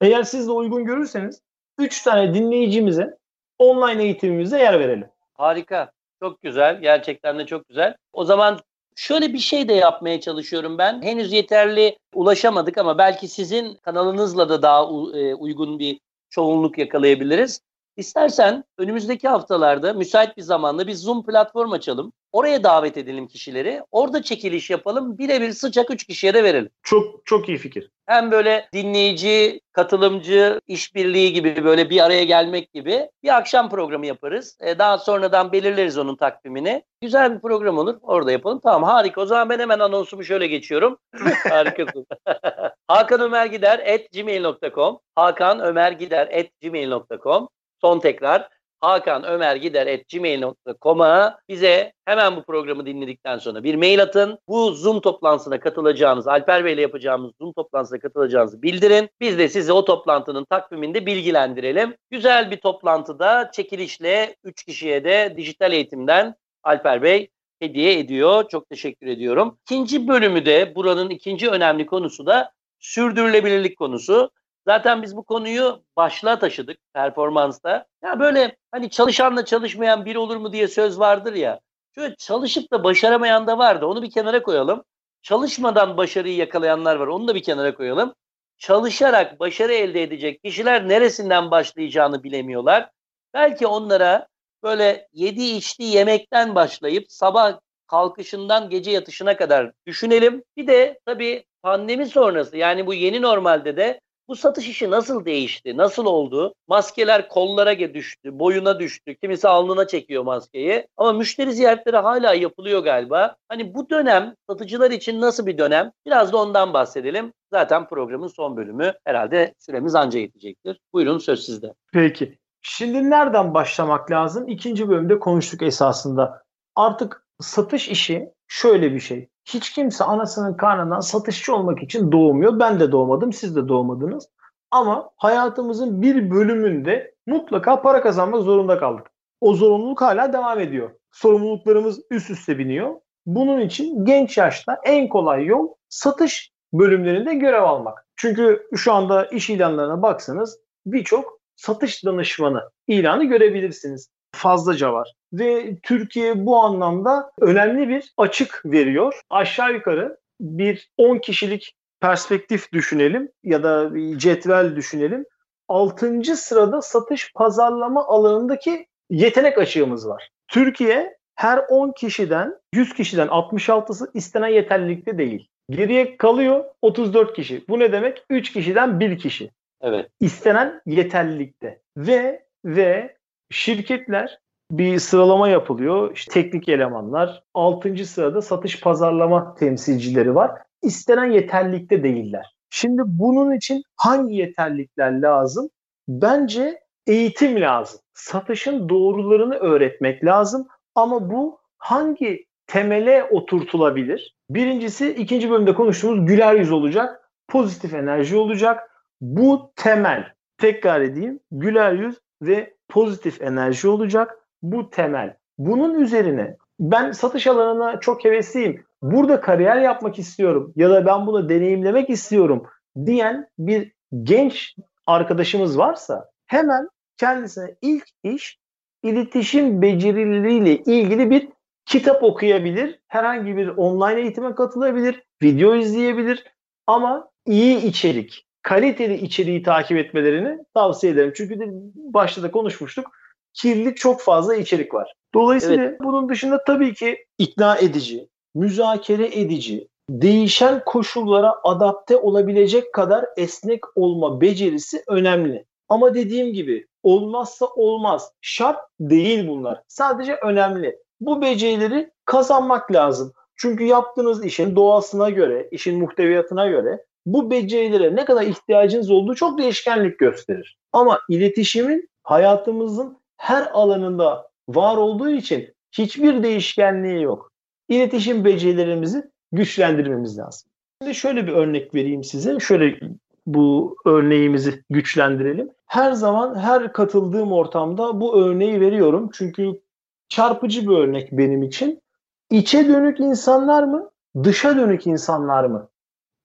Eğer 0.00 0.22
siz 0.22 0.48
de 0.48 0.52
uygun 0.52 0.84
görürseniz 0.84 1.42
3 1.78 2.02
tane 2.02 2.34
dinleyicimize 2.34 3.18
online 3.58 4.02
eğitimimize 4.02 4.58
yer 4.58 4.80
verelim. 4.80 5.08
Harika. 5.34 5.92
Çok 6.20 6.42
güzel. 6.42 6.80
Gerçekten 6.80 7.38
de 7.38 7.46
çok 7.46 7.68
güzel. 7.68 7.94
O 8.12 8.24
zaman 8.24 8.58
şöyle 8.96 9.32
bir 9.32 9.38
şey 9.38 9.68
de 9.68 9.72
yapmaya 9.72 10.20
çalışıyorum 10.20 10.78
ben. 10.78 11.02
Henüz 11.02 11.32
yeterli 11.32 11.96
ulaşamadık 12.14 12.78
ama 12.78 12.98
belki 12.98 13.28
sizin 13.28 13.74
kanalınızla 13.74 14.48
da 14.48 14.62
daha 14.62 14.82
e, 15.18 15.34
uygun 15.34 15.78
bir 15.78 16.00
çoğunluk 16.30 16.78
yakalayabiliriz. 16.78 17.60
İstersen 17.96 18.64
önümüzdeki 18.78 19.28
haftalarda 19.28 19.92
müsait 19.92 20.36
bir 20.36 20.42
zamanda 20.42 20.86
bir 20.86 20.94
Zoom 20.94 21.26
platform 21.26 21.72
açalım. 21.72 22.12
Oraya 22.32 22.64
davet 22.64 22.96
edelim 22.96 23.28
kişileri. 23.28 23.82
Orada 23.90 24.22
çekiliş 24.22 24.70
yapalım. 24.70 25.18
Birebir 25.18 25.52
sıcak 25.52 25.90
üç 25.90 26.04
kişiye 26.04 26.34
de 26.34 26.44
verelim. 26.44 26.70
Çok 26.82 27.26
çok 27.26 27.48
iyi 27.48 27.58
fikir. 27.58 27.90
Hem 28.06 28.30
böyle 28.30 28.68
dinleyici, 28.72 29.60
katılımcı, 29.72 30.60
işbirliği 30.66 31.32
gibi 31.32 31.64
böyle 31.64 31.90
bir 31.90 32.04
araya 32.04 32.24
gelmek 32.24 32.72
gibi 32.72 33.08
bir 33.22 33.36
akşam 33.36 33.70
programı 33.70 34.06
yaparız. 34.06 34.58
Ee, 34.60 34.78
daha 34.78 34.98
sonradan 34.98 35.52
belirleriz 35.52 35.98
onun 35.98 36.16
takvimini. 36.16 36.82
Güzel 37.00 37.34
bir 37.34 37.40
program 37.40 37.78
olur. 37.78 37.98
Orada 38.02 38.32
yapalım. 38.32 38.60
Tamam 38.62 38.90
harika. 38.90 39.20
O 39.20 39.26
zaman 39.26 39.48
ben 39.48 39.58
hemen 39.58 39.78
anonsumu 39.78 40.24
şöyle 40.24 40.46
geçiyorum. 40.46 40.98
Harikasın. 41.48 42.06
Hakan 42.88 43.20
Ömer 43.20 43.46
Gider 43.46 43.78
at 43.94 44.12
gmail.com 44.12 44.98
Hakan 45.14 45.60
Ömer 45.60 45.92
Gider 45.92 46.26
at 46.38 46.46
gmail.com 46.60 47.48
Son 47.84 47.98
tekrar 47.98 48.48
Hakan 48.80 49.24
Ömer 49.24 49.56
Gider 49.56 50.00
gmail.com'a 50.12 51.38
bize 51.48 51.92
hemen 52.04 52.36
bu 52.36 52.42
programı 52.42 52.86
dinledikten 52.86 53.38
sonra 53.38 53.64
bir 53.64 53.74
mail 53.74 54.02
atın. 54.02 54.38
Bu 54.48 54.72
Zoom 54.72 55.00
toplantısına 55.00 55.60
katılacağınız, 55.60 56.28
Alper 56.28 56.64
Bey 56.64 56.72
ile 56.72 56.80
yapacağımız 56.80 57.32
Zoom 57.40 57.52
toplantısına 57.52 57.98
katılacağınızı 57.98 58.62
bildirin. 58.62 59.10
Biz 59.20 59.38
de 59.38 59.48
sizi 59.48 59.72
o 59.72 59.84
toplantının 59.84 60.44
takviminde 60.44 61.06
bilgilendirelim. 61.06 61.96
Güzel 62.10 62.50
bir 62.50 62.56
toplantıda 62.56 63.50
çekilişle 63.52 64.36
3 64.44 64.64
kişiye 64.64 65.04
de 65.04 65.34
dijital 65.36 65.72
eğitimden 65.72 66.34
Alper 66.62 67.02
Bey 67.02 67.28
hediye 67.60 67.98
ediyor. 67.98 68.48
Çok 68.48 68.70
teşekkür 68.70 69.06
ediyorum. 69.06 69.58
İkinci 69.66 70.08
bölümü 70.08 70.46
de 70.46 70.74
buranın 70.74 71.10
ikinci 71.10 71.48
önemli 71.48 71.86
konusu 71.86 72.26
da 72.26 72.52
sürdürülebilirlik 72.80 73.78
konusu. 73.78 74.30
Zaten 74.66 75.02
biz 75.02 75.16
bu 75.16 75.24
konuyu 75.24 75.82
başlığa 75.96 76.38
taşıdık 76.38 76.78
performansta. 76.94 77.86
Ya 78.02 78.20
böyle 78.20 78.56
hani 78.70 78.90
çalışanla 78.90 79.44
çalışmayan 79.44 80.04
bir 80.04 80.16
olur 80.16 80.36
mu 80.36 80.52
diye 80.52 80.68
söz 80.68 80.98
vardır 80.98 81.34
ya. 81.34 81.60
Şöyle 81.94 82.14
çalışıp 82.16 82.72
da 82.72 82.84
başaramayan 82.84 83.46
da 83.46 83.58
vardı. 83.58 83.86
Onu 83.86 84.02
bir 84.02 84.10
kenara 84.10 84.42
koyalım. 84.42 84.84
Çalışmadan 85.22 85.96
başarıyı 85.96 86.36
yakalayanlar 86.36 86.96
var. 86.96 87.06
Onu 87.06 87.28
da 87.28 87.34
bir 87.34 87.42
kenara 87.42 87.74
koyalım. 87.74 88.14
Çalışarak 88.58 89.40
başarı 89.40 89.72
elde 89.72 90.02
edecek 90.02 90.42
kişiler 90.44 90.88
neresinden 90.88 91.50
başlayacağını 91.50 92.22
bilemiyorlar. 92.22 92.90
Belki 93.34 93.66
onlara 93.66 94.26
böyle 94.62 95.08
yedi 95.12 95.42
içtiği 95.42 95.94
yemekten 95.94 96.54
başlayıp 96.54 97.12
sabah 97.12 97.58
kalkışından 97.86 98.70
gece 98.70 98.90
yatışına 98.90 99.36
kadar 99.36 99.72
düşünelim. 99.86 100.44
Bir 100.56 100.66
de 100.66 101.00
tabii 101.06 101.44
pandemi 101.62 102.06
sonrası 102.06 102.56
yani 102.56 102.86
bu 102.86 102.94
yeni 102.94 103.22
normalde 103.22 103.76
de 103.76 104.00
bu 104.28 104.36
satış 104.36 104.68
işi 104.68 104.90
nasıl 104.90 105.24
değişti? 105.24 105.76
Nasıl 105.76 106.06
oldu? 106.06 106.54
Maskeler 106.68 107.28
kollara 107.28 107.72
düştü, 107.94 108.38
boyuna 108.38 108.80
düştü. 108.80 109.14
Kimisi 109.14 109.48
alnına 109.48 109.86
çekiyor 109.86 110.22
maskeyi. 110.22 110.86
Ama 110.96 111.12
müşteri 111.12 111.52
ziyaretleri 111.52 111.96
hala 111.96 112.34
yapılıyor 112.34 112.84
galiba. 112.84 113.36
Hani 113.48 113.74
bu 113.74 113.90
dönem 113.90 114.34
satıcılar 114.48 114.90
için 114.90 115.20
nasıl 115.20 115.46
bir 115.46 115.58
dönem? 115.58 115.92
Biraz 116.06 116.32
da 116.32 116.36
ondan 116.36 116.74
bahsedelim. 116.74 117.32
Zaten 117.52 117.88
programın 117.88 118.28
son 118.28 118.56
bölümü 118.56 118.92
herhalde 119.04 119.54
süremiz 119.58 119.94
anca 119.94 120.18
yetecektir. 120.18 120.80
Buyurun 120.92 121.18
söz 121.18 121.46
sizde. 121.46 121.74
Peki. 121.92 122.38
Şimdi 122.62 123.10
nereden 123.10 123.54
başlamak 123.54 124.10
lazım? 124.10 124.48
İkinci 124.48 124.88
bölümde 124.88 125.18
konuştuk 125.18 125.62
esasında. 125.62 126.42
Artık 126.76 127.26
satış 127.40 127.88
işi 127.88 128.28
şöyle 128.52 128.94
bir 128.94 129.00
şey. 129.00 129.28
Hiç 129.44 129.72
kimse 129.72 130.04
anasının 130.04 130.54
karnından 130.54 131.00
satışçı 131.00 131.54
olmak 131.54 131.82
için 131.82 132.12
doğmuyor. 132.12 132.60
Ben 132.60 132.80
de 132.80 132.92
doğmadım, 132.92 133.32
siz 133.32 133.56
de 133.56 133.68
doğmadınız. 133.68 134.28
Ama 134.70 135.10
hayatımızın 135.16 136.02
bir 136.02 136.30
bölümünde 136.30 137.14
mutlaka 137.26 137.82
para 137.82 138.02
kazanmak 138.02 138.42
zorunda 138.42 138.78
kaldık. 138.78 139.06
O 139.40 139.54
zorunluluk 139.54 140.00
hala 140.00 140.32
devam 140.32 140.60
ediyor. 140.60 140.90
Sorumluluklarımız 141.12 142.00
üst 142.10 142.30
üste 142.30 142.58
biniyor. 142.58 142.94
Bunun 143.26 143.60
için 143.60 144.04
genç 144.04 144.38
yaşta 144.38 144.80
en 144.84 145.08
kolay 145.08 145.44
yol 145.44 145.68
satış 145.88 146.52
bölümlerinde 146.72 147.34
görev 147.34 147.62
almak. 147.62 148.06
Çünkü 148.16 148.68
şu 148.76 148.92
anda 148.92 149.26
iş 149.26 149.50
ilanlarına 149.50 150.02
baksanız 150.02 150.58
birçok 150.86 151.40
satış 151.56 152.04
danışmanı 152.04 152.70
ilanı 152.86 153.24
görebilirsiniz. 153.24 154.10
Fazlaca 154.42 154.92
var 154.92 155.12
ve 155.32 155.76
Türkiye 155.82 156.46
bu 156.46 156.56
anlamda 156.56 157.30
önemli 157.40 157.88
bir 157.88 158.12
açık 158.16 158.62
veriyor. 158.64 159.20
Aşağı 159.30 159.72
yukarı 159.72 160.18
bir 160.40 160.90
10 160.96 161.18
kişilik 161.18 161.74
perspektif 162.00 162.72
düşünelim 162.72 163.28
ya 163.44 163.62
da 163.62 163.94
bir 163.94 164.18
cetvel 164.18 164.76
düşünelim. 164.76 165.24
6. 165.68 166.36
sırada 166.36 166.82
satış 166.82 167.32
pazarlama 167.32 168.06
alanındaki 168.06 168.86
yetenek 169.10 169.58
açığımız 169.58 170.08
var. 170.08 170.30
Türkiye 170.48 171.16
her 171.34 171.58
10 171.68 171.92
kişiden 171.92 172.54
100 172.74 172.94
kişiden 172.94 173.28
66'sı 173.28 174.10
istenen 174.14 174.48
yeterlilikte 174.48 175.18
değil. 175.18 175.48
Geriye 175.70 176.16
kalıyor 176.16 176.64
34 176.82 177.36
kişi. 177.36 177.64
Bu 177.68 177.78
ne 177.78 177.92
demek? 177.92 178.24
3 178.30 178.52
kişiden 178.52 179.00
1 179.00 179.18
kişi. 179.18 179.50
Evet. 179.80 180.10
İstenen 180.20 180.80
yeterlilikte. 180.86 181.80
Ve 181.96 182.42
ve 182.64 183.16
şirketler 183.52 184.38
bir 184.70 184.98
sıralama 184.98 185.48
yapılıyor. 185.48 186.14
İşte 186.14 186.32
teknik 186.32 186.68
elemanlar. 186.68 187.42
6. 187.54 188.04
sırada 188.04 188.42
satış 188.42 188.80
pazarlama 188.80 189.54
temsilcileri 189.54 190.34
var. 190.34 190.50
İstenen 190.82 191.30
yeterlilikte 191.30 192.02
değiller. 192.02 192.54
Şimdi 192.70 193.02
bunun 193.06 193.56
için 193.56 193.82
hangi 193.96 194.34
yeterlilikler 194.34 195.20
lazım? 195.20 195.70
Bence 196.08 196.80
eğitim 197.06 197.60
lazım. 197.60 198.00
Satışın 198.14 198.88
doğrularını 198.88 199.54
öğretmek 199.54 200.24
lazım 200.24 200.68
ama 200.94 201.30
bu 201.30 201.58
hangi 201.78 202.46
temele 202.66 203.24
oturtulabilir? 203.24 204.36
Birincisi 204.50 205.10
ikinci 205.10 205.50
bölümde 205.50 205.74
konuştuğumuz 205.74 206.26
güler 206.26 206.54
yüz 206.54 206.72
olacak, 206.72 207.30
pozitif 207.48 207.94
enerji 207.94 208.36
olacak. 208.36 208.90
Bu 209.20 209.72
temel. 209.76 210.32
Tekrar 210.58 211.00
edeyim. 211.00 211.40
Güler 211.50 211.92
yüz 211.92 212.18
ve 212.42 212.74
pozitif 212.92 213.42
enerji 213.42 213.88
olacak. 213.88 214.38
Bu 214.62 214.90
temel. 214.90 215.36
Bunun 215.58 216.00
üzerine 216.00 216.56
ben 216.80 217.12
satış 217.12 217.46
alanına 217.46 218.00
çok 218.00 218.24
hevesliyim. 218.24 218.84
Burada 219.02 219.40
kariyer 219.40 219.76
yapmak 219.76 220.18
istiyorum 220.18 220.72
ya 220.76 220.90
da 220.90 221.06
ben 221.06 221.26
bunu 221.26 221.48
deneyimlemek 221.48 222.10
istiyorum 222.10 222.66
diyen 223.06 223.48
bir 223.58 223.92
genç 224.22 224.76
arkadaşımız 225.06 225.78
varsa 225.78 226.30
hemen 226.46 226.88
kendisine 227.16 227.74
ilk 227.82 228.04
iş 228.24 228.58
iletişim 229.02 229.82
becerileriyle 229.82 230.76
ilgili 230.76 231.30
bir 231.30 231.48
kitap 231.86 232.22
okuyabilir, 232.22 233.00
herhangi 233.08 233.56
bir 233.56 233.68
online 233.68 234.20
eğitime 234.20 234.54
katılabilir, 234.54 235.22
video 235.42 235.74
izleyebilir 235.74 236.44
ama 236.86 237.30
iyi 237.46 237.76
içerik, 237.82 238.46
kaliteli 238.62 239.14
içeriği 239.14 239.62
takip 239.62 239.98
etmelerini 239.98 240.58
tavsiye 240.74 241.12
ederim. 241.12 241.32
Çünkü 241.36 241.60
de 241.60 241.64
başta 241.94 242.42
da 242.42 242.50
konuşmuştuk. 242.50 243.10
Kirli 243.54 243.94
çok 243.94 244.20
fazla 244.20 244.54
içerik 244.54 244.94
var. 244.94 245.12
Dolayısıyla 245.34 245.84
evet. 245.84 246.00
bunun 246.00 246.28
dışında 246.28 246.64
tabii 246.64 246.94
ki 246.94 247.26
ikna 247.38 247.76
edici, 247.76 248.28
müzakere 248.54 249.26
edici, 249.40 249.88
değişen 250.10 250.82
koşullara 250.86 251.54
adapte 251.64 252.16
olabilecek 252.16 252.92
kadar 252.92 253.26
esnek 253.36 253.80
olma 253.94 254.40
becerisi 254.40 255.02
önemli. 255.08 255.64
Ama 255.88 256.14
dediğim 256.14 256.52
gibi 256.52 256.86
olmazsa 257.02 257.66
olmaz. 257.66 258.32
Şart 258.40 258.78
değil 259.00 259.48
bunlar. 259.48 259.82
Sadece 259.88 260.34
önemli. 260.34 260.98
Bu 261.20 261.42
becerileri 261.42 262.10
kazanmak 262.24 262.92
lazım. 262.92 263.32
Çünkü 263.56 263.84
yaptığınız 263.84 264.44
işin 264.44 264.76
doğasına 264.76 265.30
göre, 265.30 265.68
işin 265.70 265.98
muhteviyatına 265.98 266.66
göre 266.66 267.04
bu 267.26 267.50
becerilere 267.50 268.16
ne 268.16 268.24
kadar 268.24 268.42
ihtiyacınız 268.42 269.10
olduğu 269.10 269.34
çok 269.34 269.58
değişkenlik 269.58 270.18
gösterir. 270.18 270.78
Ama 270.92 271.20
iletişimin 271.28 272.08
hayatımızın 272.22 273.18
her 273.36 273.68
alanında 273.72 274.48
var 274.68 274.96
olduğu 274.96 275.30
için 275.30 275.74
hiçbir 275.92 276.42
değişkenliği 276.42 277.22
yok. 277.22 277.52
İletişim 277.88 278.44
becerilerimizi 278.44 279.30
güçlendirmemiz 279.52 280.38
lazım. 280.38 280.70
Şimdi 281.02 281.14
şöyle 281.14 281.46
bir 281.46 281.52
örnek 281.52 281.94
vereyim 281.94 282.24
size. 282.24 282.60
Şöyle 282.60 282.98
bu 283.46 283.96
örneğimizi 284.04 284.82
güçlendirelim. 284.90 285.70
Her 285.86 286.12
zaman 286.12 286.54
her 286.58 286.92
katıldığım 286.92 287.52
ortamda 287.52 288.20
bu 288.20 288.40
örneği 288.40 288.80
veriyorum. 288.80 289.30
Çünkü 289.32 289.80
çarpıcı 290.28 290.88
bir 290.88 290.96
örnek 290.96 291.32
benim 291.32 291.62
için. 291.62 292.02
İçe 292.50 292.88
dönük 292.88 293.20
insanlar 293.20 293.82
mı, 293.82 294.10
dışa 294.44 294.76
dönük 294.76 295.06
insanlar 295.06 295.64
mı 295.64 295.88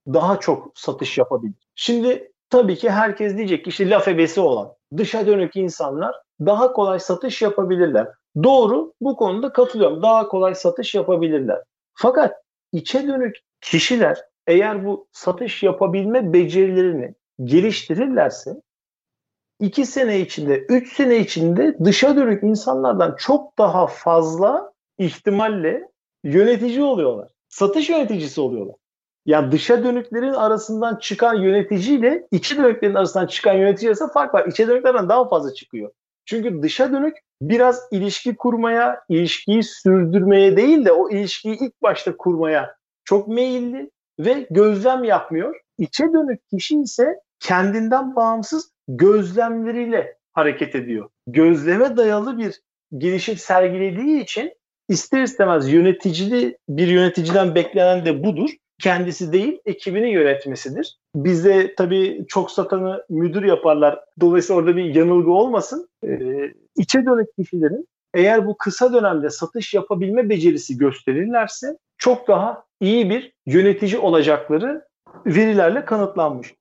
daha 0.07 0.39
çok 0.39 0.71
satış 0.75 1.17
yapabilir? 1.17 1.55
Şimdi 1.75 2.31
tabii 2.49 2.75
ki 2.75 2.89
herkes 2.89 3.37
diyecek 3.37 3.63
ki 3.63 3.69
işte 3.69 3.89
laf 3.89 4.07
ebesi 4.07 4.39
olan 4.41 4.73
dışa 4.97 5.27
dönük 5.27 5.55
insanlar 5.55 6.15
daha 6.39 6.73
kolay 6.73 6.99
satış 6.99 7.41
yapabilirler. 7.41 8.07
Doğru 8.43 8.93
bu 9.01 9.15
konuda 9.15 9.53
katılıyorum. 9.53 10.01
Daha 10.01 10.27
kolay 10.27 10.55
satış 10.55 10.95
yapabilirler. 10.95 11.59
Fakat 11.93 12.33
içe 12.71 13.07
dönük 13.07 13.35
kişiler 13.61 14.17
eğer 14.47 14.85
bu 14.85 15.07
satış 15.11 15.63
yapabilme 15.63 16.33
becerilerini 16.33 17.15
geliştirirlerse 17.43 18.51
iki 19.59 19.85
sene 19.85 20.19
içinde, 20.19 20.57
üç 20.59 20.93
sene 20.93 21.17
içinde 21.17 21.77
dışa 21.83 22.15
dönük 22.15 22.43
insanlardan 22.43 23.15
çok 23.17 23.57
daha 23.57 23.87
fazla 23.87 24.73
ihtimalle 24.97 25.87
yönetici 26.23 26.83
oluyorlar. 26.83 27.31
Satış 27.49 27.89
yöneticisi 27.89 28.41
oluyorlar. 28.41 28.75
Ya 29.27 29.39
yani 29.39 29.51
dışa 29.51 29.83
dönüklerin 29.83 30.33
arasından 30.33 30.95
çıkan 30.95 31.35
yöneticiyle 31.35 32.27
içe 32.31 32.57
dönüklerin 32.57 32.93
arasından 32.93 33.27
çıkan 33.27 33.53
yönetici 33.53 33.89
arasında 33.89 34.11
fark 34.11 34.33
var. 34.33 34.47
İçe 34.47 34.67
dönüklerden 34.67 35.09
daha 35.09 35.29
fazla 35.29 35.53
çıkıyor. 35.53 35.91
Çünkü 36.25 36.61
dışa 36.61 36.91
dönük 36.91 37.17
biraz 37.41 37.87
ilişki 37.91 38.35
kurmaya, 38.35 39.03
ilişkiyi 39.09 39.63
sürdürmeye 39.63 40.57
değil 40.57 40.85
de 40.85 40.91
o 40.91 41.09
ilişkiyi 41.09 41.57
ilk 41.61 41.81
başta 41.81 42.17
kurmaya 42.17 42.75
çok 43.05 43.27
meyilli 43.27 43.91
ve 44.19 44.47
gözlem 44.49 45.03
yapmıyor. 45.03 45.55
İçe 45.77 46.03
dönük 46.03 46.49
kişi 46.49 46.81
ise 46.81 47.15
kendinden 47.39 48.15
bağımsız 48.15 48.71
gözlemleriyle 48.87 50.17
hareket 50.33 50.75
ediyor. 50.75 51.09
Gözleme 51.27 51.97
dayalı 51.97 52.37
bir 52.37 52.61
gelişim 52.97 53.37
sergilediği 53.37 54.23
için 54.23 54.53
ister 54.89 55.21
istemez 55.21 55.73
yöneticili 55.73 56.57
bir 56.69 56.87
yöneticiden 56.87 57.55
beklenen 57.55 58.05
de 58.05 58.23
budur. 58.23 58.49
Kendisi 58.81 59.33
değil, 59.33 59.59
ekibini 59.65 60.11
yönetmesidir. 60.11 60.97
Bizde 61.15 61.75
tabii 61.75 62.25
çok 62.27 62.51
satanı 62.51 63.05
müdür 63.09 63.43
yaparlar. 63.43 63.99
Dolayısıyla 64.19 64.61
orada 64.61 64.75
bir 64.75 64.95
yanılgı 64.95 65.31
olmasın. 65.31 65.89
Ee, 66.03 66.53
içe 66.75 67.05
dönük 67.05 67.35
kişilerin 67.35 67.87
eğer 68.13 68.47
bu 68.47 68.57
kısa 68.57 68.93
dönemde 68.93 69.29
satış 69.29 69.73
yapabilme 69.73 70.29
becerisi 70.29 70.77
gösterirlerse 70.77 71.77
çok 71.97 72.27
daha 72.27 72.63
iyi 72.81 73.09
bir 73.09 73.33
yönetici 73.45 73.97
olacakları 73.99 74.85
verilerle 75.25 75.85
kanıtlanmış. 75.85 76.53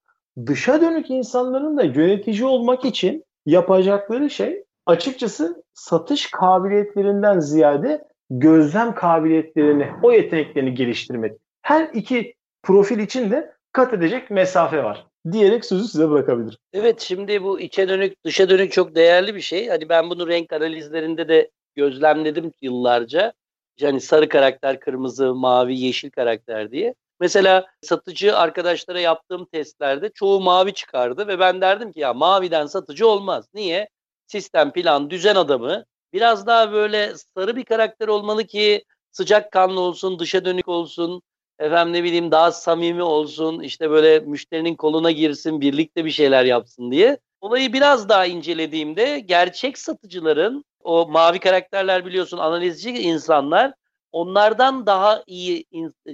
Dışa 0.47 0.81
dönük 0.81 1.11
insanların 1.11 1.77
da 1.77 1.83
yönetici 1.83 2.45
olmak 2.45 2.85
için 2.85 3.25
yapacakları 3.47 4.31
şey 4.31 4.65
açıkçası 4.87 5.63
satış 5.75 6.31
kabiliyetlerinden 6.31 7.41
ziyade 7.41 8.05
gözlem 8.31 8.95
kabiliyetlerini, 8.95 9.89
o 10.03 10.13
yeteneklerini 10.13 10.75
geliştirmek. 10.75 11.33
Her 11.67 11.91
iki 11.95 12.35
profil 12.63 12.99
için 12.99 13.31
de 13.31 13.55
kat 13.73 13.95
edecek 13.95 14.31
mesafe 14.31 14.85
var 14.85 15.07
diyerek 15.33 15.65
sözü 15.65 15.85
size 15.85 16.11
bırakabilirim. 16.11 16.59
Evet 16.73 17.01
şimdi 17.01 17.43
bu 17.43 17.61
içe 17.61 17.89
dönük 17.89 18.25
dışa 18.25 18.51
dönük 18.51 18.73
çok 18.73 18.95
değerli 18.95 19.35
bir 19.35 19.41
şey. 19.41 19.69
Hani 19.69 19.89
ben 19.89 20.11
bunu 20.11 20.29
renk 20.29 20.53
analizlerinde 20.53 21.29
de 21.29 21.51
gözlemledim 21.75 22.53
yıllarca. 22.63 23.33
Yani 23.81 24.01
sarı 24.01 24.29
karakter, 24.29 24.81
kırmızı, 24.81 25.35
mavi, 25.35 25.79
yeşil 25.79 26.11
karakter 26.11 26.71
diye. 26.71 26.95
Mesela 27.21 27.67
satıcı 27.83 28.37
arkadaşlara 28.37 29.01
yaptığım 29.01 29.45
testlerde 29.45 30.11
çoğu 30.15 30.41
mavi 30.41 30.75
çıkardı 30.75 31.29
ve 31.29 31.39
ben 31.39 31.61
derdim 31.61 31.93
ki 31.93 32.01
ya 32.01 32.15
maviden 32.15 32.67
satıcı 32.67 33.09
olmaz. 33.09 33.49
Niye? 33.55 33.89
Sistem, 34.27 34.73
plan, 34.73 35.11
düzen 35.11 35.37
adamı 35.37 35.85
biraz 36.13 36.47
daha 36.47 36.73
böyle 36.73 37.13
sarı 37.17 37.57
bir 37.57 37.65
karakter 37.65 38.09
olmalı 38.09 38.45
ki 38.45 38.85
sıcak 39.11 39.53
kanlı 39.53 39.81
olsun, 39.81 40.19
dışa 40.19 40.45
dönük 40.45 40.69
olsun, 40.69 41.23
efendim 41.59 41.93
ne 41.93 42.05
bileyim 42.05 42.31
daha 42.31 42.53
samimi 42.53 43.03
olsun, 43.03 43.61
işte 43.61 43.91
böyle 43.91 44.19
müşterinin 44.21 44.75
koluna 44.75 45.11
girsin, 45.11 45.61
birlikte 45.61 46.05
bir 46.05 46.11
şeyler 46.11 46.45
yapsın 46.45 46.91
diye. 46.91 47.19
Olayı 47.41 47.73
biraz 47.73 48.09
daha 48.09 48.27
incelediğimde 48.27 49.19
gerçek 49.21 49.79
satıcıların 49.79 50.65
o 50.83 51.09
mavi 51.09 51.41
karakterler 51.41 52.07
biliyorsun 52.07 52.39
analizci 52.39 52.91
insanlar 52.91 53.73
onlardan 54.13 54.87
daha 54.87 55.23
iyi 55.27 55.65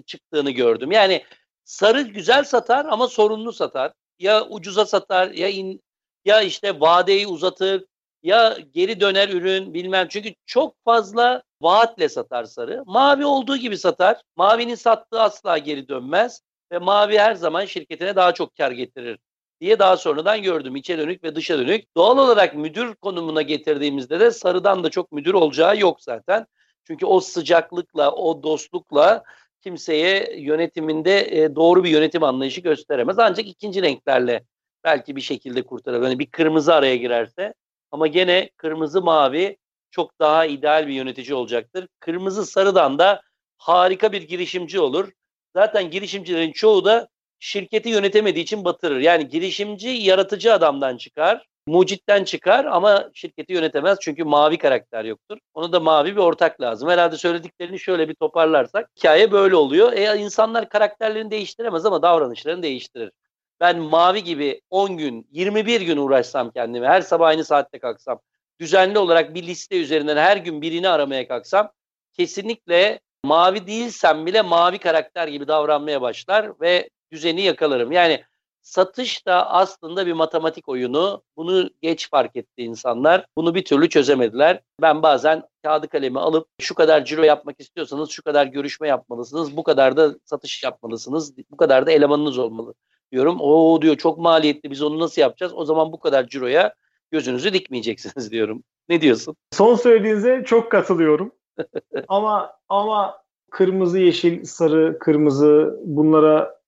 çıktığını 0.06 0.50
gördüm. 0.50 0.92
Yani 0.92 1.24
sarı 1.64 2.02
güzel 2.02 2.44
satar 2.44 2.84
ama 2.84 3.08
sorunlu 3.08 3.52
satar. 3.52 3.92
Ya 4.18 4.46
ucuza 4.48 4.86
satar 4.86 5.30
ya 5.30 5.48
in, 5.48 5.82
ya 6.24 6.42
işte 6.42 6.80
vadeyi 6.80 7.26
uzatır 7.26 7.84
ya 8.22 8.58
geri 8.74 9.00
döner 9.00 9.28
ürün 9.28 9.74
bilmem. 9.74 10.08
Çünkü 10.08 10.34
çok 10.46 10.84
fazla 10.84 11.42
vaatle 11.62 12.08
satar 12.08 12.44
sarı. 12.44 12.82
Mavi 12.86 13.26
olduğu 13.26 13.56
gibi 13.56 13.78
satar. 13.78 14.22
Mavinin 14.36 14.74
sattığı 14.74 15.20
asla 15.20 15.58
geri 15.58 15.88
dönmez 15.88 16.42
ve 16.72 16.78
mavi 16.78 17.18
her 17.18 17.34
zaman 17.34 17.64
şirketine 17.64 18.16
daha 18.16 18.34
çok 18.34 18.56
kar 18.56 18.70
getirir 18.70 19.18
diye 19.60 19.78
daha 19.78 19.96
sonradan 19.96 20.42
gördüm. 20.42 20.76
İçe 20.76 20.98
dönük 20.98 21.24
ve 21.24 21.34
dışa 21.34 21.58
dönük. 21.58 21.96
Doğal 21.96 22.18
olarak 22.18 22.54
müdür 22.54 22.94
konumuna 22.94 23.42
getirdiğimizde 23.42 24.20
de 24.20 24.30
sarıdan 24.30 24.84
da 24.84 24.90
çok 24.90 25.12
müdür 25.12 25.34
olacağı 25.34 25.78
yok 25.78 26.02
zaten. 26.02 26.46
Çünkü 26.84 27.06
o 27.06 27.20
sıcaklıkla, 27.20 28.12
o 28.12 28.42
dostlukla 28.42 29.24
kimseye 29.60 30.40
yönetiminde 30.40 31.42
e, 31.42 31.54
doğru 31.54 31.84
bir 31.84 31.90
yönetim 31.90 32.22
anlayışı 32.22 32.60
gösteremez. 32.60 33.18
Ancak 33.18 33.46
ikinci 33.46 33.82
renklerle 33.82 34.44
belki 34.84 35.16
bir 35.16 35.20
şekilde 35.20 35.62
kurtarır. 35.62 36.02
Yani 36.02 36.18
bir 36.18 36.26
kırmızı 36.26 36.74
araya 36.74 36.96
girerse 36.96 37.54
ama 37.90 38.06
gene 38.06 38.50
kırmızı 38.56 39.02
mavi 39.02 39.56
çok 39.92 40.18
daha 40.20 40.46
ideal 40.46 40.88
bir 40.88 40.92
yönetici 40.92 41.34
olacaktır. 41.34 41.88
Kırmızı 42.00 42.46
sarıdan 42.46 42.98
da 42.98 43.22
harika 43.58 44.12
bir 44.12 44.22
girişimci 44.22 44.80
olur. 44.80 45.12
Zaten 45.56 45.90
girişimcilerin 45.90 46.52
çoğu 46.52 46.84
da 46.84 47.08
şirketi 47.38 47.88
yönetemediği 47.88 48.42
için 48.44 48.64
batırır. 48.64 49.00
Yani 49.00 49.28
girişimci 49.28 49.88
yaratıcı 49.88 50.52
adamdan 50.54 50.96
çıkar. 50.96 51.46
mucitten 51.66 52.24
çıkar 52.24 52.64
ama 52.64 53.10
şirketi 53.14 53.52
yönetemez 53.52 53.98
çünkü 54.00 54.24
mavi 54.24 54.58
karakter 54.58 55.04
yoktur. 55.04 55.38
Ona 55.54 55.72
da 55.72 55.80
mavi 55.80 56.12
bir 56.12 56.20
ortak 56.20 56.60
lazım. 56.60 56.88
Herhalde 56.88 57.16
söylediklerini 57.16 57.78
şöyle 57.78 58.08
bir 58.08 58.14
toparlarsak 58.14 58.90
hikaye 58.98 59.32
böyle 59.32 59.56
oluyor. 59.56 59.92
E 59.92 60.18
insanlar 60.18 60.68
karakterlerini 60.68 61.30
değiştiremez 61.30 61.86
ama 61.86 62.02
davranışlarını 62.02 62.62
değiştirir. 62.62 63.12
Ben 63.60 63.78
mavi 63.78 64.24
gibi 64.24 64.60
10 64.70 64.96
gün, 64.96 65.28
21 65.30 65.80
gün 65.80 65.96
uğraşsam 65.96 66.50
kendime, 66.50 66.88
her 66.88 67.00
sabah 67.00 67.26
aynı 67.28 67.44
saatte 67.44 67.78
kalksam, 67.78 68.20
düzenli 68.62 68.98
olarak 68.98 69.34
bir 69.34 69.46
liste 69.46 69.80
üzerinden 69.80 70.16
her 70.16 70.36
gün 70.36 70.62
birini 70.62 70.88
aramaya 70.88 71.28
kalksam 71.28 71.70
kesinlikle 72.12 73.00
mavi 73.24 73.66
değilsem 73.66 74.26
bile 74.26 74.42
mavi 74.42 74.78
karakter 74.78 75.28
gibi 75.28 75.48
davranmaya 75.48 76.02
başlar 76.02 76.60
ve 76.60 76.90
düzeni 77.12 77.42
yakalarım. 77.42 77.92
Yani 77.92 78.24
satış 78.60 79.26
da 79.26 79.50
aslında 79.50 80.06
bir 80.06 80.12
matematik 80.12 80.68
oyunu. 80.68 81.22
Bunu 81.36 81.70
geç 81.80 82.10
fark 82.10 82.36
etti 82.36 82.62
insanlar. 82.62 83.26
Bunu 83.36 83.54
bir 83.54 83.64
türlü 83.64 83.88
çözemediler. 83.88 84.60
Ben 84.80 85.02
bazen 85.02 85.42
kağıdı 85.62 85.88
kalemi 85.88 86.20
alıp 86.20 86.48
şu 86.60 86.74
kadar 86.74 87.04
ciro 87.04 87.22
yapmak 87.22 87.60
istiyorsanız 87.60 88.10
şu 88.10 88.22
kadar 88.22 88.46
görüşme 88.46 88.88
yapmalısınız. 88.88 89.56
Bu 89.56 89.62
kadar 89.62 89.96
da 89.96 90.14
satış 90.24 90.62
yapmalısınız. 90.62 91.34
Bu 91.50 91.56
kadar 91.56 91.86
da 91.86 91.92
elemanınız 91.92 92.38
olmalı 92.38 92.74
diyorum. 93.12 93.40
O 93.40 93.82
diyor 93.82 93.96
çok 93.96 94.18
maliyetli 94.18 94.70
biz 94.70 94.82
onu 94.82 94.98
nasıl 94.98 95.20
yapacağız? 95.22 95.52
O 95.54 95.64
zaman 95.64 95.92
bu 95.92 96.00
kadar 96.00 96.26
ciroya 96.26 96.74
gözünüzü 97.12 97.52
dikmeyeceksiniz 97.52 98.30
diyorum. 98.32 98.62
Ne 98.88 99.00
diyorsun? 99.00 99.36
Son 99.52 99.74
söylediğinize 99.74 100.42
çok 100.46 100.70
katılıyorum. 100.70 101.32
ama 102.08 102.52
ama 102.68 103.22
kırmızı, 103.50 103.98
yeşil, 103.98 104.44
sarı, 104.44 104.98
kırmızı 104.98 105.80
bunlara 105.84 106.60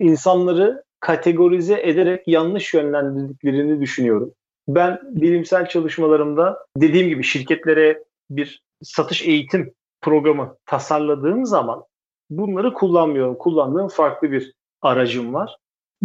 insanları 0.00 0.84
kategorize 1.00 1.80
ederek 1.82 2.28
yanlış 2.28 2.74
yönlendirdiklerini 2.74 3.80
düşünüyorum. 3.80 4.32
Ben 4.68 5.00
bilimsel 5.02 5.68
çalışmalarımda 5.68 6.66
dediğim 6.76 7.08
gibi 7.08 7.22
şirketlere 7.22 8.04
bir 8.30 8.62
satış 8.82 9.22
eğitim 9.22 9.74
programı 10.00 10.56
tasarladığım 10.66 11.46
zaman 11.46 11.84
bunları 12.30 12.74
kullanmıyorum. 12.74 13.38
Kullandığım 13.38 13.88
farklı 13.88 14.32
bir 14.32 14.52
aracım 14.82 15.34
var. 15.34 15.56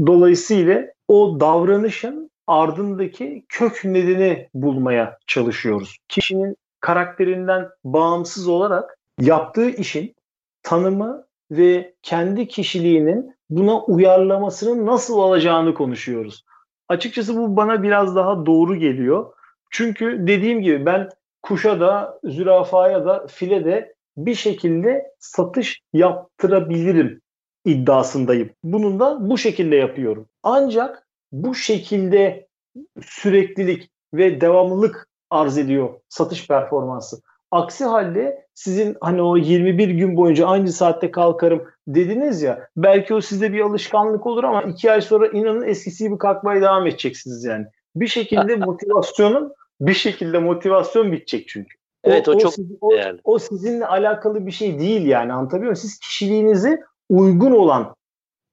Dolayısıyla 0.08 0.86
o 1.08 1.40
davranışın 1.40 2.32
ardındaki 2.48 3.46
kök 3.50 3.86
nedeni 3.86 4.50
bulmaya 4.54 5.18
çalışıyoruz. 5.28 5.98
Kişinin 6.08 6.56
karakterinden 6.80 7.70
bağımsız 7.84 8.48
olarak 8.48 8.98
yaptığı 9.20 9.70
işin 9.70 10.16
tanımı 10.64 11.26
ve 11.52 11.94
kendi 12.02 12.48
kişiliğinin 12.48 13.36
buna 13.50 13.82
uyarlamasının 13.82 14.86
nasıl 14.86 15.18
olacağını 15.18 15.74
konuşuyoruz. 15.74 16.44
Açıkçası 16.90 17.38
bu 17.38 17.56
bana 17.56 17.84
biraz 17.84 18.16
daha 18.16 18.46
doğru 18.46 18.76
geliyor. 18.76 19.34
Çünkü 19.72 20.18
dediğim 20.28 20.62
gibi 20.62 20.86
ben 20.86 21.10
kuşa 21.42 21.80
da, 21.80 22.20
zürafaya 22.24 23.06
da, 23.06 23.28
file 23.28 23.66
de 23.66 23.94
bir 24.18 24.36
şekilde 24.36 25.12
satış 25.20 25.82
yaptırabilirim 25.94 27.22
iddiasındayım. 27.66 28.50
Bunun 28.64 29.00
da 29.00 29.30
bu 29.30 29.38
şekilde 29.38 29.76
yapıyorum. 29.76 30.28
Ancak 30.44 31.08
bu 31.34 31.56
şekilde 31.56 32.48
süreklilik 33.02 33.90
ve 34.14 34.42
devamlılık 34.42 35.08
arz 35.30 35.58
ediyor 35.58 35.90
satış 36.10 36.48
performansı. 36.48 37.22
Aksi 37.52 37.86
halde 37.86 38.48
sizin 38.54 38.98
hani 39.02 39.22
o 39.22 39.38
21 39.38 39.90
gün 39.90 40.18
boyunca 40.18 40.48
aynı 40.48 40.72
saatte 40.72 41.12
kalkarım 41.12 41.68
dediniz 41.88 42.42
ya 42.42 42.68
belki 42.78 43.14
o 43.14 43.22
sizde 43.22 43.54
bir 43.54 43.62
alışkanlık 43.62 44.28
olur 44.28 44.44
ama 44.44 44.62
iki 44.62 44.92
ay 44.92 45.02
sonra 45.02 45.28
inanın 45.28 45.68
eskisi 45.68 46.04
gibi 46.04 46.18
kalkmaya 46.18 46.62
devam 46.62 46.88
edeceksiniz 46.88 47.44
yani. 47.44 47.66
Bir 47.96 48.08
şekilde 48.08 48.56
motivasyonun 48.66 49.54
bir 49.82 49.94
şekilde 49.94 50.40
motivasyon 50.40 51.12
bitecek 51.12 51.48
çünkü. 51.48 51.78
Evet 52.04 52.28
o, 52.28 52.32
o 52.32 52.40
çok 52.40 52.54
o, 52.82 52.92
değerli. 52.92 53.20
O, 53.24 53.34
o 53.34 53.40
sizinle 53.40 53.86
alakalı 53.86 54.46
bir 54.46 54.52
şey 54.52 54.80
değil 54.80 55.06
yani 55.06 55.34
anlatabiliyor 55.34 55.72
muyum? 55.72 55.76
Siz 55.76 56.00
kişiliğinizi 56.00 56.80
uygun 57.10 57.52
olan 57.52 57.96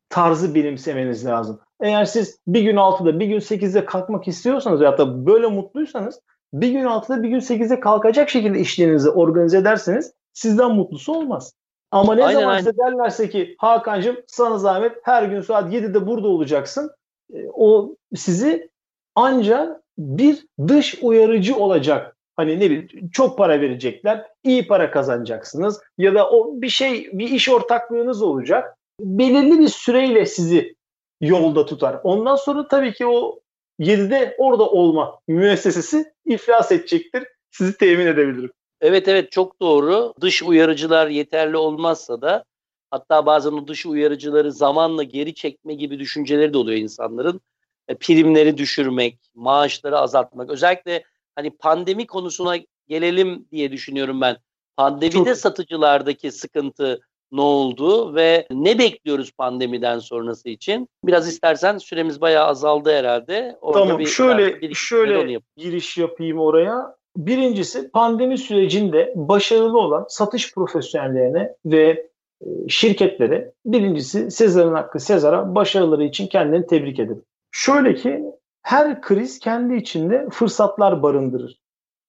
tarzı 0.08 0.54
benimsemeniz 0.54 1.26
lazım. 1.26 1.60
Eğer 1.80 2.04
siz 2.04 2.38
bir 2.46 2.62
gün 2.62 2.76
6'da 2.76 3.20
bir 3.20 3.26
gün 3.26 3.40
8'de 3.40 3.84
kalkmak 3.84 4.28
istiyorsanız 4.28 4.80
ya 4.80 4.98
da 4.98 5.26
böyle 5.26 5.46
mutluysanız 5.46 6.20
bir 6.52 6.70
gün 6.70 6.84
6'da 6.84 7.22
bir 7.22 7.28
gün 7.28 7.40
8'de 7.40 7.80
kalkacak 7.80 8.30
şekilde 8.30 8.58
işlerinizi 8.58 9.10
organize 9.10 9.58
ederseniz 9.58 10.12
sizden 10.32 10.70
mutlusu 10.70 11.12
olmaz. 11.12 11.52
Ama 11.90 12.14
ne 12.14 12.24
aynen, 12.24 12.40
zaman 12.40 12.58
size 12.58 12.76
derlerse 12.76 13.30
ki 13.30 13.54
Hakan'cığım 13.58 14.16
sana 14.26 14.58
zahmet 14.58 14.92
her 15.02 15.22
gün 15.22 15.40
saat 15.40 15.72
7'de 15.72 16.06
burada 16.06 16.28
olacaksın. 16.28 16.90
E, 17.34 17.46
o 17.52 17.96
sizi 18.16 18.70
ancak 19.14 19.80
bir 19.98 20.46
dış 20.68 20.98
uyarıcı 21.02 21.56
olacak. 21.56 22.16
Hani 22.36 22.60
ne 22.60 22.70
bileyim 22.70 23.10
çok 23.12 23.38
para 23.38 23.60
verecekler, 23.60 24.26
iyi 24.44 24.66
para 24.66 24.90
kazanacaksınız 24.90 25.80
ya 25.98 26.14
da 26.14 26.30
o 26.30 26.52
bir 26.54 26.68
şey 26.68 27.10
bir 27.12 27.30
iş 27.30 27.48
ortaklığınız 27.48 28.22
olacak. 28.22 28.76
Belirli 29.00 29.58
bir 29.58 29.68
süreyle 29.68 30.26
sizi 30.26 30.74
yolda 31.20 31.66
tutar. 31.66 32.00
Ondan 32.02 32.36
sonra 32.36 32.68
tabii 32.68 32.92
ki 32.92 33.06
o 33.06 33.40
7'de 33.80 34.34
orada 34.38 34.68
olma 34.68 35.20
müessesesi 35.28 36.12
iflas 36.24 36.72
edecektir. 36.72 37.24
Sizi 37.50 37.78
temin 37.78 38.06
edebilirim. 38.06 38.52
Evet 38.80 39.08
evet 39.08 39.32
çok 39.32 39.60
doğru. 39.60 40.14
Dış 40.20 40.42
uyarıcılar 40.42 41.06
yeterli 41.06 41.56
olmazsa 41.56 42.20
da 42.20 42.44
hatta 42.90 43.26
bazen 43.26 43.52
o 43.52 43.68
dış 43.68 43.86
uyarıcıları 43.86 44.52
zamanla 44.52 45.02
geri 45.02 45.34
çekme 45.34 45.74
gibi 45.74 45.98
düşünceleri 45.98 46.52
de 46.52 46.58
oluyor 46.58 46.78
insanların. 46.78 47.40
E, 47.88 47.94
primleri 47.94 48.58
düşürmek, 48.58 49.18
maaşları 49.34 49.98
azaltmak. 49.98 50.50
Özellikle 50.50 51.04
hani 51.34 51.50
pandemi 51.50 52.06
konusuna 52.06 52.56
gelelim 52.88 53.46
diye 53.52 53.72
düşünüyorum 53.72 54.20
ben. 54.20 54.36
Pandemide 54.76 55.24
çok... 55.24 55.36
satıcılardaki 55.36 56.32
sıkıntı 56.32 57.00
ne 57.32 57.40
oldu 57.40 58.14
ve 58.14 58.46
ne 58.50 58.78
bekliyoruz 58.78 59.32
pandemiden 59.32 59.98
sonrası 59.98 60.48
için? 60.48 60.88
Biraz 61.04 61.28
istersen 61.28 61.78
süremiz 61.78 62.20
bayağı 62.20 62.46
azaldı 62.46 62.92
herhalde. 62.92 63.58
Orada 63.60 63.78
tamam 63.80 63.98
bir, 63.98 64.06
şöyle 64.06 64.60
bir, 64.60 64.74
şöyle 64.74 65.32
yap. 65.32 65.42
giriş 65.56 65.98
yapayım 65.98 66.38
oraya. 66.38 66.94
Birincisi 67.16 67.90
pandemi 67.90 68.38
sürecinde 68.38 69.12
başarılı 69.16 69.78
olan 69.78 70.06
satış 70.08 70.54
profesyonellerine 70.54 71.54
ve 71.66 72.10
e, 72.42 72.46
şirketlere 72.68 73.52
birincisi 73.66 74.30
Sezar'ın 74.30 74.74
hakkı 74.74 75.00
Sezar'a 75.00 75.54
başarıları 75.54 76.04
için 76.04 76.26
kendini 76.26 76.66
tebrik 76.66 76.98
ederim. 76.98 77.22
Şöyle 77.50 77.94
ki 77.94 78.24
her 78.62 79.00
kriz 79.00 79.38
kendi 79.38 79.74
içinde 79.74 80.28
fırsatlar 80.30 81.02
barındırır. 81.02 81.60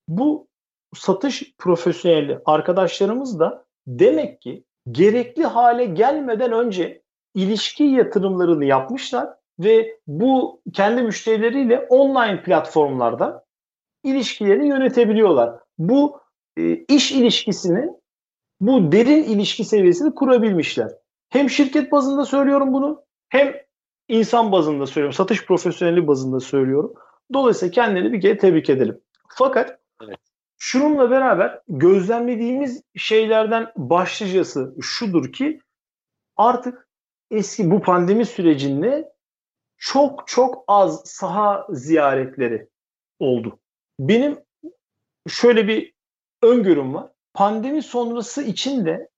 Bu 0.08 0.46
satış 0.94 1.54
profesyoneli 1.58 2.38
arkadaşlarımız 2.44 3.38
da 3.38 3.64
demek 3.86 4.40
ki 4.40 4.64
gerekli 4.90 5.44
hale 5.44 5.84
gelmeden 5.84 6.52
önce 6.52 7.02
ilişki 7.34 7.84
yatırımlarını 7.84 8.64
yapmışlar 8.64 9.28
ve 9.58 9.98
bu 10.06 10.60
kendi 10.72 11.02
müşterileriyle 11.02 11.78
online 11.78 12.42
platformlarda 12.42 13.44
ilişkilerini 14.04 14.68
yönetebiliyorlar. 14.68 15.60
Bu 15.78 16.20
e, 16.56 16.72
iş 16.76 17.12
ilişkisini, 17.12 17.88
bu 18.60 18.92
derin 18.92 19.22
ilişki 19.22 19.64
seviyesini 19.64 20.14
kurabilmişler. 20.14 20.92
Hem 21.30 21.50
şirket 21.50 21.92
bazında 21.92 22.24
söylüyorum 22.24 22.72
bunu, 22.72 23.04
hem 23.28 23.54
insan 24.08 24.52
bazında 24.52 24.86
söylüyorum, 24.86 25.12
satış 25.12 25.46
profesyoneli 25.46 26.06
bazında 26.06 26.40
söylüyorum. 26.40 26.94
Dolayısıyla 27.32 27.72
kendileri 27.72 28.12
bir 28.12 28.20
kere 28.20 28.38
tebrik 28.38 28.70
edelim. 28.70 29.00
Fakat 29.28 29.78
evet. 30.04 30.18
Şununla 30.64 31.10
beraber 31.10 31.60
gözlemlediğimiz 31.68 32.82
şeylerden 32.96 33.72
başlıcası 33.76 34.74
şudur 34.80 35.32
ki 35.32 35.60
artık 36.36 36.88
eski 37.30 37.70
bu 37.70 37.80
pandemi 37.80 38.26
sürecinde 38.26 39.12
çok 39.78 40.28
çok 40.28 40.64
az 40.68 41.02
saha 41.04 41.66
ziyaretleri 41.70 42.68
oldu. 43.18 43.58
Benim 44.00 44.38
şöyle 45.28 45.68
bir 45.68 45.92
öngörüm 46.42 46.94
var. 46.94 47.10
Pandemi 47.34 47.82
sonrası 47.82 48.42
için 48.42 48.86
de 48.86 49.08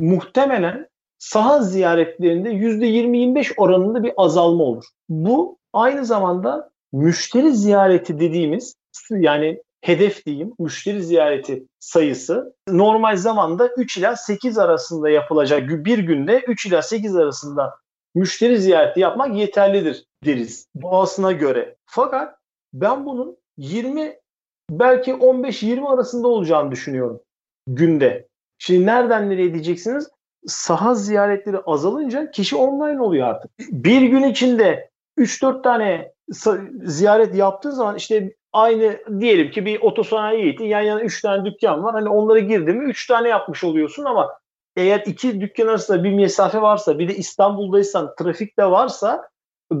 muhtemelen 0.00 0.88
saha 1.18 1.62
ziyaretlerinde 1.62 2.50
%20-25 2.50 3.54
oranında 3.56 4.02
bir 4.02 4.12
azalma 4.16 4.64
olur. 4.64 4.84
Bu 5.08 5.58
aynı 5.72 6.04
zamanda 6.04 6.70
müşteri 6.92 7.52
ziyareti 7.52 8.20
dediğimiz 8.20 8.76
yani 9.10 9.62
hedef 9.82 10.26
diyeyim 10.26 10.52
müşteri 10.58 11.02
ziyareti 11.02 11.66
sayısı 11.78 12.54
normal 12.68 13.16
zamanda 13.16 13.68
3 13.68 13.98
ila 13.98 14.16
8 14.16 14.58
arasında 14.58 15.10
yapılacak 15.10 15.68
bir 15.68 15.98
günde 15.98 16.40
3 16.48 16.66
ila 16.66 16.82
8 16.82 17.16
arasında 17.16 17.74
müşteri 18.14 18.58
ziyareti 18.58 19.00
yapmak 19.00 19.36
yeterlidir 19.36 20.04
deriz 20.24 20.66
doğasına 20.82 21.32
göre. 21.32 21.76
Fakat 21.86 22.38
ben 22.72 23.06
bunun 23.06 23.36
20 23.56 24.18
belki 24.70 25.12
15-20 25.12 25.88
arasında 25.88 26.28
olacağını 26.28 26.70
düşünüyorum 26.70 27.20
günde. 27.66 28.28
Şimdi 28.58 28.86
nereden 28.86 29.30
nereye 29.30 29.54
diyeceksiniz? 29.54 30.08
Saha 30.46 30.94
ziyaretleri 30.94 31.58
azalınca 31.58 32.30
kişi 32.30 32.56
online 32.56 33.00
oluyor 33.00 33.28
artık. 33.28 33.50
Bir 33.58 34.02
gün 34.02 34.22
içinde 34.22 34.90
3-4 35.18 35.62
tane 35.62 36.12
ziyaret 36.84 37.34
yaptığın 37.34 37.70
zaman 37.70 37.96
işte 37.96 38.32
aynı 38.52 38.98
diyelim 39.20 39.50
ki 39.50 39.66
bir 39.66 39.80
otosanayi 39.80 40.44
gittin 40.44 40.64
yan 40.64 40.80
yana 40.80 41.00
3 41.00 41.22
tane 41.22 41.44
dükkan 41.44 41.84
var. 41.84 41.94
Hani 41.94 42.08
onlara 42.08 42.38
girdin 42.38 42.76
mi 42.76 42.90
3 42.90 43.06
tane 43.06 43.28
yapmış 43.28 43.64
oluyorsun 43.64 44.04
ama 44.04 44.30
eğer 44.76 45.02
iki 45.06 45.40
dükkan 45.40 45.66
arasında 45.66 46.04
bir 46.04 46.12
mesafe 46.12 46.62
varsa 46.62 46.98
bir 46.98 47.08
de 47.08 47.16
İstanbul'daysan 47.16 48.14
trafik 48.18 48.58
de 48.58 48.64
varsa 48.64 49.32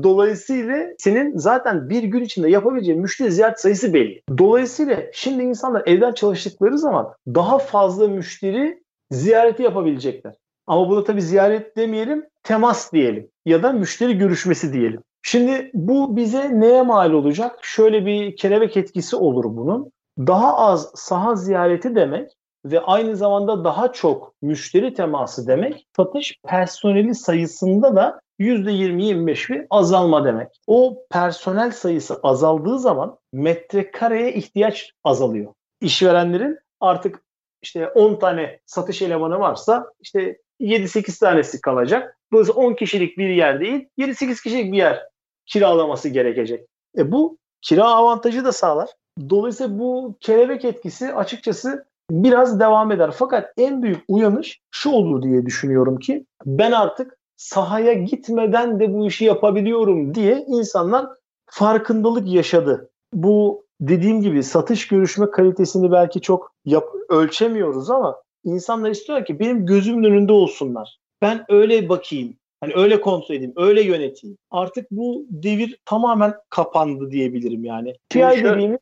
Dolayısıyla 0.02 0.86
senin 0.98 1.38
zaten 1.38 1.90
bir 1.90 2.02
gün 2.02 2.22
içinde 2.22 2.50
yapabileceğin 2.50 3.00
müşteri 3.00 3.32
ziyaret 3.32 3.60
sayısı 3.60 3.94
belli. 3.94 4.22
Dolayısıyla 4.38 5.02
şimdi 5.12 5.42
insanlar 5.42 5.82
evden 5.86 6.12
çalıştıkları 6.12 6.78
zaman 6.78 7.14
daha 7.26 7.58
fazla 7.58 8.08
müşteri 8.08 8.82
ziyareti 9.10 9.62
yapabilecekler. 9.62 10.34
Ama 10.66 10.88
burada 10.88 11.04
tabii 11.04 11.22
ziyaret 11.22 11.76
demeyelim, 11.76 12.26
temas 12.42 12.92
diyelim 12.92 13.28
ya 13.44 13.62
da 13.62 13.72
müşteri 13.72 14.18
görüşmesi 14.18 14.72
diyelim. 14.72 15.02
Şimdi 15.22 15.70
bu 15.74 16.16
bize 16.16 16.60
neye 16.60 16.82
mal 16.82 17.12
olacak? 17.12 17.58
Şöyle 17.62 18.06
bir 18.06 18.36
kelebek 18.36 18.76
etkisi 18.76 19.16
olur 19.16 19.44
bunun. 19.44 19.92
Daha 20.18 20.56
az 20.56 20.90
saha 20.94 21.34
ziyareti 21.34 21.94
demek 21.94 22.30
ve 22.64 22.80
aynı 22.80 23.16
zamanda 23.16 23.64
daha 23.64 23.92
çok 23.92 24.34
müşteri 24.42 24.94
teması 24.94 25.46
demek 25.46 25.86
satış 25.96 26.38
personeli 26.44 27.14
sayısında 27.14 27.96
da 27.96 28.20
%20-25 28.40 29.52
bir 29.52 29.66
azalma 29.70 30.24
demek. 30.24 30.48
O 30.66 30.98
personel 31.10 31.70
sayısı 31.70 32.20
azaldığı 32.22 32.78
zaman 32.78 33.18
metrekareye 33.32 34.34
ihtiyaç 34.34 34.92
azalıyor. 35.04 35.52
İşverenlerin 35.80 36.58
artık 36.80 37.22
işte 37.62 37.88
10 37.88 38.18
tane 38.18 38.60
satış 38.66 39.02
elemanı 39.02 39.38
varsa 39.38 39.86
işte 40.00 40.38
7-8 40.60 41.20
tanesi 41.20 41.60
kalacak. 41.60 42.18
Dolayısıyla 42.32 42.62
10 42.62 42.74
kişilik 42.74 43.18
bir 43.18 43.28
yer 43.28 43.60
değil 43.60 43.88
7-8 43.98 44.42
kişilik 44.42 44.72
bir 44.72 44.78
yer 44.78 45.11
kiralaması 45.46 46.08
gerekecek. 46.08 46.66
E 46.98 47.12
bu 47.12 47.38
kira 47.62 47.84
avantajı 47.84 48.44
da 48.44 48.52
sağlar. 48.52 48.90
Dolayısıyla 49.30 49.78
bu 49.78 50.14
kelebek 50.20 50.64
etkisi 50.64 51.14
açıkçası 51.14 51.84
biraz 52.10 52.60
devam 52.60 52.92
eder. 52.92 53.10
Fakat 53.18 53.52
en 53.56 53.82
büyük 53.82 54.04
uyanış 54.08 54.60
şu 54.70 54.90
olur 54.90 55.22
diye 55.22 55.46
düşünüyorum 55.46 55.98
ki 55.98 56.26
ben 56.46 56.72
artık 56.72 57.18
sahaya 57.36 57.92
gitmeden 57.92 58.80
de 58.80 58.94
bu 58.94 59.06
işi 59.06 59.24
yapabiliyorum 59.24 60.14
diye 60.14 60.44
insanlar 60.48 61.06
farkındalık 61.46 62.28
yaşadı. 62.28 62.90
Bu 63.12 63.64
dediğim 63.80 64.20
gibi 64.20 64.42
satış 64.42 64.88
görüşme 64.88 65.30
kalitesini 65.30 65.92
belki 65.92 66.20
çok 66.20 66.52
yap, 66.64 66.88
ölçemiyoruz 67.08 67.90
ama 67.90 68.22
insanlar 68.44 68.90
istiyor 68.90 69.24
ki 69.24 69.38
benim 69.38 69.66
gözümün 69.66 70.04
önünde 70.04 70.32
olsunlar. 70.32 70.98
Ben 71.22 71.44
öyle 71.48 71.88
bakayım. 71.88 72.36
Hani 72.62 72.72
öyle 72.74 73.00
kontrol 73.00 73.34
edeyim, 73.34 73.52
öyle 73.56 73.82
yöneteyim. 73.82 74.38
Artık 74.50 74.90
bu 74.90 75.26
devir 75.30 75.78
tamamen 75.84 76.34
kapandı 76.48 77.10
diyebilirim 77.10 77.64
yani. 77.64 77.94
PI 78.10 78.20
dediğimiz 78.20 78.78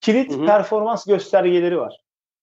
kilit 0.00 0.32
hı 0.32 0.42
hı. 0.42 0.46
performans 0.46 1.06
göstergeleri 1.06 1.78
var. 1.78 2.00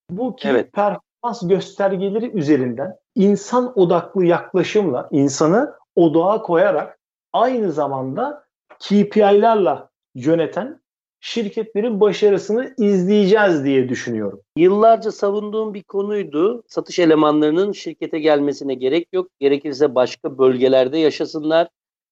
Bu 0.10 0.36
kilit 0.36 0.56
evet. 0.56 0.74
performans 0.74 1.48
göstergeleri 1.48 2.32
üzerinden 2.32 2.96
insan 3.16 3.80
odaklı 3.80 4.26
yaklaşımla 4.26 5.08
insanı 5.12 5.74
odağa 5.96 6.42
koyarak 6.42 7.00
aynı 7.34 7.72
zamanda 7.72 8.44
KPI'lerle 8.80 9.78
yöneten 10.16 10.82
şirketlerin 11.20 12.00
başarısını 12.00 12.74
izleyeceğiz 12.78 13.66
diye 13.66 13.90
düşünüyorum. 13.90 14.42
Yıllarca 14.58 15.12
savunduğum 15.12 15.74
bir 15.74 15.84
konuydu. 15.84 16.64
Satış 16.68 17.00
elemanlarının 17.00 17.72
şirkete 17.72 18.20
gelmesine 18.20 18.74
gerek 18.74 19.08
yok. 19.14 19.28
Gerekirse 19.40 19.96
başka 19.96 20.38
bölgelerde 20.38 20.98
yaşasınlar. 20.98 21.68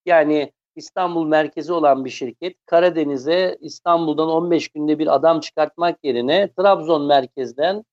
Yani 0.06 0.51
İstanbul 0.76 1.28
merkezi 1.28 1.74
olan 1.74 2.06
bir 2.06 2.10
şirket 2.10 2.58
Karadeniz'e 2.66 3.58
İstanbul'dan 3.62 4.30
15 4.30 4.68
günde 4.68 4.99
bir 4.99 5.16
adam 5.16 5.39
çıkartmak 5.39 5.97
yerine 6.03 6.49
Trabzon 6.58 7.06
merkezden 7.06 7.84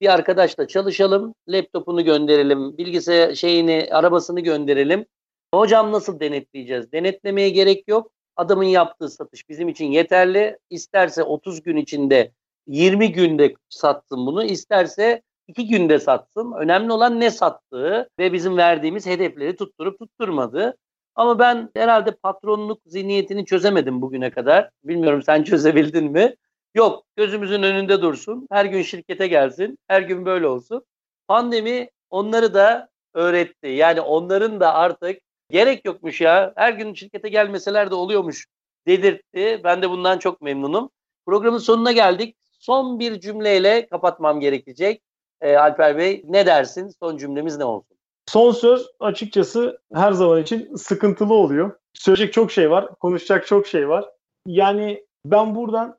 bir 0.00 0.12
arkadaşla 0.12 0.66
çalışalım, 0.66 1.34
laptopunu 1.48 2.04
gönderelim, 2.04 2.78
bilgisayar 2.78 3.34
şeyini, 3.34 3.88
arabasını 3.92 4.40
gönderelim. 4.40 5.06
Hocam 5.54 5.92
nasıl 5.92 6.20
denetleyeceğiz? 6.20 6.92
Denetlemeye 6.92 7.50
gerek 7.50 7.88
yok. 7.88 8.12
Adamın 8.36 8.64
yaptığı 8.64 9.08
satış 9.08 9.48
bizim 9.48 9.68
için 9.68 9.86
yeterli. 9.86 10.58
İsterse 10.70 11.22
30 11.22 11.62
gün 11.62 11.76
içinde 11.76 12.32
20 12.66 13.12
günde 13.12 13.54
satsın 13.68 14.26
bunu, 14.26 14.44
isterse 14.44 15.22
2 15.48 15.66
günde 15.66 15.98
satsın. 15.98 16.52
Önemli 16.52 16.92
olan 16.92 17.20
ne 17.20 17.30
sattığı 17.30 18.08
ve 18.18 18.32
bizim 18.32 18.56
verdiğimiz 18.56 19.06
hedefleri 19.06 19.56
tutturup 19.56 19.98
tutturmadığı. 19.98 20.76
Ama 21.14 21.38
ben 21.38 21.70
herhalde 21.76 22.10
patronluk 22.10 22.80
zihniyetini 22.86 23.44
çözemedim 23.44 24.02
bugüne 24.02 24.30
kadar. 24.30 24.70
Bilmiyorum 24.84 25.22
sen 25.22 25.42
çözebildin 25.44 26.12
mi? 26.12 26.34
Yok 26.74 27.04
gözümüzün 27.16 27.62
önünde 27.62 28.02
dursun. 28.02 28.46
Her 28.50 28.64
gün 28.64 28.82
şirkete 28.82 29.26
gelsin. 29.26 29.78
Her 29.88 30.02
gün 30.02 30.26
böyle 30.26 30.46
olsun. 30.46 30.84
Pandemi 31.28 31.90
onları 32.10 32.54
da 32.54 32.88
öğretti. 33.14 33.68
Yani 33.68 34.00
onların 34.00 34.60
da 34.60 34.74
artık 34.74 35.18
gerek 35.52 35.84
yokmuş 35.84 36.20
ya. 36.20 36.52
Her 36.56 36.72
gün 36.72 36.94
şirkete 36.94 37.28
gelmeseler 37.28 37.90
de 37.90 37.94
oluyormuş 37.94 38.46
dedirtti. 38.86 39.60
Ben 39.64 39.82
de 39.82 39.90
bundan 39.90 40.18
çok 40.18 40.40
memnunum. 40.42 40.90
Programın 41.26 41.58
sonuna 41.58 41.92
geldik. 41.92 42.36
Son 42.58 42.98
bir 42.98 43.20
cümleyle 43.20 43.86
kapatmam 43.86 44.40
gerekecek. 44.40 45.02
Ee, 45.40 45.56
Alper 45.56 45.98
Bey 45.98 46.24
ne 46.28 46.46
dersin? 46.46 46.90
Son 47.00 47.16
cümlemiz 47.16 47.56
ne 47.56 47.64
olsun? 47.64 47.96
Son 48.28 48.52
söz 48.52 48.86
açıkçası 49.00 49.80
her 49.94 50.12
zaman 50.12 50.42
için 50.42 50.74
sıkıntılı 50.74 51.34
oluyor. 51.34 51.76
Söyleyecek 51.94 52.32
çok 52.32 52.52
şey 52.52 52.70
var, 52.70 52.94
konuşacak 52.94 53.46
çok 53.46 53.66
şey 53.66 53.88
var. 53.88 54.04
Yani 54.46 55.06
ben 55.24 55.54
buradan 55.54 55.98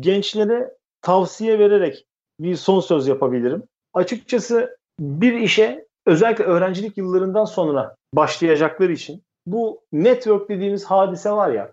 gençlere 0.00 0.74
tavsiye 1.02 1.58
vererek 1.58 2.06
bir 2.40 2.56
son 2.56 2.80
söz 2.80 3.08
yapabilirim. 3.08 3.62
Açıkçası 3.94 4.78
bir 5.00 5.32
işe 5.32 5.83
özellikle 6.06 6.44
öğrencilik 6.44 6.98
yıllarından 6.98 7.44
sonra 7.44 7.96
başlayacakları 8.14 8.92
için 8.92 9.22
bu 9.46 9.80
network 9.92 10.48
dediğimiz 10.48 10.84
hadise 10.84 11.30
var 11.30 11.50
ya 11.50 11.72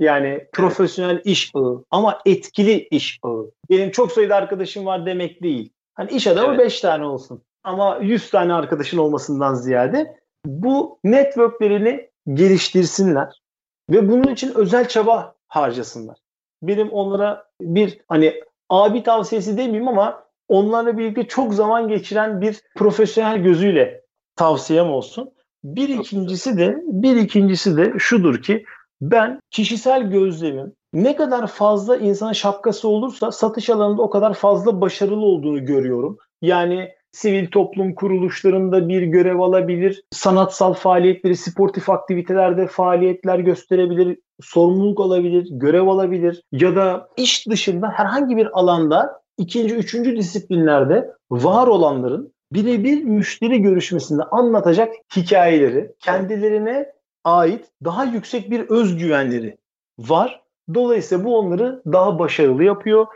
yani 0.00 0.46
profesyonel 0.52 1.22
iş 1.24 1.50
ağı 1.54 1.84
ama 1.90 2.20
etkili 2.26 2.88
iş 2.90 3.18
ağı. 3.22 3.50
Benim 3.70 3.90
çok 3.90 4.12
sayıda 4.12 4.36
arkadaşım 4.36 4.86
var 4.86 5.06
demek 5.06 5.42
değil. 5.42 5.72
Hani 5.94 6.10
iş 6.10 6.26
adamı 6.26 6.58
5 6.58 6.72
evet. 6.72 6.82
tane 6.82 7.04
olsun 7.04 7.42
ama 7.64 7.98
100 8.02 8.30
tane 8.30 8.54
arkadaşın 8.54 8.98
olmasından 8.98 9.54
ziyade 9.54 10.16
bu 10.46 10.98
networklerini 11.04 12.10
geliştirsinler 12.32 13.42
ve 13.90 14.08
bunun 14.08 14.32
için 14.32 14.54
özel 14.54 14.88
çaba 14.88 15.34
harcasınlar 15.48 16.16
benim 16.62 16.90
onlara 16.90 17.46
bir 17.60 17.98
hani 18.08 18.42
abi 18.68 19.02
tavsiyesi 19.02 19.58
demeyeyim 19.58 19.88
ama 19.88 20.25
onlarla 20.48 20.98
birlikte 20.98 21.28
çok 21.28 21.54
zaman 21.54 21.88
geçiren 21.88 22.40
bir 22.40 22.60
profesyonel 22.76 23.38
gözüyle 23.38 24.02
tavsiyem 24.36 24.90
olsun. 24.90 25.30
Bir 25.64 25.88
ikincisi 25.88 26.58
de 26.58 26.76
bir 26.86 27.16
ikincisi 27.16 27.76
de 27.76 27.92
şudur 27.98 28.42
ki 28.42 28.64
ben 29.00 29.40
kişisel 29.50 30.10
gözlemim 30.10 30.72
ne 30.92 31.16
kadar 31.16 31.46
fazla 31.46 31.96
insana 31.96 32.34
şapkası 32.34 32.88
olursa 32.88 33.32
satış 33.32 33.70
alanında 33.70 34.02
o 34.02 34.10
kadar 34.10 34.34
fazla 34.34 34.80
başarılı 34.80 35.24
olduğunu 35.24 35.64
görüyorum. 35.64 36.18
Yani 36.42 36.88
sivil 37.12 37.50
toplum 37.50 37.94
kuruluşlarında 37.94 38.88
bir 38.88 39.02
görev 39.02 39.38
alabilir, 39.38 40.04
sanatsal 40.10 40.74
faaliyetleri, 40.74 41.36
sportif 41.36 41.90
aktivitelerde 41.90 42.66
faaliyetler 42.66 43.38
gösterebilir, 43.38 44.18
sorumluluk 44.40 45.00
alabilir, 45.00 45.48
görev 45.50 45.86
alabilir 45.86 46.42
ya 46.52 46.76
da 46.76 47.08
iş 47.16 47.48
dışında 47.48 47.88
herhangi 47.88 48.36
bir 48.36 48.58
alanda 48.58 49.20
ikinci, 49.38 49.74
üçüncü 49.74 50.16
disiplinlerde 50.16 51.10
var 51.30 51.66
olanların 51.66 52.34
birebir 52.52 53.04
müşteri 53.04 53.62
görüşmesinde 53.62 54.22
anlatacak 54.22 54.94
hikayeleri, 55.16 55.92
kendilerine 55.98 56.92
ait 57.24 57.64
daha 57.84 58.04
yüksek 58.04 58.50
bir 58.50 58.70
özgüvenleri 58.70 59.56
var. 59.98 60.42
Dolayısıyla 60.74 61.24
bu 61.24 61.38
onları 61.38 61.82
daha 61.86 62.18
başarılı 62.18 62.64
yapıyor. 62.64 63.06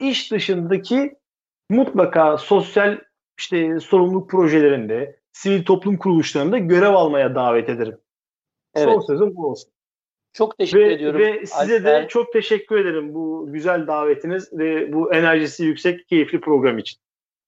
İş 0.00 0.32
dışındaki 0.32 1.16
mutlaka 1.70 2.38
sosyal 2.38 2.98
işte 3.38 3.80
sorumluluk 3.80 4.30
projelerinde, 4.30 5.20
sivil 5.32 5.64
toplum 5.64 5.96
kuruluşlarında 5.96 6.58
görev 6.58 6.94
almaya 6.94 7.34
davet 7.34 7.68
ederim. 7.68 7.98
Evet. 8.74 8.94
Son 8.94 9.00
sözüm 9.00 9.36
bu 9.36 9.46
olsun. 9.46 9.70
Çok 10.36 10.58
teşekkür 10.58 10.86
ve, 10.86 10.92
ediyorum. 10.92 11.20
Ve 11.20 11.46
size 11.46 11.76
Alper. 11.76 11.84
de 12.04 12.08
çok 12.08 12.32
teşekkür 12.32 12.76
ederim 12.78 13.14
bu 13.14 13.46
güzel 13.48 13.86
davetiniz 13.86 14.52
ve 14.52 14.92
bu 14.92 15.14
enerjisi 15.14 15.64
yüksek, 15.64 16.08
keyifli 16.08 16.40
program 16.40 16.78
için. 16.78 16.98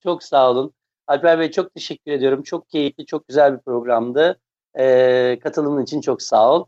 Çok 0.02 0.22
sağ 0.22 0.50
olun. 0.50 0.72
Alper 1.06 1.38
Bey 1.38 1.50
çok 1.50 1.74
teşekkür 1.74 2.12
ediyorum. 2.12 2.42
Çok 2.42 2.68
keyifli, 2.68 3.06
çok 3.06 3.28
güzel 3.28 3.56
bir 3.56 3.58
programdı. 3.58 4.40
Ee, 4.78 5.38
katılımın 5.42 5.82
için 5.82 6.00
çok 6.00 6.22
sağ 6.22 6.52
ol. 6.52 6.64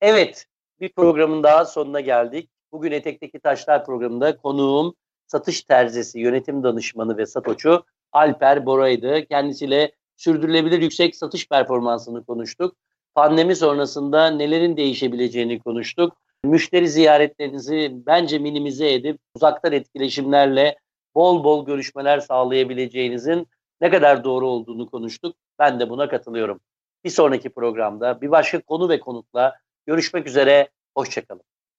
Evet, 0.00 0.46
bir 0.80 0.92
programın 0.92 1.42
daha 1.42 1.64
sonuna 1.64 2.00
geldik. 2.00 2.50
Bugün 2.72 2.92
Etek'teki 2.92 3.40
Taşlar 3.40 3.84
programında 3.84 4.36
konuğum 4.36 4.94
satış 5.26 5.62
terzisi, 5.62 6.20
yönetim 6.20 6.62
danışmanı 6.62 7.16
ve 7.16 7.26
satoçu 7.26 7.84
Alper 8.12 8.66
Bora'ydı. 8.66 9.26
Kendisiyle 9.26 9.92
sürdürülebilir 10.16 10.82
yüksek 10.82 11.16
satış 11.16 11.48
performansını 11.48 12.24
konuştuk. 12.24 12.76
Pandemi 13.14 13.56
sonrasında 13.56 14.30
nelerin 14.30 14.76
değişebileceğini 14.76 15.58
konuştuk. 15.58 16.16
Müşteri 16.44 16.88
ziyaretlerinizi 16.88 17.92
bence 18.06 18.38
minimize 18.38 18.92
edip 18.92 19.20
uzaktan 19.34 19.72
etkileşimlerle 19.72 20.76
bol 21.14 21.44
bol 21.44 21.66
görüşmeler 21.66 22.20
sağlayabileceğinizin 22.20 23.48
ne 23.80 23.90
kadar 23.90 24.24
doğru 24.24 24.46
olduğunu 24.46 24.90
konuştuk. 24.90 25.36
Ben 25.58 25.80
de 25.80 25.90
buna 25.90 26.08
katılıyorum. 26.08 26.60
Bir 27.04 27.10
sonraki 27.10 27.50
programda 27.50 28.20
bir 28.20 28.30
başka 28.30 28.60
konu 28.60 28.88
ve 28.88 29.00
konukla 29.00 29.56
görüşmek 29.86 30.26
üzere. 30.26 30.68
Hoşçakalın. 30.96 31.49